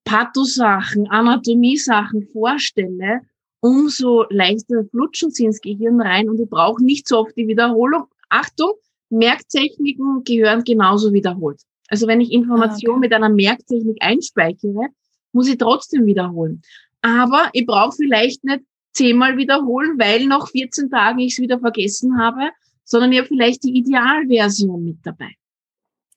Pathosachen, 0.03 1.07
Anatomie-Sachen 1.07 2.27
vorstelle, 2.33 3.21
umso 3.61 4.25
leichter 4.29 4.83
flutschen 4.89 5.31
sie 5.31 5.45
ins 5.45 5.61
Gehirn 5.61 6.01
rein 6.01 6.29
und 6.29 6.39
ich 6.39 6.49
brauche 6.49 6.83
nicht 6.83 7.07
so 7.07 7.19
oft 7.19 7.35
die 7.37 7.47
Wiederholung. 7.47 8.05
Achtung, 8.29 8.73
Merktechniken 9.09 10.23
gehören 10.23 10.63
genauso 10.63 11.13
wiederholt. 11.13 11.61
Also 11.89 12.07
wenn 12.07 12.21
ich 12.21 12.31
Information 12.31 12.95
ah, 12.95 12.97
okay. 12.97 12.99
mit 12.99 13.13
einer 13.13 13.29
Merktechnik 13.29 13.97
einspeichere, 13.99 14.89
muss 15.31 15.47
ich 15.47 15.57
trotzdem 15.57 16.05
wiederholen. 16.05 16.61
Aber 17.01 17.49
ich 17.53 17.65
brauche 17.65 17.95
vielleicht 17.95 18.43
nicht 18.43 18.63
zehnmal 18.93 19.37
wiederholen, 19.37 19.97
weil 19.97 20.25
nach 20.25 20.47
14 20.47 20.89
Tagen 20.89 21.19
ich 21.19 21.33
es 21.33 21.39
wieder 21.39 21.59
vergessen 21.59 22.17
habe, 22.19 22.49
sondern 22.83 23.11
ja 23.11 23.23
vielleicht 23.23 23.63
die 23.63 23.77
Idealversion 23.77 24.83
mit 24.83 24.97
dabei. 25.03 25.31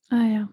Ah 0.08 0.24
ja. 0.24 0.48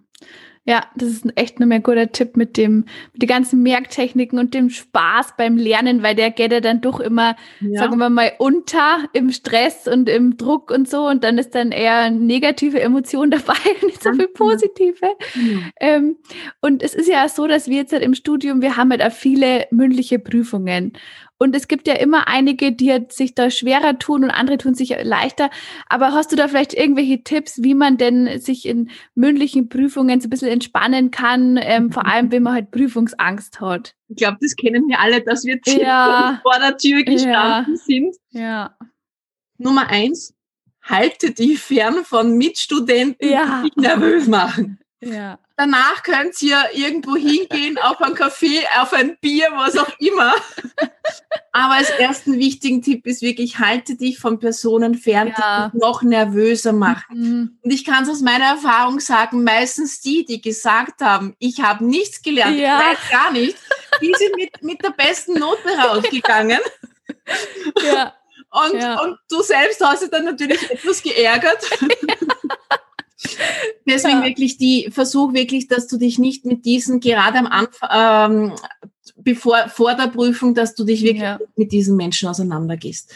Ja, 0.66 0.86
das 0.96 1.10
ist 1.10 1.26
echt 1.36 1.60
ein 1.60 1.68
mehr 1.68 1.80
guter 1.80 2.12
Tipp 2.12 2.38
mit 2.38 2.58
dem, 2.58 2.86
mit 3.14 3.22
den 3.22 3.30
ganzen 3.30 3.64
Merktechniken 3.64 4.38
und 4.38 4.54
dem 4.54 4.70
Spaß 4.70 5.34
beim 5.38 5.58
Lernen, 5.58 6.04
weil 6.04 6.16
der 6.16 6.32
geht 6.32 6.52
ja 6.52 6.60
dann 6.60 6.82
doch 6.82 7.00
immer, 7.00 7.36
ja. 7.60 7.80
sagen 7.80 7.98
wir 7.98 8.10
mal, 8.10 8.34
unter 8.38 9.00
im 9.14 9.32
Stress 9.32 9.88
und 9.88 10.10
im 10.10 10.38
Druck 10.38 10.70
und 10.70 10.88
so 10.88 11.08
und 11.08 11.24
dann 11.24 11.38
ist 11.38 11.56
dann 11.56 11.72
eher 11.72 12.12
negative 12.12 12.80
Emotion 12.80 13.32
dabei, 13.32 13.58
nicht 13.84 14.04
so 14.04 14.12
viel 14.12 14.28
genau. 14.28 14.34
positive. 14.34 15.08
Mhm. 15.36 15.64
Ähm, 15.80 16.18
und 16.62 16.84
es 16.84 16.94
ist 16.94 17.08
ja 17.08 17.28
so, 17.30 17.48
dass 17.48 17.68
wir 17.68 17.78
jetzt 17.78 17.94
halt 17.94 18.04
im 18.04 18.14
Studium, 18.14 18.62
wir 18.62 18.78
haben 18.78 18.92
halt 18.92 19.02
auch 19.02 19.12
viele 19.12 19.68
mündliche 19.72 20.20
Prüfungen 20.20 20.94
und 21.40 21.56
es 21.56 21.70
gibt 21.70 21.88
ja 21.88 21.96
immer 21.96 22.28
einige, 22.28 22.74
die 22.74 23.00
sich 23.10 23.34
da 23.34 23.50
schwerer 23.50 23.98
tun 23.98 24.26
und 24.26 24.30
andere 24.30 24.58
tun 24.58 24.74
sich 24.74 24.94
leichter. 25.02 25.50
Aber 25.88 26.12
hast 26.14 26.34
du 26.34 26.36
da 26.36 26.50
vielleicht 26.50 26.74
irgendwelche 26.74 27.24
Tipps, 27.24 27.64
wie 27.64 27.74
man 27.74 27.98
denn 27.98 28.40
sich 28.42 28.66
in 28.66 28.90
mündlichen 29.16 29.70
Prüfungen 29.70 30.20
so 30.20 30.28
ein 30.28 30.30
bisschen 30.30 30.50
entspannen 30.50 31.12
kann, 31.12 31.58
ähm, 31.62 31.94
vor 31.94 32.06
allem 32.06 32.32
wenn 32.34 32.44
man 32.44 32.54
halt 32.54 32.72
Prüfungsangst 32.72 33.62
hat? 33.62 33.96
Ich 34.10 34.18
glaube, 34.18 34.38
das 34.42 34.58
kennen 34.58 34.90
wir 34.90 35.00
alle, 35.00 35.22
dass 35.22 35.46
wir 35.46 35.60
ja. 35.66 36.40
vor 36.44 36.60
der 36.60 36.78
Tür 36.78 37.04
gestanden 37.04 37.76
ja. 37.76 37.82
sind. 37.86 38.16
Ja. 38.32 38.78
Nummer 39.58 39.88
eins, 39.88 40.36
halte 40.82 41.32
dich 41.32 41.60
fern 41.60 42.04
von 42.04 42.38
Mitstudenten, 42.38 43.30
ja. 43.30 43.62
die 43.64 43.70
dich 43.70 43.78
nervös 43.78 44.28
machen. 44.28 44.80
Ja. 45.02 45.40
Danach 45.56 46.04
könnt 46.04 46.42
ihr 46.42 46.58
irgendwo 46.74 47.16
hingehen, 47.16 47.78
auf 47.78 48.02
ein 48.02 48.16
Café, 48.16 48.64
auf 48.82 48.94
ein 48.94 49.18
Bier, 49.20 49.50
was 49.56 49.78
auch 49.78 49.92
immer. 50.00 50.34
Aber 51.52 51.76
als 51.76 51.90
ersten 51.90 52.38
wichtigen 52.38 52.82
Tipp 52.82 53.06
ist 53.06 53.22
wirklich, 53.22 53.60
halte 53.60 53.96
dich 53.96 54.20
von 54.20 54.40
Personen 54.40 54.96
fern, 54.96 55.34
ja. 55.38 55.68
die 55.68 55.72
dich 55.72 55.82
noch 55.82 56.02
nervöser 56.02 56.74
machen. 56.74 57.18
Mhm. 57.18 57.60
Und 57.62 57.72
ich 57.72 57.86
kann 57.86 58.04
es 58.04 58.10
aus 58.10 58.22
meiner 58.22 58.46
Erfahrung 58.46 59.00
sagen, 59.00 59.44
meistens 59.44 60.02
die, 60.02 60.26
die 60.26 60.42
gesagt 60.42 61.02
haben, 61.02 61.36
ich 61.40 61.62
habe 61.62 61.86
nichts 61.86 62.22
gelernt, 62.22 62.58
ja. 62.58 62.80
ich 62.80 62.86
weiß 62.86 63.10
gar 63.10 63.32
nicht, 63.32 63.58
die 64.02 64.14
sind 64.18 64.36
mit, 64.36 64.64
mit 64.64 64.84
der 64.84 64.92
besten 64.92 65.40
Note 65.40 65.68
rausgegangen. 65.78 66.60
Ja. 67.84 68.14
Und, 68.52 68.82
ja. 68.82 69.00
und 69.02 69.18
du 69.30 69.42
selbst 69.44 69.84
hast 69.84 70.02
dich 70.02 70.10
dann 70.10 70.26
natürlich 70.26 70.70
etwas 70.72 71.04
geärgert. 71.04 71.64
Deswegen 73.88 74.20
ja. 74.20 74.26
wirklich 74.26 74.58
die, 74.58 74.90
versuch 74.92 75.34
wirklich, 75.34 75.68
dass 75.68 75.88
du 75.88 75.98
dich 75.98 76.20
nicht 76.20 76.46
mit 76.46 76.66
diesen, 76.66 77.00
gerade 77.00 77.40
am 77.40 77.48
Anfang, 77.48 77.90
ähm, 77.92 78.54
bevor, 79.18 79.70
vor 79.70 79.96
der 79.96 80.08
Prüfung, 80.08 80.56
dass 80.56 80.76
du 80.76 80.84
dich 80.84 81.02
wirklich 81.02 81.24
ja. 81.24 81.40
mit 81.56 81.72
diesen 81.72 81.96
Menschen 81.96 82.30
auseinandergehst. 82.30 83.14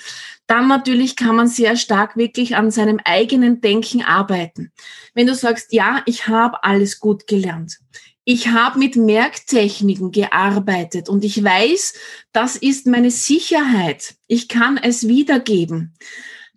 Dann 0.48 0.68
natürlich 0.68 1.16
kann 1.16 1.36
man 1.36 1.48
sehr 1.48 1.78
stark 1.78 2.18
wirklich 2.18 2.56
an 2.56 2.72
seinem 2.72 3.00
eigenen 3.04 3.62
Denken 3.62 4.04
arbeiten. 4.04 4.72
Wenn 5.14 5.28
du 5.28 5.36
sagst, 5.36 5.72
ja, 5.72 6.02
ich 6.06 6.28
habe 6.28 6.64
alles 6.64 7.00
gut 7.00 7.28
gelernt. 7.28 7.80
Ich 8.26 8.48
habe 8.50 8.80
mit 8.80 8.96
Merktechniken 8.96 10.12
gearbeitet 10.12 11.10
und 11.10 11.26
ich 11.26 11.44
weiß, 11.44 11.94
das 12.32 12.56
ist 12.56 12.88
meine 12.88 13.12
Sicherheit. 13.12 14.16
Ich 14.28 14.48
kann 14.48 14.78
es 14.78 15.08
wiedergeben 15.08 15.94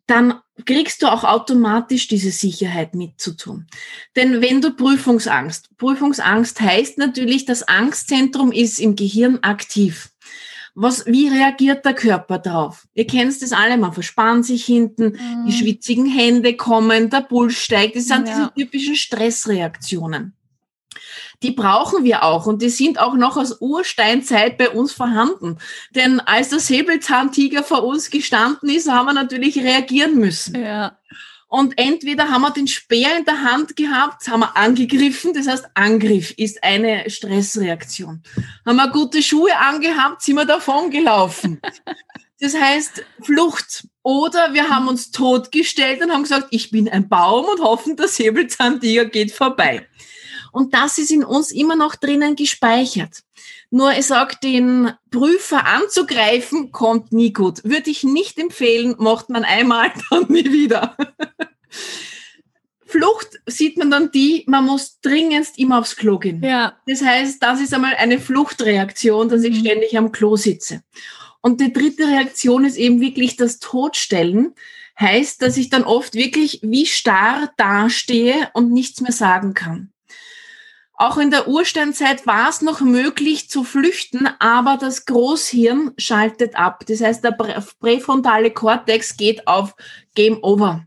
dann 0.06 0.40
kriegst 0.64 1.02
du 1.02 1.08
auch 1.08 1.24
automatisch 1.24 2.08
diese 2.08 2.30
Sicherheit 2.30 2.94
mitzutun. 2.94 3.66
Denn 4.14 4.40
wenn 4.40 4.60
du 4.60 4.72
Prüfungsangst, 4.72 5.76
Prüfungsangst 5.76 6.60
heißt 6.60 6.98
natürlich, 6.98 7.44
das 7.44 7.66
Angstzentrum 7.66 8.52
ist 8.52 8.78
im 8.78 8.96
Gehirn 8.96 9.38
aktiv. 9.42 10.10
Was, 10.74 11.06
wie 11.06 11.28
reagiert 11.28 11.84
der 11.86 11.94
Körper 11.94 12.38
drauf? 12.38 12.86
Ihr 12.94 13.06
kennt 13.06 13.40
das 13.40 13.52
alle, 13.52 13.78
man 13.78 13.94
verspannt 13.94 14.44
sich 14.44 14.64
hinten, 14.66 15.12
mhm. 15.12 15.46
die 15.46 15.52
schwitzigen 15.52 16.06
Hände 16.06 16.54
kommen, 16.54 17.08
der 17.08 17.22
Puls 17.22 17.54
steigt. 17.54 17.96
Das 17.96 18.06
sind 18.06 18.28
ja. 18.28 18.34
diese 18.34 18.54
typischen 18.54 18.94
Stressreaktionen 18.94 20.36
die 21.42 21.52
brauchen 21.52 22.04
wir 22.04 22.22
auch 22.22 22.46
und 22.46 22.62
die 22.62 22.68
sind 22.68 22.98
auch 22.98 23.14
noch 23.14 23.36
aus 23.36 23.60
Ursteinzeit 23.60 24.58
bei 24.58 24.70
uns 24.70 24.92
vorhanden. 24.92 25.58
Denn 25.90 26.20
als 26.20 26.50
der 26.50 26.60
Säbelzahntiger 26.60 27.62
vor 27.62 27.84
uns 27.84 28.10
gestanden 28.10 28.68
ist, 28.68 28.90
haben 28.90 29.06
wir 29.06 29.12
natürlich 29.12 29.58
reagieren 29.58 30.16
müssen. 30.16 30.60
Ja. 30.60 30.98
Und 31.48 31.78
entweder 31.78 32.28
haben 32.28 32.42
wir 32.42 32.50
den 32.50 32.66
Speer 32.66 33.16
in 33.16 33.24
der 33.24 33.42
Hand 33.42 33.76
gehabt, 33.76 34.26
haben 34.28 34.40
wir 34.40 34.56
angegriffen, 34.56 35.32
das 35.32 35.46
heißt 35.46 35.66
Angriff 35.74 36.32
ist 36.36 36.62
eine 36.64 37.08
Stressreaktion. 37.08 38.22
Haben 38.66 38.76
wir 38.76 38.90
gute 38.90 39.22
Schuhe 39.22 39.56
angehabt, 39.56 40.22
sind 40.22 40.36
wir 40.36 40.44
davon 40.44 40.90
gelaufen. 40.90 41.60
Das 42.38 42.54
heißt 42.54 43.02
Flucht. 43.22 43.88
Oder 44.02 44.52
wir 44.52 44.68
haben 44.68 44.88
uns 44.88 45.10
totgestellt 45.10 46.02
und 46.02 46.12
haben 46.12 46.22
gesagt, 46.22 46.48
ich 46.50 46.70
bin 46.70 46.88
ein 46.88 47.08
Baum 47.08 47.46
und 47.46 47.60
hoffen, 47.60 47.96
der 47.96 48.08
Säbelzahntiger 48.08 49.06
geht 49.06 49.32
vorbei. 49.32 49.88
Und 50.56 50.72
das 50.72 50.96
ist 50.96 51.10
in 51.10 51.22
uns 51.22 51.52
immer 51.52 51.76
noch 51.76 51.96
drinnen 51.96 52.34
gespeichert. 52.34 53.24
Nur 53.68 53.92
ich 53.92 54.06
sage, 54.06 54.36
den 54.42 54.90
Prüfer 55.10 55.66
anzugreifen, 55.66 56.72
kommt 56.72 57.12
nie 57.12 57.34
gut. 57.34 57.62
Würde 57.62 57.90
ich 57.90 58.04
nicht 58.04 58.38
empfehlen, 58.38 58.94
macht 58.96 59.28
man 59.28 59.44
einmal, 59.44 59.92
dann 60.10 60.24
nie 60.30 60.50
wieder. 60.50 60.96
Flucht 62.86 63.38
sieht 63.44 63.76
man 63.76 63.90
dann 63.90 64.10
die, 64.12 64.44
man 64.46 64.64
muss 64.64 64.98
dringendst 65.02 65.58
immer 65.58 65.78
aufs 65.78 65.96
Klo 65.96 66.18
gehen. 66.18 66.42
Ja. 66.42 66.80
Das 66.86 67.02
heißt, 67.02 67.42
das 67.42 67.60
ist 67.60 67.74
einmal 67.74 67.94
eine 67.96 68.18
Fluchtreaktion, 68.18 69.28
dass 69.28 69.42
ich 69.42 69.58
mhm. 69.58 69.60
ständig 69.60 69.98
am 69.98 70.10
Klo 70.10 70.36
sitze. 70.36 70.80
Und 71.42 71.60
die 71.60 71.70
dritte 71.70 72.06
Reaktion 72.06 72.64
ist 72.64 72.78
eben 72.78 73.02
wirklich 73.02 73.36
das 73.36 73.58
Todstellen. 73.58 74.54
Heißt, 74.98 75.42
dass 75.42 75.58
ich 75.58 75.68
dann 75.68 75.84
oft 75.84 76.14
wirklich 76.14 76.60
wie 76.62 76.86
starr 76.86 77.52
dastehe 77.58 78.48
und 78.54 78.72
nichts 78.72 79.02
mehr 79.02 79.12
sagen 79.12 79.52
kann. 79.52 79.92
Auch 80.98 81.18
in 81.18 81.30
der 81.30 81.46
Ursteinzeit 81.46 82.26
war 82.26 82.48
es 82.48 82.62
noch 82.62 82.80
möglich 82.80 83.50
zu 83.50 83.64
flüchten, 83.64 84.28
aber 84.38 84.78
das 84.80 85.04
Großhirn 85.04 85.92
schaltet 85.98 86.56
ab. 86.56 86.84
Das 86.86 87.02
heißt, 87.02 87.22
der 87.22 87.36
präfrontale 87.80 88.50
Kortex 88.50 89.16
geht 89.16 89.46
auf 89.46 89.74
Game 90.14 90.38
Over. 90.42 90.86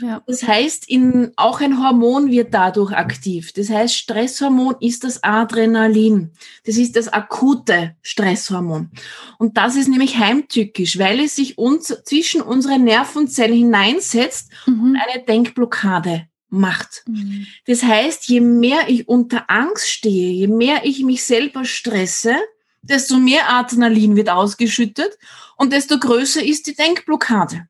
Ja. 0.00 0.22
Das 0.26 0.46
heißt, 0.46 0.88
in, 0.88 1.32
auch 1.36 1.60
ein 1.60 1.82
Hormon 1.82 2.30
wird 2.30 2.52
dadurch 2.52 2.92
aktiv. 2.92 3.52
Das 3.52 3.70
heißt, 3.70 3.94
Stresshormon 3.94 4.74
ist 4.80 5.04
das 5.04 5.22
Adrenalin. 5.22 6.32
Das 6.64 6.76
ist 6.76 6.96
das 6.96 7.08
akute 7.08 7.96
Stresshormon. 8.02 8.90
Und 9.38 9.56
das 9.56 9.76
ist 9.76 9.88
nämlich 9.88 10.18
heimtückisch, 10.18 10.98
weil 10.98 11.20
es 11.20 11.36
sich 11.36 11.56
uns, 11.56 11.96
zwischen 12.04 12.42
unsere 12.42 12.78
Nervenzellen 12.78 13.56
hineinsetzt 13.56 14.50
mhm. 14.66 14.82
und 14.82 14.96
eine 14.96 15.24
Denkblockade 15.24 16.28
macht. 16.48 17.02
Mhm. 17.06 17.46
Das 17.66 17.82
heißt, 17.82 18.28
je 18.28 18.40
mehr 18.40 18.88
ich 18.88 19.08
unter 19.08 19.50
Angst 19.50 19.88
stehe, 19.90 20.32
je 20.32 20.46
mehr 20.46 20.84
ich 20.84 21.02
mich 21.02 21.24
selber 21.24 21.64
stresse, 21.64 22.34
desto 22.82 23.16
mehr 23.16 23.50
Adrenalin 23.50 24.16
wird 24.16 24.30
ausgeschüttet 24.30 25.18
und 25.56 25.72
desto 25.72 25.98
größer 25.98 26.44
ist 26.44 26.66
die 26.66 26.74
Denkblockade 26.74 27.66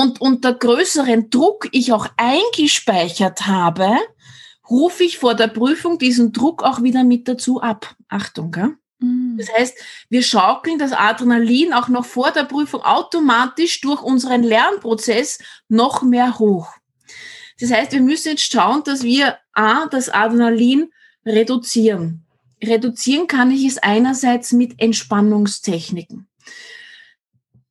und 0.00 0.20
unter 0.20 0.54
größeren 0.54 1.28
Druck 1.28 1.68
ich 1.72 1.92
auch 1.92 2.06
eingespeichert 2.16 3.46
habe, 3.46 3.96
rufe 4.68 5.04
ich 5.04 5.18
vor 5.18 5.34
der 5.34 5.48
Prüfung 5.48 5.98
diesen 5.98 6.32
Druck 6.32 6.62
auch 6.62 6.82
wieder 6.82 7.04
mit 7.04 7.28
dazu 7.28 7.60
ab. 7.60 7.94
Achtung, 8.08 8.50
gell? 8.50 8.76
Mm. 9.00 9.36
Das 9.36 9.52
heißt, 9.52 9.76
wir 10.08 10.22
schaukeln 10.22 10.78
das 10.78 10.92
Adrenalin 10.92 11.74
auch 11.74 11.88
noch 11.88 12.06
vor 12.06 12.30
der 12.30 12.44
Prüfung 12.44 12.82
automatisch 12.82 13.80
durch 13.82 14.00
unseren 14.02 14.42
Lernprozess 14.42 15.38
noch 15.68 16.02
mehr 16.02 16.38
hoch. 16.38 16.72
Das 17.60 17.70
heißt, 17.70 17.92
wir 17.92 18.00
müssen 18.00 18.30
jetzt 18.30 18.50
schauen, 18.50 18.82
dass 18.84 19.02
wir 19.02 19.38
A, 19.52 19.86
das 19.86 20.08
Adrenalin 20.08 20.90
reduzieren. 21.26 22.24
Reduzieren 22.62 23.26
kann 23.26 23.50
ich 23.50 23.64
es 23.64 23.78
einerseits 23.78 24.52
mit 24.52 24.80
Entspannungstechniken 24.80 26.26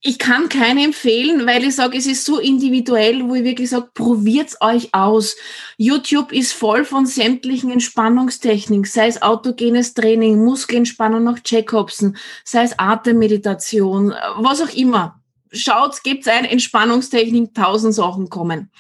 ich 0.01 0.17
kann 0.17 0.47
keine 0.47 0.85
empfehlen, 0.85 1.45
weil 1.45 1.63
ich 1.65 1.75
sage, 1.75 1.97
es 1.97 2.07
ist 2.07 2.23
so 2.23 2.39
individuell, 2.39 3.27
wo 3.27 3.35
ich 3.35 3.43
wirklich 3.43 3.69
sage, 3.69 3.89
probiert's 3.93 4.57
euch 4.61 4.93
aus. 4.93 5.35
YouTube 5.77 6.31
ist 6.31 6.53
voll 6.53 6.85
von 6.85 7.05
sämtlichen 7.05 7.69
Entspannungstechniken, 7.69 8.85
sei 8.85 9.07
es 9.07 9.21
autogenes 9.21 9.93
Training, 9.93 10.43
Muskelentspannung 10.43 11.25
nach 11.25 11.39
Jacobsen, 11.45 12.15
sei 12.45 12.63
es 12.63 12.79
Atemmeditation, 12.79 14.13
was 14.37 14.61
auch 14.61 14.73
immer. 14.73 15.19
Schaut, 15.51 16.01
gibt's 16.03 16.27
ein 16.27 16.45
Entspannungstechnik, 16.45 17.53
tausend 17.53 17.93
Sachen 17.93 18.29
kommen. 18.29 18.71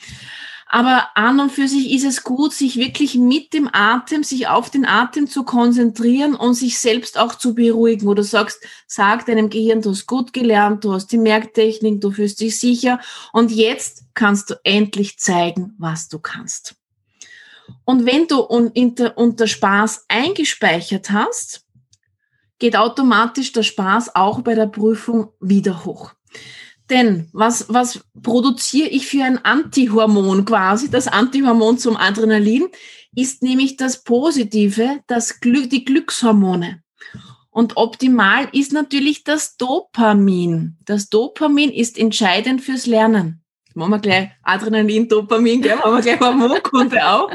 Aber 0.71 1.07
an 1.15 1.39
und 1.39 1.51
für 1.51 1.67
sich 1.67 1.91
ist 1.91 2.05
es 2.05 2.23
gut, 2.23 2.53
sich 2.53 2.75
wirklich 2.75 3.15
mit 3.15 3.53
dem 3.53 3.67
Atem, 3.73 4.23
sich 4.23 4.47
auf 4.47 4.69
den 4.69 4.85
Atem 4.85 5.25
zu 5.25 5.43
konzentrieren 5.43 6.35
und 6.35 6.53
sich 6.53 6.77
selbst 6.77 7.17
auch 7.17 7.33
zu 7.33 7.55
beruhigen, 7.55 8.05
wo 8.05 8.13
du 8.13 8.23
sagst, 8.23 8.63
sag 8.85 9.25
deinem 9.25 9.49
Gehirn, 9.49 9.81
du 9.81 9.89
hast 9.89 10.05
gut 10.05 10.31
gelernt, 10.31 10.83
du 10.83 10.93
hast 10.93 11.07
die 11.07 11.17
Merktechnik, 11.17 11.99
du 12.01 12.11
fühlst 12.11 12.39
dich 12.39 12.59
sicher 12.59 12.99
und 13.33 13.51
jetzt 13.51 14.03
kannst 14.13 14.51
du 14.51 14.59
endlich 14.63 15.17
zeigen, 15.17 15.73
was 15.79 16.07
du 16.07 16.19
kannst. 16.19 16.75
Und 17.83 18.05
wenn 18.05 18.27
du 18.27 18.39
unter, 18.39 19.47
Spaß 19.47 20.05
eingespeichert 20.07 21.09
hast, 21.09 21.65
geht 22.59 22.75
automatisch 22.75 23.53
der 23.53 23.63
Spaß 23.63 24.15
auch 24.15 24.41
bei 24.41 24.53
der 24.53 24.67
Prüfung 24.67 25.29
wieder 25.39 25.83
hoch. 25.83 26.13
Denn 26.89 27.29
was, 27.33 27.65
was 27.69 27.99
produziere 28.21 28.89
ich 28.89 29.07
für 29.07 29.23
ein 29.23 29.43
Antihormon 29.43 30.45
quasi? 30.45 30.89
Das 30.89 31.07
Antihormon 31.07 31.77
zum 31.77 31.95
Adrenalin 31.95 32.67
ist 33.15 33.43
nämlich 33.43 33.77
das 33.77 34.03
Positive, 34.03 34.99
das 35.07 35.39
Glück, 35.39 35.69
die 35.69 35.85
Glückshormone. 35.85 36.81
Und 37.51 37.77
optimal 37.77 38.47
ist 38.53 38.73
natürlich 38.73 39.23
das 39.23 39.57
Dopamin. 39.57 40.77
Das 40.85 41.09
Dopamin 41.09 41.71
ist 41.71 41.97
entscheidend 41.97 42.61
fürs 42.61 42.85
Lernen. 42.85 43.43
Machen 43.75 43.91
wir 43.91 43.99
gleich 43.99 44.29
Adrenalin, 44.43 45.07
Dopamin, 45.07 45.61
gell? 45.61 45.75
machen 45.75 45.95
wir 45.95 46.01
gleich 46.01 46.19
Hormonkunde 46.19 47.07
auch. 47.07 47.29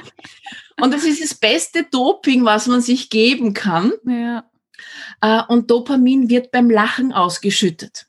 Und 0.80 0.92
das 0.92 1.04
ist 1.04 1.22
das 1.22 1.34
beste 1.34 1.84
Doping, 1.84 2.44
was 2.44 2.66
man 2.66 2.80
sich 2.80 3.08
geben 3.08 3.54
kann. 3.54 3.92
Ja. 4.06 4.50
Äh, 5.20 5.42
und 5.46 5.70
Dopamin 5.70 6.28
wird 6.28 6.50
beim 6.50 6.70
Lachen 6.70 7.12
ausgeschüttet 7.12 8.08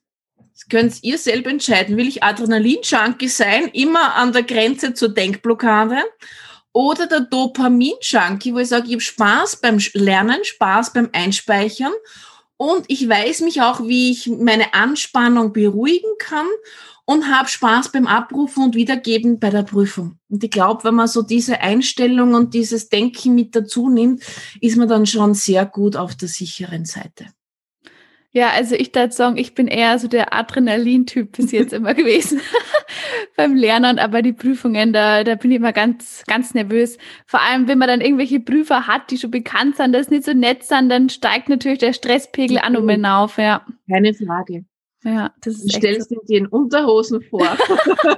könnt 0.70 1.04
ihr 1.04 1.18
selber 1.18 1.50
entscheiden. 1.50 1.98
Will 1.98 2.08
ich 2.08 2.24
Adrenalin-Junkie 2.24 3.28
sein, 3.28 3.68
immer 3.74 4.16
an 4.16 4.34
der 4.34 4.44
Grenze 4.44 4.94
zur 4.94 5.10
Denkblockade? 5.10 5.98
Oder 6.74 7.08
der 7.08 7.22
Dopamin-Junkie, 7.22 8.54
wo 8.54 8.60
ich 8.60 8.68
sage, 8.68 8.88
ich 8.88 8.94
habe 8.94 9.02
Spaß 9.02 9.56
beim 9.58 9.80
Lernen, 9.94 10.44
Spaß 10.44 10.94
beim 10.94 11.10
Einspeichern 11.14 11.94
und 12.58 12.86
ich 12.88 13.08
weiß 13.08 13.42
mich 13.42 13.62
auch, 13.62 13.82
wie 13.82 14.12
ich 14.12 14.28
meine 14.28 14.74
Anspannung 14.74 15.54
beruhigen 15.54 16.12
kann 16.20 16.48
und 17.06 17.30
habe 17.30 17.48
Spaß 17.48 17.92
beim 17.92 18.08
Abrufen 18.08 18.64
und 18.64 18.76
Wiedergeben 18.76 19.40
bei 19.40 19.50
der 19.52 19.64
Prüfung. 19.64 20.18
Und 20.30 20.44
ich 20.44 20.52
glaube, 20.52 20.84
wenn 20.84 20.96
man 20.96 21.08
so 21.08 21.22
diese 21.22 21.62
Einstellung 21.62 22.34
und 22.34 22.54
dieses 22.54 22.90
Denken 22.90 23.36
mit 23.36 23.56
dazu 23.56 23.90
nimmt, 23.90 24.24
ist 24.60 24.78
man 24.78 24.88
dann 24.88 25.06
schon 25.06 25.34
sehr 25.34 25.66
gut 25.66 25.96
auf 25.96 26.16
der 26.16 26.28
sicheren 26.28 26.86
Seite. 26.86 27.28
Ja, 28.36 28.50
also 28.50 28.76
ich 28.76 28.94
würde 28.94 29.14
sagen, 29.14 29.38
ich 29.38 29.56
bin 29.56 29.68
eher 29.68 29.98
so 29.98 30.10
der 30.10 30.34
Adrenalin-Typ 30.34 31.38
bis 31.38 31.54
jetzt 31.54 31.72
immer 31.72 31.94
gewesen 31.96 32.42
beim 33.38 33.56
Lernen, 33.56 33.98
aber 33.98 34.22
die 34.22 34.34
Prüfungen, 34.34 34.92
da, 34.92 35.24
da 35.24 35.36
bin 35.36 35.52
ich 35.52 35.58
immer 35.58 35.72
ganz, 35.72 36.22
ganz 36.28 36.54
nervös. 36.54 36.98
Vor 37.26 37.42
allem, 37.42 37.70
wenn 37.70 37.78
man 37.78 37.88
dann 37.88 38.02
irgendwelche 38.02 38.42
Prüfer 38.42 38.88
hat, 38.88 39.10
die 39.10 39.18
schon 39.18 39.32
bekannt 39.32 39.78
sind, 39.78 39.94
das 39.94 40.10
nicht 40.10 40.26
so 40.26 40.34
nett 40.34 40.64
sind, 40.64 40.90
dann 40.90 41.08
steigt 41.08 41.48
natürlich 41.48 41.80
der 41.80 41.94
Stresspegel 41.94 42.58
an 42.58 42.76
und 42.76 42.86
mhm. 42.86 43.06
auf, 43.06 43.38
ja. 43.38 43.66
Keine 43.90 44.14
Frage. 44.14 44.66
Ja, 45.06 45.34
das 45.42 45.54
ist 45.54 45.74
du 45.74 45.78
stellst 45.78 46.10
so. 46.10 46.20
dir 46.28 46.40
in 46.40 46.48
Unterhosen 46.48 47.22
vor. 47.22 47.48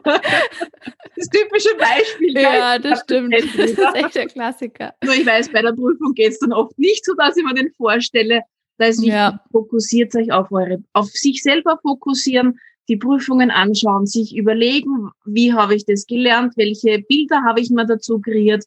das 0.03 1.29
typische 1.29 1.75
Beispiel. 1.77 2.33
Ja, 2.33 2.79
das 2.79 3.01
stimmt. 3.01 3.35
Das 3.35 3.43
ist 3.43 3.77
echt 3.77 4.15
der 4.15 4.25
Klassiker. 4.25 4.95
Nur 5.03 5.13
ich 5.13 5.27
weiß, 5.27 5.51
bei 5.51 5.61
der 5.61 5.73
Prüfung 5.73 6.13
geht 6.15 6.31
es 6.31 6.39
dann 6.39 6.53
oft 6.53 6.79
nicht 6.79 7.05
so, 7.05 7.13
dass 7.13 7.37
ich 7.37 7.43
mir 7.43 7.53
den 7.53 7.71
vorstelle, 7.73 8.41
da 8.77 8.85
ist 8.85 8.99
wichtig, 8.99 9.13
ja. 9.13 9.41
fokussiert 9.51 10.15
euch 10.15 10.31
auf 10.31 10.51
eure, 10.51 10.83
auf 10.93 11.07
sich 11.07 11.41
selber 11.41 11.79
fokussieren, 11.81 12.59
die 12.87 12.97
Prüfungen 12.97 13.51
anschauen, 13.51 14.05
sich 14.05 14.35
überlegen, 14.35 15.09
wie 15.25 15.53
habe 15.53 15.75
ich 15.75 15.85
das 15.85 16.05
gelernt, 16.05 16.53
welche 16.55 16.99
Bilder 16.99 17.41
habe 17.43 17.59
ich 17.59 17.69
mir 17.69 17.85
dazu 17.85 18.19
kreiert 18.19 18.63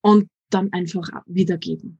und 0.00 0.28
dann 0.50 0.72
einfach 0.72 1.08
wiedergeben. 1.26 1.98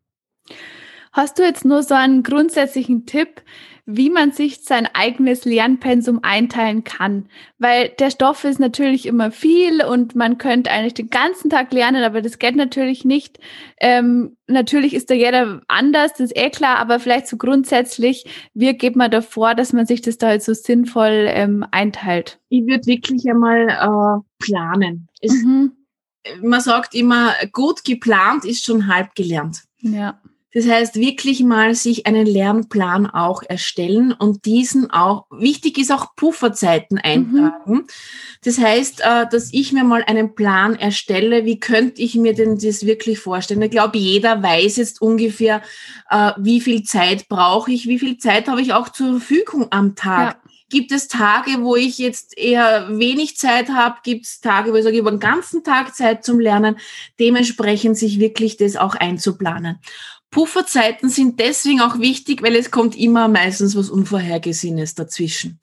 Hast 1.12 1.38
du 1.38 1.42
jetzt 1.42 1.64
nur 1.64 1.82
so 1.82 1.94
einen 1.94 2.22
grundsätzlichen 2.22 3.06
Tipp, 3.06 3.42
wie 3.86 4.10
man 4.10 4.32
sich 4.32 4.60
sein 4.62 4.86
eigenes 4.92 5.46
Lernpensum 5.46 6.20
einteilen 6.22 6.84
kann? 6.84 7.28
Weil 7.58 7.88
der 7.98 8.10
Stoff 8.10 8.44
ist 8.44 8.60
natürlich 8.60 9.06
immer 9.06 9.30
viel 9.30 9.82
und 9.82 10.14
man 10.14 10.36
könnte 10.36 10.70
eigentlich 10.70 10.94
den 10.94 11.08
ganzen 11.08 11.48
Tag 11.48 11.72
lernen, 11.72 12.04
aber 12.04 12.20
das 12.20 12.38
geht 12.38 12.54
natürlich 12.54 13.06
nicht. 13.06 13.38
Ähm, 13.80 14.36
natürlich 14.46 14.92
ist 14.92 15.08
da 15.08 15.14
jeder 15.14 15.62
anders, 15.68 16.12
das 16.12 16.32
ist 16.32 16.36
eh 16.36 16.50
klar, 16.50 16.78
aber 16.78 17.00
vielleicht 17.00 17.28
so 17.28 17.38
grundsätzlich, 17.38 18.26
wie 18.52 18.74
geht 18.74 18.94
man 18.94 19.10
davor, 19.10 19.54
dass 19.54 19.72
man 19.72 19.86
sich 19.86 20.02
das 20.02 20.18
da 20.18 20.28
halt 20.28 20.42
so 20.42 20.52
sinnvoll 20.52 21.26
ähm, 21.30 21.64
einteilt? 21.70 22.38
Ich 22.50 22.66
würde 22.66 22.86
wirklich 22.86 23.28
einmal 23.28 23.68
äh, 23.68 24.44
planen. 24.44 25.08
Es, 25.22 25.32
mhm. 25.32 25.72
Man 26.42 26.60
sagt 26.60 26.94
immer, 26.94 27.32
gut 27.52 27.84
geplant 27.84 28.44
ist 28.44 28.64
schon 28.64 28.86
halb 28.86 29.14
gelernt. 29.14 29.62
Ja. 29.80 30.20
Das 30.54 30.66
heißt, 30.66 30.96
wirklich 30.96 31.42
mal 31.42 31.74
sich 31.74 32.06
einen 32.06 32.26
Lernplan 32.26 33.06
auch 33.06 33.42
erstellen 33.42 34.12
und 34.12 34.46
diesen 34.46 34.90
auch, 34.90 35.26
wichtig 35.30 35.76
ist 35.76 35.92
auch 35.92 36.16
Pufferzeiten 36.16 36.96
mhm. 36.96 37.02
eintragen. 37.04 37.72
Mhm. 37.72 37.86
Das 38.44 38.58
heißt, 38.58 39.00
äh, 39.00 39.26
dass 39.30 39.52
ich 39.52 39.72
mir 39.72 39.84
mal 39.84 40.02
einen 40.06 40.34
Plan 40.34 40.74
erstelle, 40.74 41.44
wie 41.44 41.60
könnte 41.60 42.00
ich 42.00 42.14
mir 42.14 42.34
denn 42.34 42.58
das 42.58 42.86
wirklich 42.86 43.18
vorstellen? 43.18 43.60
Ich 43.60 43.70
glaube, 43.70 43.98
jeder 43.98 44.42
weiß 44.42 44.76
jetzt 44.76 45.02
ungefähr, 45.02 45.60
äh, 46.08 46.32
wie 46.38 46.62
viel 46.62 46.82
Zeit 46.82 47.28
brauche 47.28 47.70
ich, 47.70 47.86
wie 47.86 47.98
viel 47.98 48.16
Zeit 48.16 48.48
habe 48.48 48.62
ich 48.62 48.72
auch 48.72 48.88
zur 48.88 49.20
Verfügung 49.20 49.66
am 49.70 49.96
Tag. 49.96 50.40
Ja. 50.42 50.50
Gibt 50.70 50.92
es 50.92 51.08
Tage, 51.08 51.62
wo 51.62 51.76
ich 51.76 51.96
jetzt 51.96 52.36
eher 52.36 52.88
wenig 52.90 53.38
Zeit 53.38 53.70
habe? 53.70 53.96
Gibt 54.02 54.26
es 54.26 54.40
Tage, 54.40 54.70
wo 54.70 54.76
ich 54.76 54.84
sage, 54.84 54.98
habe 54.98 55.08
einen 55.08 55.20
ganzen 55.20 55.64
Tag 55.64 55.94
Zeit 55.94 56.24
zum 56.24 56.40
Lernen? 56.40 56.76
Dementsprechend 57.18 57.96
sich 57.96 58.20
wirklich 58.20 58.58
das 58.58 58.76
auch 58.76 58.94
einzuplanen. 58.94 59.78
Pufferzeiten 60.30 61.08
sind 61.08 61.40
deswegen 61.40 61.80
auch 61.80 61.98
wichtig, 61.98 62.42
weil 62.42 62.54
es 62.54 62.70
kommt 62.70 62.96
immer 62.96 63.28
meistens 63.28 63.76
was 63.76 63.90
Unvorhergesehenes 63.90 64.94
dazwischen. 64.94 65.60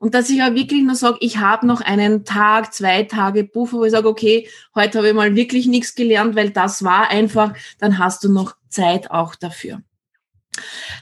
Und 0.00 0.14
dass 0.14 0.30
ich 0.30 0.42
auch 0.42 0.54
wirklich 0.54 0.82
nur 0.82 0.94
sage, 0.94 1.18
ich 1.20 1.38
habe 1.38 1.66
noch 1.66 1.80
einen 1.80 2.24
Tag, 2.24 2.72
zwei 2.72 3.02
Tage 3.02 3.44
Puffer, 3.44 3.78
wo 3.78 3.84
ich 3.84 3.92
sage, 3.92 4.08
okay, 4.08 4.48
heute 4.74 4.98
habe 4.98 5.08
ich 5.08 5.14
mal 5.14 5.34
wirklich 5.34 5.66
nichts 5.66 5.94
gelernt, 5.94 6.36
weil 6.36 6.50
das 6.50 6.84
war 6.84 7.10
einfach, 7.10 7.54
dann 7.78 7.98
hast 7.98 8.22
du 8.22 8.32
noch 8.32 8.56
Zeit 8.68 9.10
auch 9.10 9.34
dafür. 9.34 9.82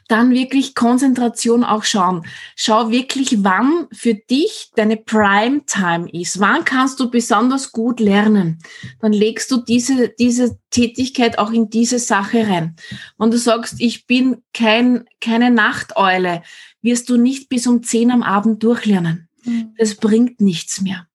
Dann 0.08 0.30
wirklich 0.30 0.74
Konzentration 0.74 1.64
auch 1.64 1.84
schauen. 1.84 2.26
Schau 2.54 2.90
wirklich, 2.90 3.44
wann 3.44 3.86
für 3.92 4.14
dich 4.14 4.70
deine 4.76 4.96
Prime 4.96 5.64
Time 5.66 6.08
ist. 6.12 6.40
Wann 6.40 6.64
kannst 6.64 7.00
du 7.00 7.10
besonders 7.10 7.72
gut 7.72 8.00
lernen? 8.00 8.58
Dann 9.00 9.12
legst 9.12 9.50
du 9.50 9.58
diese, 9.58 10.10
diese 10.10 10.58
Tätigkeit 10.70 11.38
auch 11.38 11.50
in 11.50 11.70
diese 11.70 11.98
Sache 11.98 12.46
rein. 12.46 12.76
Wenn 13.18 13.30
du 13.30 13.38
sagst, 13.38 13.76
ich 13.78 14.06
bin 14.06 14.42
kein, 14.52 15.04
keine 15.20 15.50
Nachteule, 15.50 16.42
wirst 16.82 17.08
du 17.08 17.16
nicht 17.16 17.48
bis 17.48 17.66
um 17.66 17.82
10 17.82 18.10
am 18.10 18.22
Abend 18.22 18.62
durchlernen. 18.62 19.28
Mhm. 19.44 19.74
Das 19.78 19.94
bringt 19.96 20.40
nichts 20.40 20.80
mehr. 20.80 21.06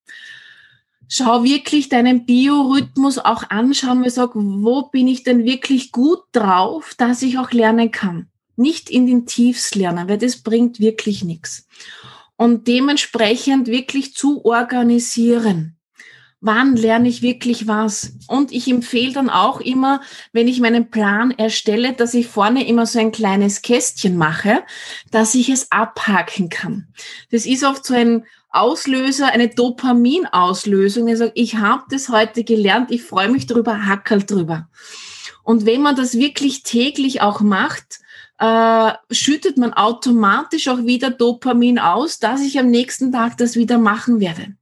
schau 1.07 1.43
wirklich 1.43 1.89
deinen 1.89 2.25
Biorhythmus 2.25 3.17
auch 3.17 3.49
anschauen, 3.49 4.03
und 4.03 4.11
sag, 4.11 4.31
wo 4.33 4.83
bin 4.89 5.07
ich 5.07 5.23
denn 5.23 5.43
wirklich 5.43 5.91
gut 5.91 6.19
drauf, 6.31 6.95
dass 6.97 7.21
ich 7.21 7.37
auch 7.37 7.51
lernen 7.51 7.91
kann. 7.91 8.30
Nicht 8.61 8.89
in 8.89 9.07
den 9.07 9.25
Tiefs 9.25 9.75
lernen, 9.75 10.07
weil 10.07 10.17
das 10.17 10.37
bringt 10.37 10.79
wirklich 10.79 11.23
nichts. 11.23 11.67
Und 12.35 12.67
dementsprechend 12.67 13.67
wirklich 13.67 14.13
zu 14.15 14.45
organisieren 14.45 15.77
wann 16.41 16.75
lerne 16.75 17.07
ich 17.07 17.21
wirklich 17.21 17.67
was? 17.67 18.13
Und 18.27 18.51
ich 18.51 18.67
empfehle 18.67 19.13
dann 19.13 19.29
auch 19.29 19.61
immer, 19.61 20.01
wenn 20.33 20.47
ich 20.47 20.59
meinen 20.59 20.89
Plan 20.89 21.31
erstelle, 21.31 21.93
dass 21.93 22.13
ich 22.15 22.27
vorne 22.27 22.67
immer 22.67 22.87
so 22.87 22.99
ein 22.99 23.11
kleines 23.11 23.61
Kästchen 23.61 24.17
mache, 24.17 24.63
dass 25.11 25.35
ich 25.35 25.49
es 25.49 25.71
abhaken 25.71 26.49
kann. 26.49 26.87
Das 27.29 27.45
ist 27.45 27.63
oft 27.63 27.85
so 27.85 27.93
ein 27.93 28.25
Auslöser, 28.49 29.27
eine 29.27 29.47
Dopaminauslösung. 29.47 31.07
Ich 31.07 31.21
ich 31.35 31.55
habe 31.55 31.83
das 31.89 32.09
heute 32.09 32.43
gelernt, 32.43 32.91
ich 32.91 33.03
freue 33.03 33.29
mich 33.29 33.45
drüber, 33.45 33.85
hackel 33.85 34.23
drüber. 34.23 34.67
Und 35.43 35.65
wenn 35.65 35.81
man 35.81 35.95
das 35.95 36.15
wirklich 36.17 36.63
täglich 36.63 37.21
auch 37.21 37.41
macht, 37.41 38.00
äh, 38.41 38.93
schüttet 39.11 39.57
man 39.57 39.71
automatisch 39.73 40.67
auch 40.67 40.79
wieder 40.79 41.11
Dopamin 41.11 41.77
aus, 41.77 42.17
dass 42.17 42.41
ich 42.41 42.57
am 42.57 42.71
nächsten 42.71 43.11
Tag 43.11 43.37
das 43.37 43.55
wieder 43.55 43.77
machen 43.77 44.19
werde. 44.19 44.55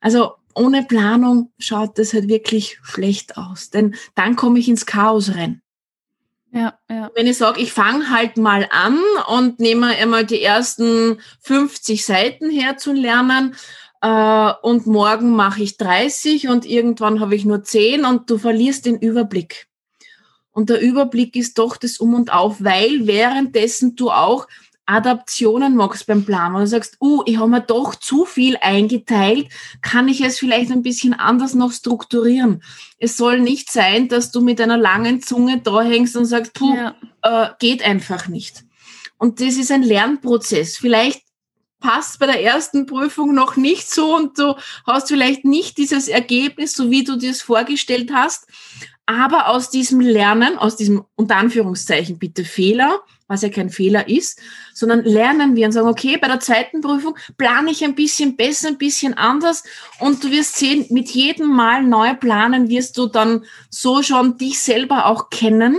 Also 0.00 0.32
ohne 0.56 0.82
Planung 0.82 1.52
schaut 1.56 1.98
das 1.98 2.12
halt 2.12 2.26
wirklich 2.26 2.80
schlecht 2.82 3.36
aus, 3.36 3.70
denn 3.70 3.94
dann 4.16 4.34
komme 4.34 4.58
ich 4.58 4.68
ins 4.68 4.86
Chaos 4.86 5.36
rein. 5.36 5.62
Ja, 6.50 6.78
ja. 6.90 7.10
Wenn 7.14 7.28
ich 7.28 7.36
sage, 7.36 7.60
ich 7.60 7.72
fange 7.72 8.10
halt 8.10 8.38
mal 8.38 8.66
an 8.70 8.98
und 9.28 9.60
nehme 9.60 9.86
einmal 9.86 10.26
die 10.26 10.42
ersten 10.42 11.20
50 11.42 12.04
Seiten 12.04 12.50
her 12.50 12.76
zu 12.76 12.92
lernen 12.92 13.54
äh, 14.00 14.52
und 14.62 14.88
morgen 14.88 15.36
mache 15.36 15.62
ich 15.62 15.76
30 15.76 16.48
und 16.48 16.66
irgendwann 16.66 17.20
habe 17.20 17.36
ich 17.36 17.44
nur 17.44 17.62
10 17.62 18.04
und 18.04 18.28
du 18.30 18.38
verlierst 18.38 18.86
den 18.86 18.98
Überblick. 18.98 19.65
Und 20.56 20.70
der 20.70 20.80
Überblick 20.80 21.36
ist 21.36 21.58
doch 21.58 21.76
das 21.76 21.98
Um 21.98 22.14
und 22.14 22.32
Auf, 22.32 22.64
weil 22.64 23.06
währenddessen 23.06 23.94
du 23.94 24.10
auch 24.10 24.48
Adaptionen 24.86 25.76
magst 25.76 26.06
beim 26.06 26.24
Plan, 26.24 26.54
wo 26.54 26.58
du 26.60 26.66
sagst, 26.66 26.96
uh, 26.98 27.22
ich 27.26 27.36
habe 27.36 27.50
mir 27.50 27.60
doch 27.60 27.94
zu 27.94 28.24
viel 28.24 28.56
eingeteilt, 28.62 29.48
kann 29.82 30.08
ich 30.08 30.22
es 30.22 30.38
vielleicht 30.38 30.72
ein 30.72 30.80
bisschen 30.80 31.12
anders 31.12 31.52
noch 31.52 31.72
strukturieren. 31.72 32.62
Es 32.98 33.18
soll 33.18 33.40
nicht 33.40 33.70
sein, 33.70 34.08
dass 34.08 34.30
du 34.30 34.40
mit 34.40 34.58
einer 34.58 34.78
langen 34.78 35.20
Zunge 35.20 35.60
da 35.60 35.82
hängst 35.82 36.16
und 36.16 36.24
sagst, 36.24 36.54
puh, 36.54 36.74
ja. 36.74 36.94
äh, 37.20 37.50
geht 37.58 37.84
einfach 37.84 38.28
nicht. 38.28 38.64
Und 39.18 39.42
das 39.42 39.56
ist 39.56 39.70
ein 39.70 39.82
Lernprozess. 39.82 40.78
Vielleicht 40.78 41.20
passt 41.80 42.18
bei 42.18 42.24
der 42.24 42.42
ersten 42.42 42.86
Prüfung 42.86 43.34
noch 43.34 43.56
nicht 43.56 43.90
so 43.90 44.16
und 44.16 44.38
du 44.38 44.54
hast 44.86 45.08
vielleicht 45.08 45.44
nicht 45.44 45.76
dieses 45.76 46.08
Ergebnis, 46.08 46.72
so 46.72 46.90
wie 46.90 47.04
du 47.04 47.16
dir 47.16 47.32
es 47.32 47.42
vorgestellt 47.42 48.10
hast. 48.14 48.46
Aber 49.06 49.48
aus 49.48 49.70
diesem 49.70 50.00
Lernen, 50.00 50.58
aus 50.58 50.76
diesem 50.76 51.04
unter 51.14 51.36
Anführungszeichen 51.36 52.18
bitte 52.18 52.44
Fehler, 52.44 53.00
was 53.28 53.42
ja 53.42 53.48
kein 53.48 53.70
Fehler 53.70 54.08
ist, 54.08 54.40
sondern 54.74 55.04
lernen 55.04 55.56
wir 55.56 55.66
und 55.66 55.72
sagen, 55.72 55.88
okay, 55.88 56.16
bei 56.20 56.28
der 56.28 56.40
zweiten 56.40 56.80
Prüfung 56.80 57.16
plane 57.36 57.70
ich 57.70 57.84
ein 57.84 57.94
bisschen 57.94 58.36
besser, 58.36 58.68
ein 58.68 58.78
bisschen 58.78 59.14
anders 59.14 59.64
und 60.00 60.22
du 60.22 60.30
wirst 60.30 60.56
sehen, 60.56 60.86
mit 60.90 61.08
jedem 61.10 61.48
Mal 61.48 61.82
neu 61.82 62.14
planen 62.14 62.68
wirst 62.68 62.98
du 62.98 63.06
dann 63.06 63.44
so 63.70 64.02
schon 64.02 64.38
dich 64.38 64.58
selber 64.60 65.06
auch 65.06 65.30
kennen, 65.30 65.78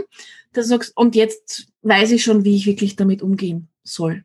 dass 0.53 0.65
du 0.65 0.69
sagst, 0.69 0.95
und 0.95 1.15
jetzt 1.15 1.67
weiß 1.81 2.11
ich 2.11 2.23
schon, 2.23 2.43
wie 2.43 2.55
ich 2.55 2.65
wirklich 2.65 2.95
damit 2.95 3.21
umgehen 3.21 3.69
soll. 3.83 4.23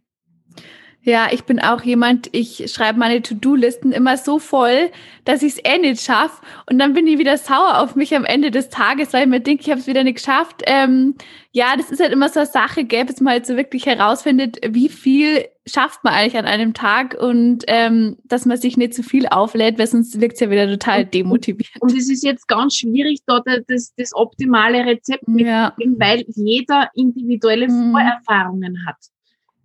Ja, 1.05 1.28
ich 1.32 1.42
bin 1.42 1.59
auch 1.59 1.82
jemand, 1.82 2.28
ich 2.30 2.70
schreibe 2.72 3.00
meine 3.00 3.22
To-Do-Listen 3.22 3.90
immer 3.90 4.16
so 4.16 4.38
voll, 4.38 4.90
dass 5.24 5.42
ich 5.42 5.55
es 5.55 5.64
eh 5.64 5.78
nicht 5.78 6.00
schaffe. 6.00 6.40
Und 6.70 6.78
dann 6.78 6.94
bin 6.94 7.09
ich 7.09 7.18
wieder 7.18 7.36
sauer 7.38 7.80
auf 7.80 7.96
mich 7.96 8.14
am 8.14 8.24
Ende 8.24 8.53
des 8.53 8.68
Tages, 8.68 9.12
weil 9.12 9.22
ich 9.22 9.28
mir 9.28 9.40
denke, 9.40 9.62
ich 9.62 9.70
habe 9.70 9.80
es 9.80 9.88
wieder 9.88 10.05
nicht 10.05 10.18
geschafft. 10.18 10.62
Ähm, 10.64 11.16
ja, 11.50 11.74
das 11.76 11.90
ist 11.90 12.00
halt 12.00 12.12
immer 12.12 12.28
so 12.28 12.38
eine 12.38 12.48
Sache, 12.48 12.84
gell, 12.84 13.05
bis 13.05 13.20
man 13.20 13.32
halt 13.32 13.46
so 13.46 13.57
wirklich 13.57 13.84
herausfindet, 13.86 14.59
wie 14.64 14.88
viel 14.88 15.44
schafft 15.66 16.05
man 16.05 16.14
eigentlich 16.14 16.38
an 16.38 16.44
einem 16.44 16.72
Tag 16.72 17.16
und 17.20 17.64
ähm, 17.66 18.16
dass 18.24 18.46
man 18.46 18.57
sich 18.57 18.76
nicht 18.76 18.94
zu 18.94 19.03
viel 19.03 19.26
auflädt, 19.26 19.80
weil 19.80 19.88
sonst 19.88 20.20
wirkt 20.20 20.34
es 20.34 20.40
ja 20.40 20.50
wieder 20.50 20.68
total 20.68 21.05
demotivierend. 21.05 21.82
Und 21.82 21.96
es 21.96 22.09
ist 22.11 22.22
jetzt 22.22 22.46
ganz 22.46 22.76
schwierig, 22.76 23.20
dort 23.26 23.46
das, 23.66 23.92
das 23.96 24.14
optimale 24.14 24.86
Rezept 24.86 25.24
ja. 25.26 25.72
mitzugeben, 25.76 26.00
weil 26.00 26.24
jeder 26.28 26.90
individuelle 26.94 27.68
mhm. 27.68 27.90
Vorerfahrungen 27.90 28.86
hat. 28.86 28.96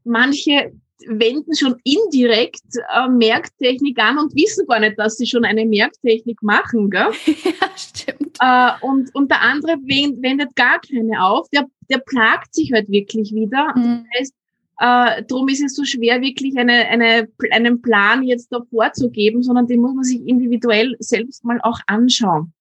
Manche 0.04 0.72
wenden 1.06 1.56
schon 1.56 1.76
indirekt 1.84 2.64
äh, 2.94 3.08
Merktechnik 3.08 4.00
an 4.00 4.18
und 4.18 4.36
wissen 4.36 4.66
gar 4.68 4.80
nicht, 4.80 4.98
dass 4.98 5.18
sie 5.18 5.28
schon 5.28 5.46
eine 5.46 5.66
Merktechnik 5.66 6.42
machen. 6.42 6.90
Gell? 6.90 7.08
Ja, 7.28 7.70
stimmt. 7.76 8.38
Äh, 8.40 8.72
und, 8.82 9.14
und 9.16 9.32
der 9.32 9.42
andere 9.42 9.78
wendet 9.84 10.56
gar 10.56 10.80
keine 10.82 11.24
auf. 11.24 11.48
Der, 11.50 11.66
der 11.90 12.00
plagt 12.00 12.54
sich 12.54 12.72
halt 12.74 12.90
wirklich 12.90 13.34
wieder. 13.34 13.74
Mhm. 13.76 14.06
Das 14.12 14.20
heißt, 14.20 14.34
äh, 14.80 15.24
darum 15.28 15.48
ist 15.48 15.64
es 15.64 15.76
so 15.76 15.84
schwer, 15.84 16.22
wirklich 16.22 16.58
eine, 16.58 16.88
eine, 16.88 17.28
einen 17.52 17.82
Plan 17.82 18.24
jetzt 18.24 18.52
da 18.52 18.62
vorzugeben, 18.70 19.42
sondern 19.42 19.68
den 19.68 19.82
muss 19.82 19.96
man 19.96 20.04
sich 20.04 20.22
individuell 20.28 20.96
selbst 21.00 21.44
mal 21.44 21.60
auch 21.62 21.80
anschauen. 21.88 22.54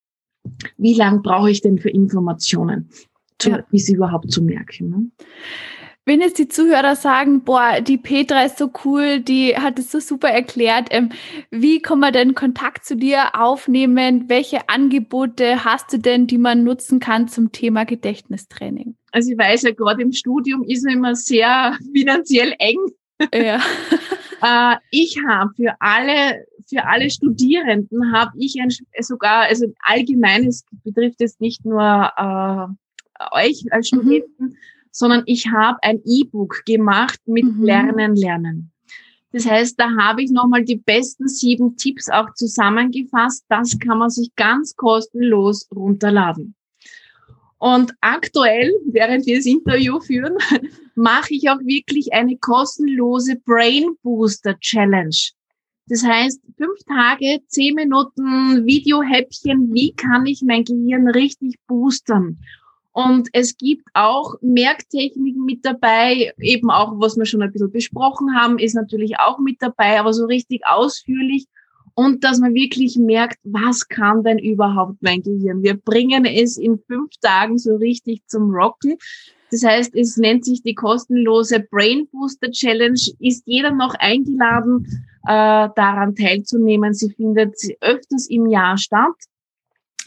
Wie 0.77 0.93
lang 0.93 1.21
brauche 1.21 1.51
ich 1.51 1.61
denn 1.61 1.77
für 1.77 1.89
Informationen, 1.89 2.89
zu, 3.37 3.51
ja. 3.51 3.65
bis 3.69 3.89
überhaupt 3.89 4.31
zu 4.31 4.41
merken? 4.41 4.89
Ne? 4.89 5.11
Wenn 6.07 6.21
jetzt 6.21 6.39
die 6.39 6.47
Zuhörer 6.47 6.95
sagen, 6.95 7.43
boah, 7.43 7.81
die 7.81 7.97
Petra 7.97 8.45
ist 8.45 8.57
so 8.57 8.71
cool, 8.85 9.19
die 9.19 9.57
hat 9.57 9.77
es 9.77 9.91
so 9.91 9.99
super 9.99 10.29
erklärt, 10.29 10.87
ähm, 10.91 11.09
wie 11.51 11.81
kann 11.81 11.99
man 11.99 12.13
denn 12.13 12.33
Kontakt 12.33 12.85
zu 12.85 12.95
dir 12.95 13.37
aufnehmen? 13.37 14.29
Welche 14.29 14.69
Angebote 14.69 15.65
hast 15.65 15.91
du 15.91 15.99
denn, 15.99 16.25
die 16.25 16.37
man 16.37 16.63
nutzen 16.63 17.01
kann 17.01 17.27
zum 17.27 17.51
Thema 17.51 17.83
Gedächtnistraining? 17.83 18.95
Also 19.11 19.33
ich 19.33 19.37
weiß 19.37 19.63
ja, 19.63 19.71
gerade 19.71 20.01
im 20.01 20.13
Studium 20.13 20.63
ist 20.63 20.85
es 20.85 20.93
immer 20.93 21.13
sehr 21.13 21.77
finanziell 21.93 22.53
eng. 22.57 22.79
Ja. 23.33 23.59
äh, 24.41 24.77
ich 24.91 25.17
habe 25.27 25.51
für 25.57 25.75
alle 25.81 26.45
für 26.69 26.85
alle 26.85 27.09
Studierenden 27.09 28.13
habe 28.13 28.31
ich 28.37 28.55
ein, 28.61 28.69
sogar, 28.99 29.43
also 29.43 29.67
allgemeines 29.81 30.65
betrifft 30.83 31.21
es 31.21 31.39
nicht 31.39 31.65
nur 31.65 31.81
äh, 31.81 32.67
euch 33.31 33.65
als 33.71 33.91
mhm. 33.91 33.99
Studenten, 33.99 34.43
mhm 34.45 34.55
sondern 34.97 35.21
ich 35.27 35.45
habe 35.51 35.77
ein 35.83 36.01
E-Book 36.05 36.63
gemacht 36.65 37.19
mit 37.27 37.45
mhm. 37.45 37.63
Lernen, 37.63 38.15
Lernen. 38.15 38.71
Das 39.31 39.45
heißt, 39.45 39.79
da 39.79 39.95
habe 39.95 40.23
ich 40.23 40.31
nochmal 40.31 40.63
die 40.63 40.77
besten 40.77 41.27
sieben 41.27 41.77
Tipps 41.77 42.09
auch 42.09 42.33
zusammengefasst. 42.33 43.45
Das 43.47 43.77
kann 43.77 43.99
man 43.99 44.09
sich 44.09 44.35
ganz 44.35 44.75
kostenlos 44.75 45.67
runterladen. 45.75 46.55
Und 47.59 47.93
aktuell, 48.01 48.73
während 48.87 49.27
wir 49.27 49.35
das 49.35 49.45
Interview 49.45 49.99
führen, 49.99 50.35
mache 50.95 51.35
ich 51.35 51.47
auch 51.47 51.59
wirklich 51.59 52.13
eine 52.13 52.35
kostenlose 52.37 53.35
Brain 53.45 53.95
Booster 54.01 54.59
Challenge. 54.59 55.15
Das 55.89 56.03
heißt, 56.03 56.41
fünf 56.57 56.79
Tage, 56.87 57.41
zehn 57.47 57.75
Minuten 57.75 58.65
Videohäppchen, 58.65 59.71
wie 59.75 59.93
kann 59.93 60.25
ich 60.25 60.41
mein 60.41 60.63
Gehirn 60.63 61.07
richtig 61.07 61.59
boostern? 61.67 62.39
Und 62.97 63.29
es 63.31 63.55
gibt 63.57 63.87
auch 63.93 64.37
Merktechniken 64.41 65.45
mit 65.45 65.63
dabei, 65.63 66.33
eben 66.39 66.71
auch, 66.71 66.99
was 66.99 67.15
wir 67.15 67.27
schon 67.27 67.43
ein 67.43 67.51
bisschen 67.51 67.71
besprochen 67.71 68.35
haben, 68.35 68.57
ist 68.57 68.73
natürlich 68.73 69.19
auch 69.19 69.37
mit 69.37 69.57
dabei, 69.59 69.99
aber 69.99 70.13
so 70.13 70.25
richtig 70.25 70.63
ausführlich. 70.65 71.45
Und 71.93 72.23
dass 72.23 72.39
man 72.39 72.55
wirklich 72.55 72.97
merkt, 72.97 73.37
was 73.43 73.87
kann 73.87 74.23
denn 74.23 74.39
überhaupt 74.39 74.95
mein 75.01 75.21
Gehirn? 75.21 75.61
Wir 75.61 75.77
bringen 75.77 76.25
es 76.25 76.57
in 76.57 76.79
fünf 76.87 77.11
Tagen 77.21 77.59
so 77.59 77.75
richtig 77.75 78.23
zum 78.25 78.49
Rocken. 78.49 78.95
Das 79.51 79.63
heißt, 79.63 79.93
es 79.93 80.17
nennt 80.17 80.43
sich 80.43 80.63
die 80.63 80.73
kostenlose 80.73 81.59
Brain 81.59 82.07
Booster 82.11 82.49
Challenge. 82.49 82.99
Ist 83.19 83.43
jeder 83.45 83.75
noch 83.75 83.93
eingeladen, 83.99 84.87
äh, 85.27 85.69
daran 85.75 86.15
teilzunehmen? 86.15 86.95
Sie 86.95 87.11
findet 87.11 87.53
öfters 87.79 88.27
im 88.27 88.47
Jahr 88.47 88.79
statt. 88.79 89.13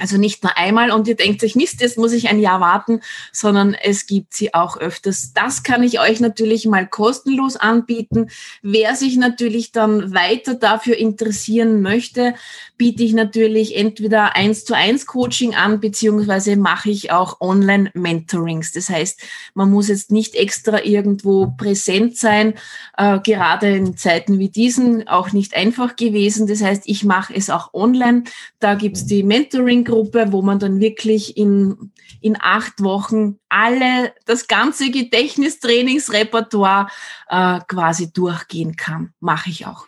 Also 0.01 0.17
nicht 0.17 0.43
nur 0.43 0.57
einmal 0.57 0.91
und 0.91 1.07
ihr 1.09 1.17
denkt 1.17 1.45
euch, 1.45 1.55
Mist, 1.55 1.81
jetzt 1.81 1.99
muss 1.99 2.13
ich 2.13 2.29
ein 2.29 2.41
Jahr 2.41 2.61
warten, 2.61 3.01
sondern 3.33 3.75
es 3.75 4.07
gibt 4.07 4.35
sie 4.35 4.55
auch 4.55 4.79
öfters. 4.79 5.33
Das 5.35 5.63
kann 5.63 5.83
ich 5.83 6.01
euch 6.01 6.21
natürlich 6.21 6.67
mal 6.67 6.87
kostenlos 6.87 7.57
anbieten. 7.57 8.31
Wer 8.63 8.97
sich 8.97 9.17
natürlich 9.17 9.73
dann 9.73 10.15
weiter 10.15 10.55
dafür 10.55 10.97
interessieren 10.97 11.83
möchte, 11.83 12.35
biete 12.81 13.03
ich 13.03 13.13
natürlich 13.13 13.77
entweder 13.77 14.37
eins 14.37 14.65
zu 14.65 14.75
eins 14.75 15.05
Coaching 15.05 15.55
an, 15.55 15.81
beziehungsweise 15.81 16.57
mache 16.57 16.89
ich 16.89 17.13
auch 17.13 17.39
Online 17.43 17.91
Mentorings. 17.93 18.73
Das 18.73 18.89
heißt, 18.89 19.21
man 19.53 19.71
muss 19.71 19.89
jetzt 19.89 20.11
nicht 20.11 20.35
extra 20.35 20.83
irgendwo 20.83 21.53
präsent 21.59 22.17
sein, 22.17 22.55
äh, 22.97 23.19
gerade 23.21 23.77
in 23.77 23.99
Zeiten 23.99 24.39
wie 24.39 24.49
diesen 24.49 25.07
auch 25.09 25.33
nicht 25.33 25.55
einfach 25.55 25.97
gewesen. 25.97 26.47
Das 26.47 26.63
heißt, 26.63 26.85
ich 26.87 27.05
mache 27.05 27.35
es 27.35 27.51
auch 27.51 27.75
online. 27.75 28.25
Da 28.61 28.75
gibt's 28.75 29.05
die 29.05 29.23
Mentoring-Gruppe, 29.91 30.33
wo 30.33 30.43
man 30.43 30.59
dann 30.59 30.81
wirklich 30.81 31.37
in, 31.37 31.93
in 32.21 32.37
acht 32.41 32.83
Wochen 32.83 33.39
alle, 33.49 34.13
das 34.27 34.49
ganze 34.49 34.91
Gedächtnistrainingsrepertoire 34.91 36.89
äh, 37.29 37.61
quasi 37.69 38.13
durchgehen 38.13 38.77
kann. 38.77 39.13
Mache 39.21 39.51
ich 39.51 39.67
auch. 39.67 39.87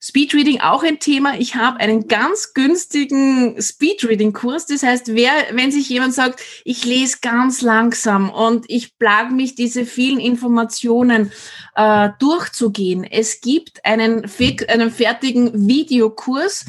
Speedreading 0.00 0.60
auch 0.60 0.84
ein 0.84 1.00
Thema. 1.00 1.38
Ich 1.40 1.56
habe 1.56 1.80
einen 1.80 2.06
ganz 2.06 2.54
günstigen 2.54 3.60
Speedreading-Kurs. 3.60 4.66
Das 4.66 4.84
heißt, 4.84 5.14
wer, 5.14 5.32
wenn 5.52 5.72
sich 5.72 5.88
jemand 5.88 6.14
sagt, 6.14 6.40
ich 6.64 6.84
lese 6.84 7.18
ganz 7.20 7.62
langsam 7.62 8.30
und 8.30 8.64
ich 8.68 8.96
plage 8.96 9.34
mich, 9.34 9.56
diese 9.56 9.84
vielen 9.84 10.20
Informationen 10.20 11.32
äh, 11.74 12.10
durchzugehen. 12.20 13.02
Es 13.02 13.40
gibt 13.40 13.84
einen, 13.84 14.30
einen 14.68 14.90
fertigen 14.92 15.66
Videokurs, 15.66 16.66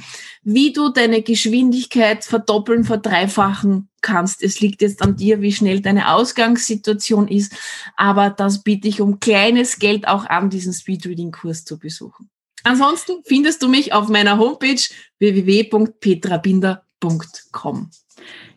wie 0.53 0.73
du 0.73 0.89
deine 0.89 1.21
Geschwindigkeit 1.21 2.25
verdoppeln, 2.25 2.83
verdreifachen 2.83 3.87
kannst. 4.01 4.41
Es 4.41 4.59
liegt 4.61 4.81
jetzt 4.81 5.03
an 5.03 5.15
dir, 5.15 5.41
wie 5.41 5.51
schnell 5.51 5.81
deine 5.81 6.11
Ausgangssituation 6.11 7.27
ist. 7.27 7.53
Aber 7.95 8.31
das 8.31 8.63
biete 8.63 8.87
ich 8.87 8.99
um 8.99 9.19
kleines 9.19 9.77
Geld 9.77 10.07
auch 10.07 10.25
an, 10.25 10.49
diesen 10.49 10.73
Speedreading-Kurs 10.73 11.65
zu 11.65 11.77
besuchen. 11.77 12.31
Ansonsten 12.63 13.21
findest 13.25 13.61
du 13.61 13.69
mich 13.69 13.93
auf 13.93 14.09
meiner 14.09 14.39
Homepage 14.39 14.81
www.petrabinder.com. 15.19 17.91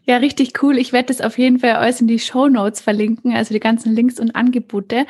Ja, 0.04 0.16
richtig 0.16 0.60
cool. 0.62 0.78
Ich 0.78 0.92
werde 0.92 1.06
das 1.14 1.20
auf 1.20 1.38
jeden 1.38 1.60
Fall 1.60 1.72
alles 1.72 2.00
in 2.00 2.08
die 2.08 2.18
Show 2.18 2.48
Notes 2.48 2.80
verlinken, 2.80 3.32
also 3.36 3.54
die 3.54 3.60
ganzen 3.60 3.94
Links 3.94 4.18
und 4.18 4.34
Angebote. 4.34 5.06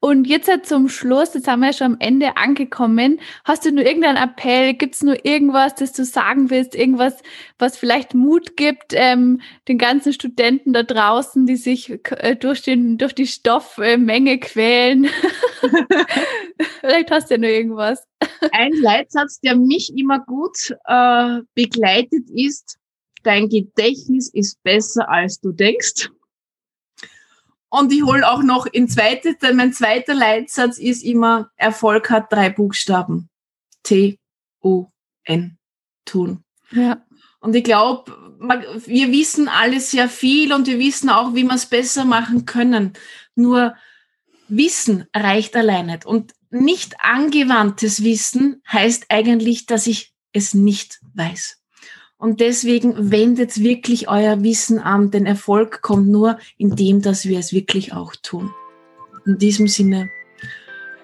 Und 0.00 0.26
jetzt 0.26 0.48
halt 0.48 0.66
zum 0.66 0.90
Schluss, 0.90 1.32
jetzt 1.32 1.48
haben 1.48 1.60
wir 1.60 1.68
ja 1.68 1.72
schon 1.72 1.94
am 1.94 1.96
Ende 1.98 2.36
angekommen. 2.36 3.20
Hast 3.44 3.64
du 3.64 3.72
nur 3.72 3.86
irgendeinen 3.86 4.18
Appell? 4.18 4.74
Gibt 4.74 4.96
es 4.96 5.02
nur 5.02 5.24
irgendwas, 5.24 5.76
das 5.76 5.92
du 5.92 6.04
sagen 6.04 6.50
willst? 6.50 6.74
Irgendwas, 6.74 7.22
was 7.58 7.78
vielleicht 7.78 8.12
Mut 8.12 8.54
gibt, 8.58 8.92
ähm, 8.92 9.40
den 9.66 9.78
ganzen 9.78 10.12
Studenten 10.12 10.74
da 10.74 10.82
draußen, 10.82 11.46
die 11.46 11.56
sich 11.56 11.98
äh, 12.10 12.36
durch, 12.36 12.60
den, 12.60 12.98
durch 12.98 13.14
die 13.14 13.26
Stoffmenge 13.26 14.38
quälen? 14.40 15.06
vielleicht 16.80 17.10
hast 17.10 17.30
du 17.30 17.34
ja 17.34 17.40
nur 17.40 17.50
irgendwas. 17.50 18.06
Ein 18.52 18.72
Leitsatz, 18.74 19.40
der 19.40 19.56
mich 19.56 19.90
immer 19.96 20.18
gut 20.18 20.76
äh, 20.84 21.40
begleitet, 21.54 22.28
ist, 22.30 22.78
dein 23.26 23.48
Gedächtnis 23.48 24.28
ist 24.28 24.62
besser, 24.62 25.08
als 25.08 25.40
du 25.40 25.52
denkst. 25.52 26.10
Und 27.68 27.92
ich 27.92 28.04
hole 28.04 28.28
auch 28.28 28.42
noch 28.42 28.66
in 28.66 28.88
zweite, 28.88 29.36
mein 29.52 29.72
zweiter 29.72 30.14
Leitsatz 30.14 30.78
ist 30.78 31.02
immer, 31.02 31.50
Erfolg 31.56 32.08
hat 32.10 32.32
drei 32.32 32.50
Buchstaben. 32.50 33.28
T, 33.82 34.18
U, 34.62 34.86
N, 35.24 35.58
tun. 36.04 36.44
Ja. 36.70 37.04
Und 37.40 37.54
ich 37.56 37.64
glaube, 37.64 38.16
wir 38.86 39.10
wissen 39.10 39.48
alle 39.48 39.80
sehr 39.80 40.08
viel 40.08 40.52
und 40.52 40.66
wir 40.66 40.78
wissen 40.78 41.10
auch, 41.10 41.34
wie 41.34 41.42
wir 41.42 41.54
es 41.54 41.66
besser 41.66 42.04
machen 42.04 42.46
können. 42.46 42.92
Nur 43.34 43.74
Wissen 44.48 45.06
reicht 45.14 45.56
allein 45.56 45.86
nicht. 45.86 46.06
Und 46.06 46.32
nicht 46.50 46.94
angewandtes 47.00 48.04
Wissen 48.04 48.62
heißt 48.68 49.06
eigentlich, 49.08 49.66
dass 49.66 49.86
ich 49.86 50.14
es 50.32 50.54
nicht 50.54 51.00
weiß. 51.14 51.58
Und 52.24 52.40
deswegen 52.40 53.10
wendet 53.10 53.62
wirklich 53.62 54.08
euer 54.08 54.42
Wissen 54.42 54.78
an. 54.78 55.10
Denn 55.10 55.26
Erfolg 55.26 55.82
kommt 55.82 56.08
nur 56.08 56.38
in 56.56 56.74
dem, 56.74 57.02
dass 57.02 57.26
wir 57.26 57.38
es 57.38 57.52
wirklich 57.52 57.92
auch 57.92 58.16
tun. 58.16 58.50
In 59.26 59.36
diesem 59.36 59.68
Sinne, 59.68 60.08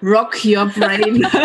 rock 0.01 0.43
your 0.43 0.65
brain. 0.65 1.27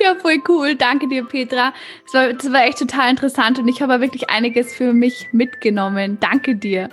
Ja, 0.00 0.14
voll 0.14 0.40
cool. 0.48 0.76
Danke 0.76 1.08
dir, 1.08 1.24
Petra. 1.24 1.74
Das 2.04 2.14
war, 2.14 2.32
das 2.32 2.52
war 2.52 2.64
echt 2.64 2.78
total 2.78 3.10
interessant 3.10 3.58
und 3.58 3.66
ich 3.66 3.82
habe 3.82 4.00
wirklich 4.00 4.30
einiges 4.30 4.72
für 4.72 4.92
mich 4.92 5.26
mitgenommen. 5.32 6.18
Danke 6.20 6.54
dir. 6.54 6.88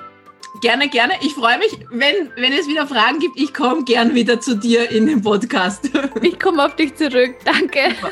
Gerne, 0.61 0.89
gerne. 0.89 1.13
Ich 1.21 1.33
freue 1.33 1.59
mich, 1.59 1.77
wenn, 1.91 2.31
wenn 2.35 2.51
es 2.51 2.67
wieder 2.67 2.87
Fragen 2.87 3.19
gibt. 3.19 3.39
Ich 3.39 3.53
komme 3.53 3.83
gern 3.83 4.15
wieder 4.15 4.39
zu 4.39 4.55
dir 4.55 4.89
in 4.89 5.05
den 5.05 5.21
Podcast. 5.21 5.91
Ich 6.23 6.39
komme 6.39 6.65
auf 6.65 6.75
dich 6.75 6.95
zurück. 6.95 7.35
Danke. 7.45 7.93
Super. 7.95 8.11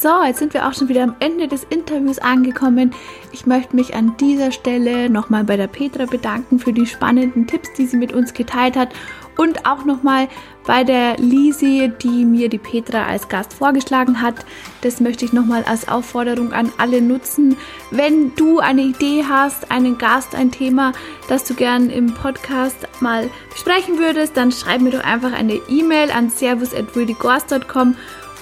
So, 0.00 0.24
jetzt 0.24 0.38
sind 0.38 0.54
wir 0.54 0.66
auch 0.66 0.72
schon 0.72 0.88
wieder 0.88 1.02
am 1.02 1.14
Ende 1.20 1.46
des 1.46 1.64
Interviews 1.64 2.18
angekommen. 2.18 2.94
Ich 3.32 3.44
möchte 3.44 3.76
mich 3.76 3.94
an 3.94 4.16
dieser 4.16 4.50
Stelle 4.50 5.10
nochmal 5.10 5.44
bei 5.44 5.58
der 5.58 5.66
Petra 5.66 6.06
bedanken 6.06 6.58
für 6.58 6.72
die 6.72 6.86
spannenden 6.86 7.46
Tipps, 7.46 7.70
die 7.74 7.84
sie 7.84 7.98
mit 7.98 8.14
uns 8.14 8.32
geteilt 8.32 8.78
hat. 8.78 8.94
Und 9.36 9.66
auch 9.66 9.84
nochmal 9.84 10.28
bei 10.66 10.84
der 10.84 11.18
Lisi, 11.18 11.92
die 12.00 12.24
mir 12.24 12.48
die 12.48 12.56
Petra 12.56 13.04
als 13.04 13.28
Gast 13.28 13.52
vorgeschlagen 13.52 14.22
hat. 14.22 14.36
Das 14.80 15.00
möchte 15.00 15.26
ich 15.26 15.34
nochmal 15.34 15.64
als 15.64 15.86
Aufforderung 15.86 16.54
an 16.54 16.72
alle 16.78 17.02
nutzen. 17.02 17.58
Wenn 17.90 18.34
du 18.36 18.58
eine 18.58 18.82
Idee 18.82 19.24
hast, 19.28 19.70
einen 19.70 19.98
Gast, 19.98 20.34
ein 20.34 20.50
Thema, 20.50 20.92
das 21.28 21.44
du 21.44 21.52
gern 21.52 21.90
im 21.90 22.14
Podcast 22.14 22.88
mal 23.00 23.28
besprechen 23.50 23.98
würdest, 23.98 24.34
dann 24.34 24.50
schreib 24.50 24.80
mir 24.80 24.92
doch 24.92 25.04
einfach 25.04 25.34
eine 25.34 25.60
E-Mail 25.68 26.10
an 26.10 26.30
servus.wildigors.com 26.30 27.96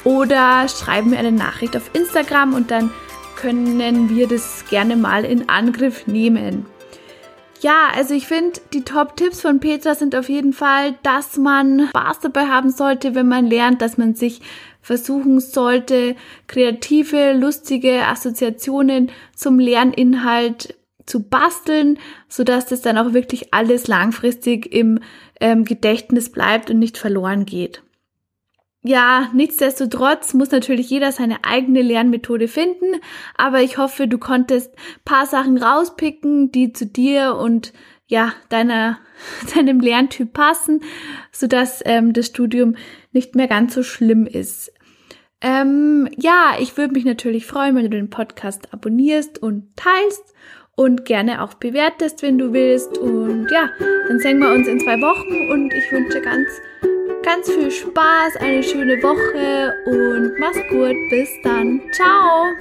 oder 0.09 0.67
schreiben 0.69 1.11
mir 1.11 1.19
eine 1.19 1.33
Nachricht 1.33 1.77
auf 1.77 1.91
Instagram 1.93 2.55
und 2.55 2.71
dann 2.71 2.91
können 3.37 4.09
wir 4.09 4.27
das 4.27 4.65
gerne 4.71 4.97
mal 4.97 5.23
in 5.25 5.51
Angriff 5.51 6.07
nehmen. 6.07 6.65
Ja, 7.61 7.89
also 7.95 8.15
ich 8.15 8.27
finde, 8.27 8.59
die 8.73 8.85
Top-Tipps 8.85 9.43
von 9.43 9.61
Petra 9.61 9.95
sind 9.95 10.17
auf 10.17 10.31
jeden 10.31 10.55
Fall, 10.55 10.95
dass 11.03 11.37
man 11.37 11.89
Spaß 11.91 12.21
dabei 12.21 12.47
haben 12.47 12.71
sollte, 12.71 13.15
wenn 13.15 13.29
man 13.29 13.47
lernt, 13.47 13.83
dass 13.83 13.99
man 13.99 14.15
sich 14.15 14.41
versuchen 14.81 15.41
sollte, 15.41 16.17
kreative, 16.47 17.35
lustige 17.35 18.07
Assoziationen 18.07 19.11
zum 19.37 19.59
Lerninhalt 19.59 20.75
zu 21.05 21.23
basteln, 21.23 21.99
sodass 22.29 22.65
das 22.65 22.81
dann 22.81 22.97
auch 22.97 23.13
wirklich 23.13 23.53
alles 23.53 23.89
langfristig 23.89 24.73
im 24.73 25.01
ähm, 25.39 25.65
Gedächtnis 25.65 26.31
bleibt 26.33 26.71
und 26.71 26.79
nicht 26.79 26.97
verloren 26.97 27.45
geht. 27.45 27.83
Ja, 28.89 29.29
nichtsdestotrotz 29.35 30.33
muss 30.33 30.51
natürlich 30.51 30.89
jeder 30.89 31.13
seine 31.13 31.45
eigene 31.45 31.83
Lernmethode 31.83 32.49
finden, 32.49 32.87
aber 33.37 33.61
ich 33.61 33.77
hoffe, 33.77 34.09
du 34.09 34.17
konntest 34.17 34.75
paar 35.05 35.27
Sachen 35.27 35.59
rauspicken, 35.59 36.53
die 36.53 36.73
zu 36.73 36.87
dir 36.87 37.37
und 37.37 37.75
ja, 38.07 38.33
deiner, 38.49 38.99
deinem 39.55 39.81
Lerntyp 39.81 40.33
passen, 40.33 40.81
sodass 41.33 41.83
ähm, 41.85 42.15
das 42.15 42.29
Studium 42.29 42.77
nicht 43.13 43.35
mehr 43.35 43.47
ganz 43.47 43.75
so 43.75 43.83
schlimm 43.83 44.27
ist. 44.27 44.73
Ähm, 45.43 46.09
ja, 46.17 46.57
ich 46.59 46.79
würde 46.79 46.95
mich 46.95 47.05
natürlich 47.05 47.45
freuen, 47.45 47.77
wenn 47.77 47.83
du 47.83 47.91
den 47.91 48.09
Podcast 48.09 48.73
abonnierst 48.73 49.39
und 49.39 49.69
teilst 49.77 50.35
und 50.79 51.05
gerne 51.05 51.43
auch 51.43 51.55
bewertest, 51.55 52.23
wenn 52.23 52.39
du 52.39 52.53
willst. 52.53 52.97
Und 52.99 53.49
ja, 53.51 53.69
dann 54.07 54.21
sehen 54.21 54.39
wir 54.39 54.49
uns 54.51 54.69
in 54.69 54.79
zwei 54.79 55.01
Wochen 55.01 55.51
und 55.51 55.75
ich 55.75 55.93
wünsche 55.93 56.21
ganz 56.21 56.49
ganz 57.25 57.51
viel 57.51 57.71
Spaß, 57.71 58.37
eine 58.37 58.63
schöne 58.63 59.03
Woche 59.03 59.75
und 59.87 60.39
mach's 60.39 60.61
gut. 60.71 60.97
Bis 61.11 61.29
dann. 61.43 61.83
Ciao. 61.93 62.55